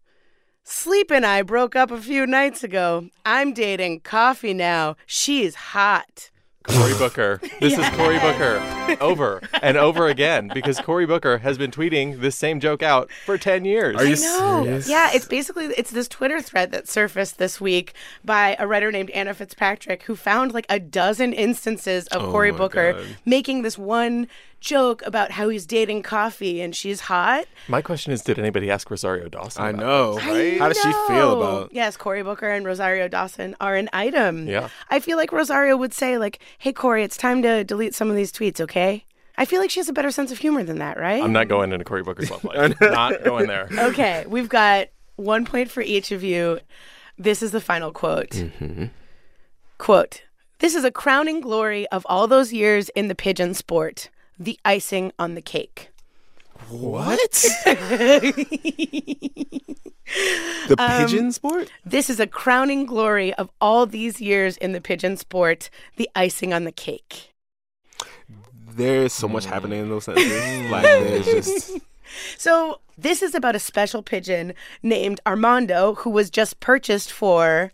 Sleep 0.70 1.12
and 1.12 1.26
I 1.26 1.44
broke 1.44 1.78
up 1.78 1.92
a 1.92 2.02
few 2.02 2.28
nights 2.28 2.62
ago. 2.62 3.08
I'm 3.26 3.54
dating 3.54 4.02
Coffee 4.02 4.54
now. 4.54 4.98
She's 5.06 5.56
hot. 5.56 6.30
Cory 6.64 6.94
Booker. 6.98 7.40
This 7.62 7.78
is 7.80 7.88
Cory 7.92 8.20
Booker. 8.20 8.62
Over 9.00 9.42
and 9.62 9.78
over 9.78 10.08
again 10.08 10.52
because 10.54 10.78
Cory 10.82 11.06
Booker 11.06 11.38
has 11.38 11.58
been 11.58 11.72
tweeting 11.72 12.20
this 12.20 12.36
same 12.36 12.60
joke 12.60 12.84
out 12.84 13.10
for 13.26 13.38
10 13.38 13.64
years. 13.64 13.96
Are 13.96 14.04
you 14.04 14.18
No. 14.18 14.64
serious? 14.66 14.90
Yeah, 14.90 15.10
it's 15.14 15.26
basically 15.26 15.68
it's 15.78 15.92
this 15.92 16.10
Twitter 16.10 16.42
thread 16.42 16.72
that 16.74 16.90
surfaced 16.90 17.38
this 17.38 17.62
week 17.62 17.94
by 18.26 18.58
a 18.60 18.68
writer 18.68 18.92
named 18.92 19.10
Anna 19.12 19.34
Fitzpatrick 19.34 20.04
who 20.04 20.18
found 20.18 20.54
like 20.54 20.66
a 20.68 20.82
dozen 20.82 21.32
instances 21.32 22.08
of 22.08 22.24
Oh 22.24 22.32
Cory 22.32 22.52
Booker 22.52 22.92
God. 22.92 23.06
making 23.24 23.62
this 23.62 23.78
one 23.78 24.28
joke 24.60 25.02
about 25.06 25.32
how 25.32 25.50
he's 25.50 25.66
dating 25.66 26.04
Coffee 26.04 26.62
and 26.62 26.76
she's 26.76 27.02
hot. 27.02 27.46
My 27.68 27.82
question 27.82 28.12
is 28.12 28.22
did 28.22 28.40
anybody 28.40 28.70
ask 28.72 28.90
Rosario 28.90 29.30
Dawson? 29.30 29.64
I 29.64 29.72
know. 29.72 30.16
this? 30.16 30.24
I 30.24 30.58
How 30.58 30.68
does 30.70 30.78
she 30.78 30.92
feel 31.08 31.08
know. 31.08 31.40
about? 31.40 31.74
Yes, 31.74 31.98
Cory 31.98 32.24
Booker 32.24 32.50
and 32.50 32.66
Rosario 32.66 33.08
Dawson 33.08 33.56
are 33.60 33.76
an 33.76 33.90
item. 33.94 34.48
Yeah. 34.48 34.70
I 34.90 35.00
feel 35.00 35.18
like 35.18 35.32
Rosario 35.32 35.78
would 35.78 35.94
say, 35.94 36.18
like, 36.18 36.40
hey, 36.58 36.74
Cory, 36.74 37.04
it's 37.04 37.18
time 37.18 37.42
to 37.44 37.64
delete 37.64 37.96
some 37.96 38.10
of 38.10 38.16
these 38.16 38.32
tweets, 38.32 38.60
okay? 38.62 39.06
I 39.38 39.46
feel 39.46 39.62
like 39.62 39.70
she 39.70 39.80
has 39.80 39.88
a 39.88 39.94
better 39.94 40.10
sense 40.12 40.32
of 40.32 40.40
humor 40.40 40.64
than 40.64 40.80
that, 40.80 41.00
right? 41.00 41.24
I'm 41.24 41.32
not 41.34 41.48
going 41.48 41.72
into 41.72 41.86
Cory 41.86 42.02
Booker's 42.04 42.32
love 42.32 42.44
life. 42.44 42.76
not 42.82 43.24
going 43.24 43.48
there. 43.48 43.70
okay, 43.72 44.26
we've 44.28 44.50
got 44.50 44.88
one 45.16 45.46
point 45.46 45.70
for 45.70 45.82
each 45.82 46.12
of 46.12 46.24
you. 46.24 46.60
This 47.20 47.44
is 47.44 47.52
the 47.52 47.62
final 47.62 47.92
quote. 47.92 48.30
Mm-hmm. 48.32 48.86
Quote 49.78 50.24
This 50.60 50.74
is 50.76 50.84
a 50.84 50.92
crowning 50.92 51.40
glory 51.42 51.88
of 51.90 52.06
all 52.10 52.28
those 52.28 52.52
years 52.52 52.90
in 52.90 53.08
the 53.08 53.16
pigeon 53.16 53.54
sport, 53.54 54.10
the 54.40 54.60
icing 54.66 55.12
on 55.18 55.36
the 55.36 55.42
cake. 55.42 55.90
What? 56.70 57.46
the 57.66 58.34
Um, 60.78 61.06
pigeon 61.06 61.32
sport? 61.32 61.72
This 61.86 62.10
is 62.10 62.20
a 62.20 62.28
crowning 62.28 62.86
glory 62.86 63.34
of 63.36 63.50
all 63.62 63.86
these 63.86 64.20
years 64.22 64.58
in 64.58 64.72
the 64.72 64.82
pigeon 64.82 65.18
sport, 65.18 65.70
the 65.98 66.10
icing 66.16 66.54
on 66.54 66.64
the 66.64 66.72
cake. 66.72 67.34
There's 68.76 69.14
so 69.14 69.28
much 69.28 69.46
happening 69.46 69.82
in 69.82 69.90
those 69.90 70.06
sentences. 70.06 70.32
like 70.72 70.84
there's 70.84 71.26
just 71.26 71.80
So, 72.38 72.80
this 72.98 73.22
is 73.22 73.36
about 73.36 73.56
a 73.56 73.60
special 73.60 74.02
pigeon 74.02 74.54
named 74.82 75.20
Armando 75.28 75.96
who 75.96 76.10
was 76.10 76.30
just 76.30 76.60
purchased 76.60 77.12
for 77.12 77.72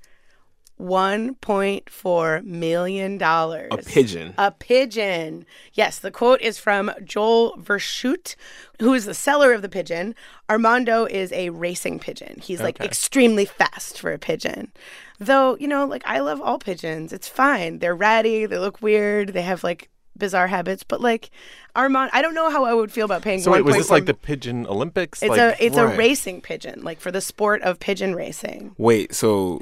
$1.4 0.83 2.43
million. 2.45 3.21
a 3.21 3.77
pigeon. 3.77 4.33
A 4.37 4.51
pigeon. 4.51 5.45
Yes, 5.73 5.99
the 5.99 6.11
quote 6.11 6.41
is 6.41 6.57
from 6.57 6.91
Joel 7.03 7.55
Verschoot, 7.57 8.35
who 8.79 8.93
is 8.93 9.05
the 9.05 9.13
seller 9.13 9.53
of 9.53 9.61
the 9.61 9.69
pigeon. 9.69 10.15
Armando 10.49 11.05
is 11.05 11.31
a 11.31 11.49
racing 11.51 11.99
pigeon. 11.99 12.39
He's 12.41 12.61
like 12.61 12.77
Okay. 12.79 12.85
extremely 12.85 13.45
fast 13.45 13.99
for 13.99 14.11
a 14.11 14.19
pigeon. 14.19 14.71
Though, 15.19 15.55
you 15.57 15.67
know, 15.67 15.85
like 15.85 16.03
I 16.05 16.19
love 16.19 16.41
all 16.41 16.59
pigeons. 16.59 17.13
It's 17.13 17.27
fine. 17.27 17.79
They're 17.79 17.95
ratty, 17.95 18.45
they 18.45 18.57
look 18.57 18.81
weird, 18.81 19.29
they 19.29 19.41
have 19.43 19.63
like 19.63 19.89
bizarre 20.17 20.47
habits, 20.47 20.83
but 20.83 21.01
like 21.01 21.29
Armand, 21.75 22.11
I 22.13 22.21
don't 22.21 22.35
know 22.35 22.49
how 22.51 22.65
I 22.65 22.73
would 22.73 22.91
feel 22.91 23.05
about 23.05 23.21
paying 23.23 23.39
So 23.41 23.51
wait, 23.51 23.63
was 23.63 23.75
this 23.77 23.89
like 23.89 24.05
the 24.05 24.13
Pigeon 24.13 24.67
Olympics? 24.67 25.23
It's 25.23 25.29
like, 25.29 25.39
a 25.39 25.63
it's 25.65 25.75
Right. 25.77 25.93
a 25.93 25.97
racing 25.97 26.41
pigeon, 26.41 26.83
like 26.83 26.99
for 26.99 27.09
the 27.11 27.21
sport 27.21 27.61
of 27.63 27.79
pigeon 27.79 28.13
racing. 28.15 28.75
Wait, 28.77 29.15
so 29.15 29.59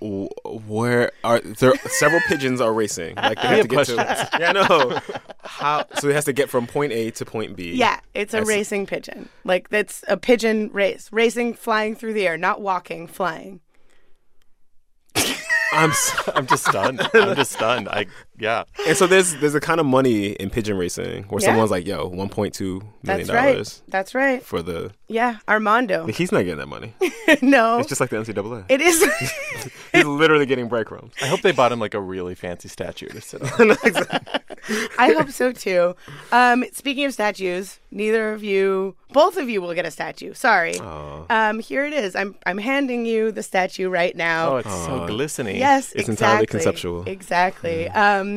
where 0.00 1.12
are 1.24 1.40
there 1.40 1.74
several 1.88 2.20
pigeons 2.28 2.60
are 2.60 2.72
racing? 2.72 3.16
Like 3.16 3.40
they 3.40 3.48
I 3.48 3.54
have 3.56 3.62
to 3.62 3.68
get 3.68 3.74
questions. 3.76 3.98
to 3.98 4.28
Yeah, 4.40 4.52
no. 4.52 5.00
How 5.42 5.84
so 5.98 6.08
it 6.08 6.14
has 6.14 6.24
to 6.24 6.32
get 6.32 6.48
from 6.48 6.66
point 6.66 6.92
A 6.92 7.10
to 7.12 7.24
point 7.24 7.56
B. 7.56 7.72
Yeah, 7.74 8.00
it's 8.14 8.32
a 8.32 8.38
That's- 8.38 8.48
racing 8.48 8.86
pigeon. 8.86 9.28
Like 9.44 9.68
that's 9.68 10.02
a 10.08 10.16
pigeon 10.16 10.70
race, 10.72 11.08
racing, 11.12 11.54
flying 11.54 11.94
through 11.94 12.14
the 12.14 12.26
air, 12.26 12.36
not 12.38 12.60
walking, 12.60 13.06
flying. 13.06 13.60
I'm 15.72 15.90
s- 15.90 16.28
I'm 16.34 16.46
just 16.46 16.66
stunned. 16.66 17.00
I'm 17.14 17.36
just 17.36 17.52
stunned. 17.52 17.88
I 17.88 18.06
yeah. 18.40 18.64
And 18.86 18.96
so 18.96 19.06
there's 19.06 19.34
there's 19.36 19.54
a 19.54 19.60
kind 19.60 19.78
of 19.80 19.86
money 19.86 20.28
in 20.32 20.50
pigeon 20.50 20.76
racing 20.76 21.24
where 21.24 21.40
Yeah. 21.40 21.48
someone's 21.48 21.70
like, 21.70 21.86
yo, 21.86 22.06
one 22.08 22.28
point 22.28 22.54
two 22.54 22.82
million 23.02 23.26
That's 23.26 23.30
right. 23.30 23.52
dollars 23.52 23.82
That's 23.88 24.14
right. 24.14 24.42
for 24.42 24.62
the 24.62 24.92
Yeah, 25.08 25.38
Armando. 25.48 26.06
he's 26.06 26.32
not 26.32 26.40
getting 26.44 26.58
that 26.58 26.66
money. 26.68 26.94
no, 27.42 27.78
It's 27.78 27.88
just 27.88 28.00
like 28.00 28.10
the 28.10 28.16
NCAA. 28.16 28.64
it 28.68 28.80
is. 28.80 29.04
He's 29.92 30.04
literally 30.04 30.46
getting 30.46 30.68
breadcrumbs. 30.68 31.12
I 31.20 31.26
hope 31.26 31.42
they 31.42 31.50
bought 31.50 31.72
him 31.72 31.80
like 31.80 31.94
a 31.94 32.00
really 32.00 32.36
fancy 32.36 32.68
statue 32.68 33.08
to 33.08 33.20
sit 33.20 33.42
on. 33.42 33.72
I 34.98 35.12
hope 35.12 35.30
so 35.30 35.50
too. 35.52 35.96
Um, 36.30 36.64
speaking 36.72 37.04
of 37.06 37.12
statues, 37.12 37.80
neither 37.90 38.32
of 38.32 38.44
you, 38.44 38.94
both 39.12 39.36
of 39.36 39.48
you, 39.50 39.60
will 39.60 39.74
get 39.74 39.84
a 39.86 39.90
statue. 39.90 40.32
Sorry. 40.34 40.78
Um, 40.78 41.58
here 41.58 41.84
it 41.86 41.92
is. 41.92 42.14
I'm 42.14 42.36
I'm 42.46 42.58
handing 42.58 43.04
you 43.04 43.32
the 43.32 43.42
statue 43.42 43.88
right 43.88 44.14
now. 44.14 44.52
Oh, 44.52 44.56
it's 44.58 44.84
so 44.86 45.06
glistening. 45.08 45.56
Yes, 45.56 45.90
It's 45.92 46.08
exactly. 46.08 46.12
entirely 46.26 46.46
conceptual. 46.46 47.02
Exactly. 47.08 47.88
Um, 47.88 48.29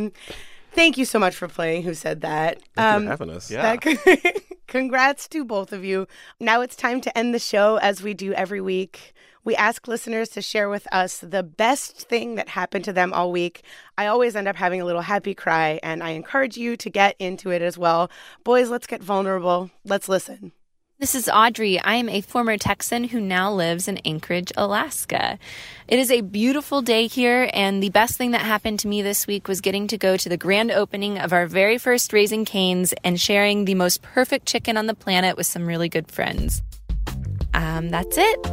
Thank 0.73 0.97
you 0.97 1.05
so 1.05 1.19
much 1.19 1.35
for 1.35 1.47
playing. 1.47 1.83
Who 1.83 1.93
said 1.93 2.21
that? 2.21 2.59
Thank 2.75 2.95
um, 2.95 3.03
you 3.03 3.07
for 3.07 3.11
having 3.11 3.29
us. 3.29 3.51
Yeah. 3.51 3.75
That, 3.75 4.41
congrats 4.67 5.27
to 5.29 5.45
both 5.45 5.71
of 5.71 5.85
you. 5.85 6.07
Now 6.39 6.61
it's 6.61 6.75
time 6.75 6.99
to 7.01 7.15
end 7.17 7.33
the 7.33 7.39
show 7.39 7.77
as 7.77 8.01
we 8.01 8.13
do 8.13 8.33
every 8.33 8.59
week. 8.59 9.13
We 9.45 9.55
ask 9.55 9.87
listeners 9.87 10.29
to 10.29 10.41
share 10.41 10.69
with 10.69 10.87
us 10.91 11.19
the 11.19 11.43
best 11.43 12.07
thing 12.07 12.35
that 12.35 12.49
happened 12.49 12.85
to 12.85 12.93
them 12.93 13.13
all 13.13 13.31
week. 13.31 13.63
I 13.97 14.07
always 14.07 14.35
end 14.35 14.47
up 14.47 14.55
having 14.55 14.79
a 14.79 14.85
little 14.85 15.01
happy 15.01 15.35
cry, 15.35 15.79
and 15.83 16.01
I 16.01 16.11
encourage 16.11 16.55
you 16.55 16.77
to 16.77 16.89
get 16.89 17.15
into 17.19 17.51
it 17.51 17.61
as 17.61 17.77
well. 17.77 18.09
Boys, 18.43 18.69
let's 18.69 18.87
get 18.87 19.03
vulnerable. 19.03 19.69
Let's 19.83 20.07
listen. 20.07 20.53
This 21.03 21.15
is 21.15 21.27
Audrey. 21.27 21.81
I 21.81 21.95
am 21.95 22.07
a 22.07 22.21
former 22.21 22.57
Texan 22.57 23.03
who 23.03 23.19
now 23.19 23.51
lives 23.51 23.89
in 23.89 23.97
Anchorage, 24.05 24.53
Alaska. 24.55 25.37
It 25.85 25.99
is 25.99 26.09
a 26.09 26.21
beautiful 26.21 26.81
day 26.81 27.07
here, 27.07 27.49
and 27.51 27.83
the 27.83 27.89
best 27.89 28.15
thing 28.15 28.31
that 28.31 28.39
happened 28.39 28.79
to 28.79 28.87
me 28.87 29.01
this 29.01 29.27
week 29.27 29.49
was 29.49 29.59
getting 29.59 29.85
to 29.87 29.97
go 29.97 30.15
to 30.15 30.29
the 30.29 30.37
grand 30.37 30.71
opening 30.71 31.19
of 31.19 31.33
our 31.33 31.45
very 31.45 31.77
first 31.77 32.13
Raising 32.13 32.45
Cane's 32.45 32.93
and 33.03 33.19
sharing 33.19 33.65
the 33.65 33.75
most 33.75 34.01
perfect 34.01 34.45
chicken 34.45 34.77
on 34.77 34.87
the 34.87 34.93
planet 34.93 35.35
with 35.35 35.45
some 35.45 35.65
really 35.65 35.89
good 35.89 36.09
friends. 36.09 36.61
Um, 37.53 37.89
that's 37.89 38.17
it. 38.17 38.43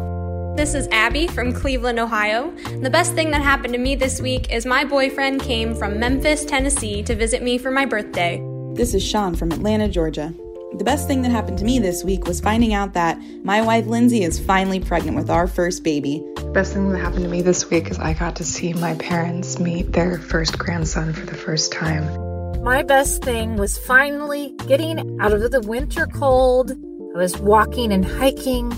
This 0.56 0.74
is 0.74 0.88
Abby 0.88 1.28
from 1.28 1.52
Cleveland, 1.52 2.00
Ohio. 2.00 2.50
The 2.80 2.90
best 2.90 3.14
thing 3.14 3.30
that 3.30 3.42
happened 3.42 3.74
to 3.74 3.78
me 3.78 3.94
this 3.94 4.20
week 4.20 4.50
is 4.52 4.66
my 4.66 4.82
boyfriend 4.82 5.40
came 5.40 5.72
from 5.72 6.00
Memphis, 6.00 6.44
Tennessee 6.44 7.04
to 7.04 7.14
visit 7.14 7.44
me 7.44 7.58
for 7.58 7.70
my 7.70 7.86
birthday. 7.86 8.44
This 8.74 8.92
is 8.92 9.04
Sean 9.04 9.36
from 9.36 9.52
Atlanta, 9.52 9.86
Georgia. 9.86 10.34
The 10.80 10.84
best 10.84 11.06
thing 11.06 11.20
that 11.20 11.30
happened 11.30 11.58
to 11.58 11.64
me 11.66 11.78
this 11.78 12.02
week 12.04 12.26
was 12.26 12.40
finding 12.40 12.72
out 12.72 12.94
that 12.94 13.20
my 13.44 13.60
wife 13.60 13.84
Lindsay 13.84 14.22
is 14.22 14.40
finally 14.40 14.80
pregnant 14.80 15.14
with 15.14 15.28
our 15.28 15.46
first 15.46 15.84
baby. 15.84 16.24
The 16.36 16.52
best 16.54 16.72
thing 16.72 16.90
that 16.90 16.98
happened 16.98 17.24
to 17.24 17.28
me 17.28 17.42
this 17.42 17.68
week 17.68 17.90
is 17.90 17.98
I 17.98 18.14
got 18.14 18.36
to 18.36 18.44
see 18.44 18.72
my 18.72 18.94
parents 18.94 19.58
meet 19.58 19.92
their 19.92 20.16
first 20.16 20.58
grandson 20.58 21.12
for 21.12 21.26
the 21.26 21.34
first 21.34 21.70
time. 21.70 22.62
My 22.62 22.82
best 22.82 23.22
thing 23.22 23.56
was 23.56 23.76
finally 23.76 24.54
getting 24.68 25.20
out 25.20 25.34
of 25.34 25.50
the 25.50 25.60
winter 25.60 26.06
cold. 26.06 26.70
I 26.70 27.18
was 27.18 27.36
walking 27.36 27.92
and 27.92 28.02
hiking, 28.02 28.72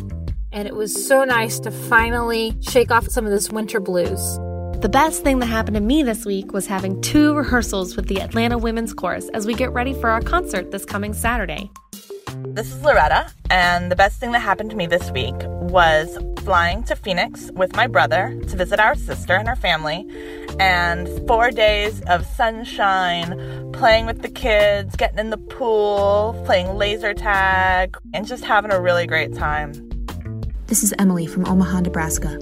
and 0.50 0.66
it 0.66 0.74
was 0.74 1.06
so 1.06 1.22
nice 1.22 1.60
to 1.60 1.70
finally 1.70 2.58
shake 2.62 2.90
off 2.90 3.06
some 3.10 3.26
of 3.26 3.30
this 3.30 3.50
winter 3.50 3.78
blues. 3.78 4.40
The 4.82 4.88
best 4.88 5.22
thing 5.22 5.38
that 5.38 5.46
happened 5.46 5.76
to 5.76 5.80
me 5.80 6.02
this 6.02 6.26
week 6.26 6.52
was 6.52 6.66
having 6.66 7.00
two 7.02 7.36
rehearsals 7.36 7.94
with 7.94 8.08
the 8.08 8.20
Atlanta 8.20 8.58
Women's 8.58 8.92
Chorus 8.92 9.28
as 9.28 9.46
we 9.46 9.54
get 9.54 9.72
ready 9.72 9.94
for 9.94 10.10
our 10.10 10.20
concert 10.20 10.72
this 10.72 10.84
coming 10.84 11.14
Saturday. 11.14 11.70
This 12.46 12.66
is 12.74 12.82
Loretta, 12.82 13.30
and 13.48 13.92
the 13.92 13.94
best 13.94 14.18
thing 14.18 14.32
that 14.32 14.40
happened 14.40 14.70
to 14.70 14.76
me 14.76 14.88
this 14.88 15.08
week 15.12 15.36
was 15.38 16.18
flying 16.40 16.82
to 16.82 16.96
Phoenix 16.96 17.52
with 17.52 17.76
my 17.76 17.86
brother 17.86 18.36
to 18.48 18.56
visit 18.56 18.80
our 18.80 18.96
sister 18.96 19.34
and 19.34 19.46
her 19.46 19.54
family, 19.54 20.04
and 20.58 21.08
four 21.28 21.52
days 21.52 22.00
of 22.08 22.26
sunshine, 22.26 23.70
playing 23.70 24.06
with 24.06 24.22
the 24.22 24.28
kids, 24.28 24.96
getting 24.96 25.20
in 25.20 25.30
the 25.30 25.38
pool, 25.38 26.42
playing 26.44 26.74
laser 26.74 27.14
tag, 27.14 27.96
and 28.14 28.26
just 28.26 28.42
having 28.42 28.72
a 28.72 28.80
really 28.80 29.06
great 29.06 29.32
time. 29.32 29.72
This 30.66 30.82
is 30.82 30.92
Emily 30.98 31.28
from 31.28 31.46
Omaha, 31.46 31.82
Nebraska. 31.82 32.36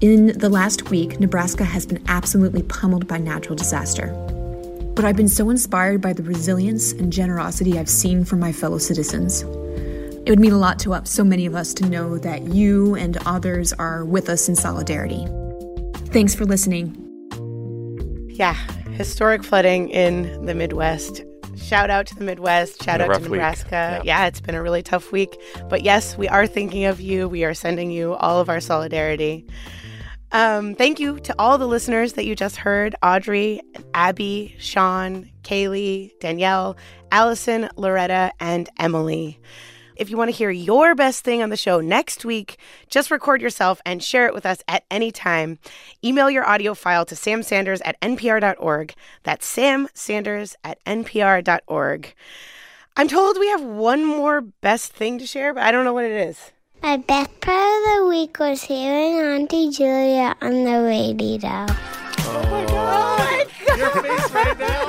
In 0.00 0.38
the 0.38 0.48
last 0.48 0.90
week, 0.90 1.18
Nebraska 1.18 1.64
has 1.64 1.84
been 1.84 2.00
absolutely 2.06 2.62
pummeled 2.62 3.08
by 3.08 3.18
natural 3.18 3.56
disaster. 3.56 4.12
But 4.94 5.04
I've 5.04 5.16
been 5.16 5.26
so 5.26 5.50
inspired 5.50 6.00
by 6.00 6.12
the 6.12 6.22
resilience 6.22 6.92
and 6.92 7.12
generosity 7.12 7.76
I've 7.76 7.88
seen 7.88 8.24
from 8.24 8.38
my 8.38 8.52
fellow 8.52 8.78
citizens. 8.78 9.42
It 9.42 10.30
would 10.30 10.38
mean 10.38 10.52
a 10.52 10.58
lot 10.58 10.78
to 10.80 11.00
so 11.02 11.24
many 11.24 11.46
of 11.46 11.56
us 11.56 11.74
to 11.74 11.86
know 11.88 12.16
that 12.18 12.44
you 12.44 12.94
and 12.94 13.18
others 13.26 13.72
are 13.72 14.04
with 14.04 14.28
us 14.28 14.48
in 14.48 14.54
solidarity. 14.54 15.26
Thanks 16.12 16.32
for 16.32 16.44
listening. 16.44 16.94
Yeah, 18.28 18.54
historic 18.92 19.42
flooding 19.42 19.88
in 19.88 20.46
the 20.46 20.54
Midwest. 20.54 21.24
Shout 21.56 21.90
out 21.90 22.06
to 22.06 22.14
the 22.14 22.24
Midwest. 22.24 22.84
Shout 22.84 23.00
out 23.00 23.12
to 23.14 23.20
Nebraska. 23.20 23.70
Yeah. 23.70 24.02
yeah, 24.04 24.26
it's 24.28 24.40
been 24.40 24.54
a 24.54 24.62
really 24.62 24.84
tough 24.84 25.10
week. 25.10 25.36
But 25.68 25.82
yes, 25.82 26.16
we 26.16 26.28
are 26.28 26.46
thinking 26.46 26.84
of 26.84 27.00
you. 27.00 27.28
We 27.28 27.42
are 27.42 27.52
sending 27.52 27.90
you 27.90 28.14
all 28.14 28.40
of 28.40 28.48
our 28.48 28.60
solidarity. 28.60 29.44
Um, 30.30 30.74
thank 30.74 31.00
you 31.00 31.18
to 31.20 31.34
all 31.38 31.56
the 31.56 31.66
listeners 31.66 32.12
that 32.14 32.26
you 32.26 32.34
just 32.34 32.56
heard 32.56 32.94
Audrey, 33.02 33.62
Abby, 33.94 34.54
Sean, 34.58 35.30
Kaylee, 35.42 36.10
Danielle, 36.20 36.76
Allison, 37.10 37.70
Loretta, 37.76 38.32
and 38.38 38.68
Emily. 38.78 39.40
If 39.96 40.10
you 40.10 40.16
want 40.16 40.30
to 40.30 40.36
hear 40.36 40.50
your 40.50 40.94
best 40.94 41.24
thing 41.24 41.42
on 41.42 41.48
the 41.48 41.56
show 41.56 41.80
next 41.80 42.24
week, 42.24 42.58
just 42.88 43.10
record 43.10 43.40
yourself 43.40 43.80
and 43.84 44.02
share 44.02 44.26
it 44.26 44.34
with 44.34 44.46
us 44.46 44.62
at 44.68 44.84
any 44.90 45.10
time. 45.10 45.58
Email 46.04 46.30
your 46.30 46.46
audio 46.46 46.74
file 46.74 47.04
to 47.06 47.14
samsanders 47.14 47.80
at 47.84 48.00
npr.org. 48.00 48.94
That's 49.24 49.46
Sam 49.46 49.88
Sanders 49.94 50.54
at 50.62 50.82
npr.org. 50.84 52.14
I'm 52.96 53.08
told 53.08 53.38
we 53.38 53.48
have 53.48 53.62
one 53.62 54.04
more 54.04 54.40
best 54.40 54.92
thing 54.92 55.18
to 55.18 55.26
share, 55.26 55.54
but 55.54 55.62
I 55.62 55.72
don't 55.72 55.84
know 55.84 55.94
what 55.94 56.04
it 56.04 56.28
is. 56.28 56.52
My 56.82 56.96
best 56.96 57.40
part 57.40 57.58
of 57.58 57.82
the 57.84 58.06
week 58.08 58.38
was 58.38 58.62
hearing 58.62 59.18
Auntie 59.18 59.70
Julia 59.70 60.36
on 60.40 60.64
the 60.64 60.82
radio. 60.82 61.66
Oh 62.30 62.42
my 62.50 62.64
god! 62.66 62.70
Oh 62.70 63.18
my 63.18 63.44
god. 63.66 63.78
Your 63.78 63.90
face 63.90 64.30
right 64.30 64.58
now. 64.58 64.84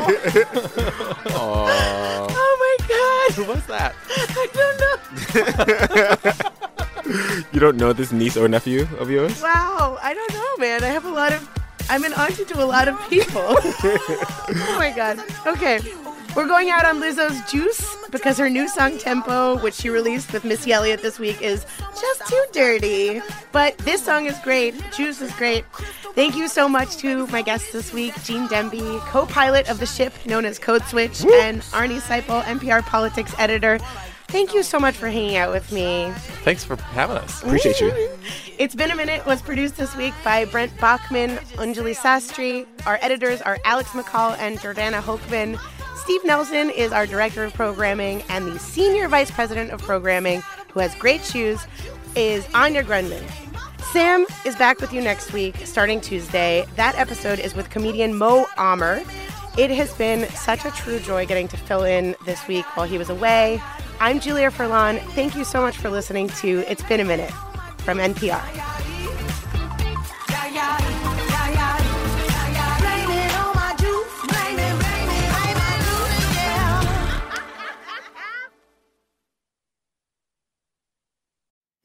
oh 1.35 2.55
my 2.59 2.77
god! 2.87 3.35
Who 3.35 3.43
was 3.45 3.65
that? 3.65 3.95
I 4.09 4.47
don't 4.53 4.77
know. 4.79 4.95
you 7.53 7.59
don't 7.59 7.77
know 7.77 7.91
this 7.91 8.11
niece 8.11 8.37
or 8.37 8.47
nephew 8.47 8.87
of 8.99 9.09
yours? 9.09 9.41
Wow, 9.41 9.97
I 10.01 10.13
don't 10.13 10.33
know, 10.33 10.57
man. 10.57 10.83
I 10.83 10.87
have 10.87 11.05
a 11.05 11.11
lot 11.11 11.33
of. 11.33 11.49
I'm 11.89 12.03
an 12.03 12.13
auntie 12.13 12.45
to 12.45 12.63
a 12.63 12.65
lot 12.65 12.87
of 12.87 12.99
people. 13.09 13.41
oh 13.43 14.75
my 14.77 14.93
god. 14.95 15.19
Okay, 15.47 15.79
we're 16.35 16.47
going 16.47 16.69
out 16.69 16.85
on 16.85 16.99
Lizzo's 17.01 17.49
Juice 17.51 17.95
because 18.11 18.37
her 18.37 18.49
new 18.49 18.67
song 18.67 18.97
Tempo, 18.97 19.57
which 19.59 19.73
she 19.73 19.89
released 19.89 20.31
with 20.33 20.43
Missy 20.43 20.71
Elliott 20.71 21.01
this 21.01 21.19
week, 21.19 21.41
is 21.41 21.65
just 21.99 22.27
too 22.27 22.45
dirty. 22.51 23.21
But 23.51 23.77
this 23.79 24.03
song 24.03 24.25
is 24.25 24.37
great. 24.39 24.75
Juice 24.95 25.21
is 25.21 25.33
great. 25.35 25.65
Thank 26.15 26.35
you 26.35 26.47
so 26.47 26.67
much 26.67 26.97
to 26.97 27.27
my 27.27 27.41
guests 27.41 27.71
this 27.71 27.93
week, 27.93 28.13
Gene 28.23 28.47
Demby, 28.47 28.99
co-pilot 29.01 29.69
of 29.69 29.79
the 29.79 29.85
ship 29.85 30.13
known 30.25 30.45
as 30.45 30.59
Code 30.59 30.83
Switch, 30.83 31.21
Woo! 31.21 31.33
and 31.41 31.61
Arnie 31.61 31.99
Seipel, 31.99 32.41
NPR 32.43 32.83
politics 32.83 33.33
editor. 33.37 33.79
Thank 34.27 34.53
you 34.53 34.61
so 34.61 34.79
much 34.79 34.95
for 34.95 35.07
hanging 35.07 35.37
out 35.37 35.51
with 35.51 35.71
me. 35.71 36.11
Thanks 36.43 36.63
for 36.63 36.75
having 36.75 37.17
us. 37.17 37.41
Appreciate 37.41 37.79
you. 37.79 38.09
It's 38.59 38.75
Been 38.75 38.91
a 38.91 38.95
Minute 38.95 39.25
was 39.25 39.41
produced 39.41 39.77
this 39.77 39.95
week 39.95 40.13
by 40.21 40.43
Brent 40.43 40.75
Baughman, 40.79 41.39
Anjuli 41.55 41.95
Sastry. 41.95 42.65
Our 42.85 42.99
editors 43.01 43.41
are 43.41 43.57
Alex 43.63 43.91
McCall 43.91 44.37
and 44.37 44.59
Jordana 44.59 45.01
Hochman. 45.01 45.57
Steve 46.09 46.25
Nelson 46.25 46.71
is 46.71 46.91
our 46.91 47.05
director 47.05 47.43
of 47.43 47.53
programming, 47.53 48.23
and 48.29 48.47
the 48.47 48.57
senior 48.57 49.07
vice 49.07 49.29
president 49.29 49.69
of 49.69 49.79
programming, 49.79 50.41
who 50.73 50.79
has 50.79 50.95
great 50.95 51.23
shoes, 51.23 51.59
is 52.15 52.47
Anya 52.55 52.83
Grundmann. 52.83 53.23
Sam 53.91 54.25
is 54.43 54.55
back 54.55 54.79
with 54.81 54.91
you 54.91 55.01
next 55.01 55.33
week, 55.33 55.55
starting 55.67 56.01
Tuesday. 56.01 56.65
That 56.77 56.95
episode 56.95 57.37
is 57.37 57.53
with 57.53 57.69
comedian 57.69 58.17
Mo 58.17 58.47
Amer. 58.57 59.03
It 59.55 59.69
has 59.69 59.93
been 59.93 60.27
such 60.29 60.65
a 60.65 60.71
true 60.71 60.97
joy 60.99 61.27
getting 61.27 61.47
to 61.49 61.57
fill 61.57 61.83
in 61.83 62.15
this 62.25 62.47
week 62.47 62.65
while 62.75 62.87
he 62.87 62.97
was 62.97 63.11
away. 63.11 63.61
I'm 63.99 64.19
Julia 64.19 64.49
Furlan. 64.49 64.97
Thank 65.11 65.35
you 65.35 65.43
so 65.43 65.61
much 65.61 65.77
for 65.77 65.91
listening 65.91 66.29
to 66.29 66.65
It's 66.67 66.81
Been 66.81 67.01
a 67.01 67.05
Minute 67.05 67.31
from 67.77 67.99
NPR. 67.99 68.88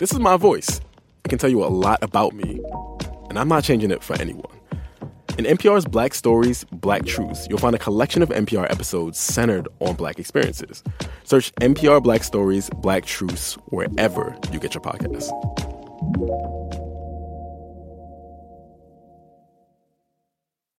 This 0.00 0.12
is 0.12 0.18
my 0.18 0.38
voice. 0.38 0.80
It 1.26 1.28
can 1.28 1.38
tell 1.38 1.50
you 1.50 1.62
a 1.62 1.68
lot 1.68 2.02
about 2.02 2.32
me, 2.32 2.58
and 3.28 3.38
I'm 3.38 3.48
not 3.48 3.64
changing 3.64 3.90
it 3.90 4.02
for 4.02 4.18
anyone. 4.18 4.58
In 5.36 5.44
NPR's 5.44 5.84
Black 5.84 6.14
Stories, 6.14 6.64
Black 6.72 7.04
Truths, 7.04 7.46
you'll 7.50 7.58
find 7.58 7.74
a 7.74 7.78
collection 7.78 8.22
of 8.22 8.30
NPR 8.30 8.64
episodes 8.70 9.18
centered 9.18 9.68
on 9.80 9.96
Black 9.96 10.18
experiences. 10.18 10.82
Search 11.24 11.54
NPR 11.56 12.02
Black 12.02 12.24
Stories, 12.24 12.70
Black 12.76 13.04
Truths 13.04 13.56
wherever 13.66 14.34
you 14.50 14.58
get 14.58 14.72
your 14.74 14.82
podcasts. 14.82 15.28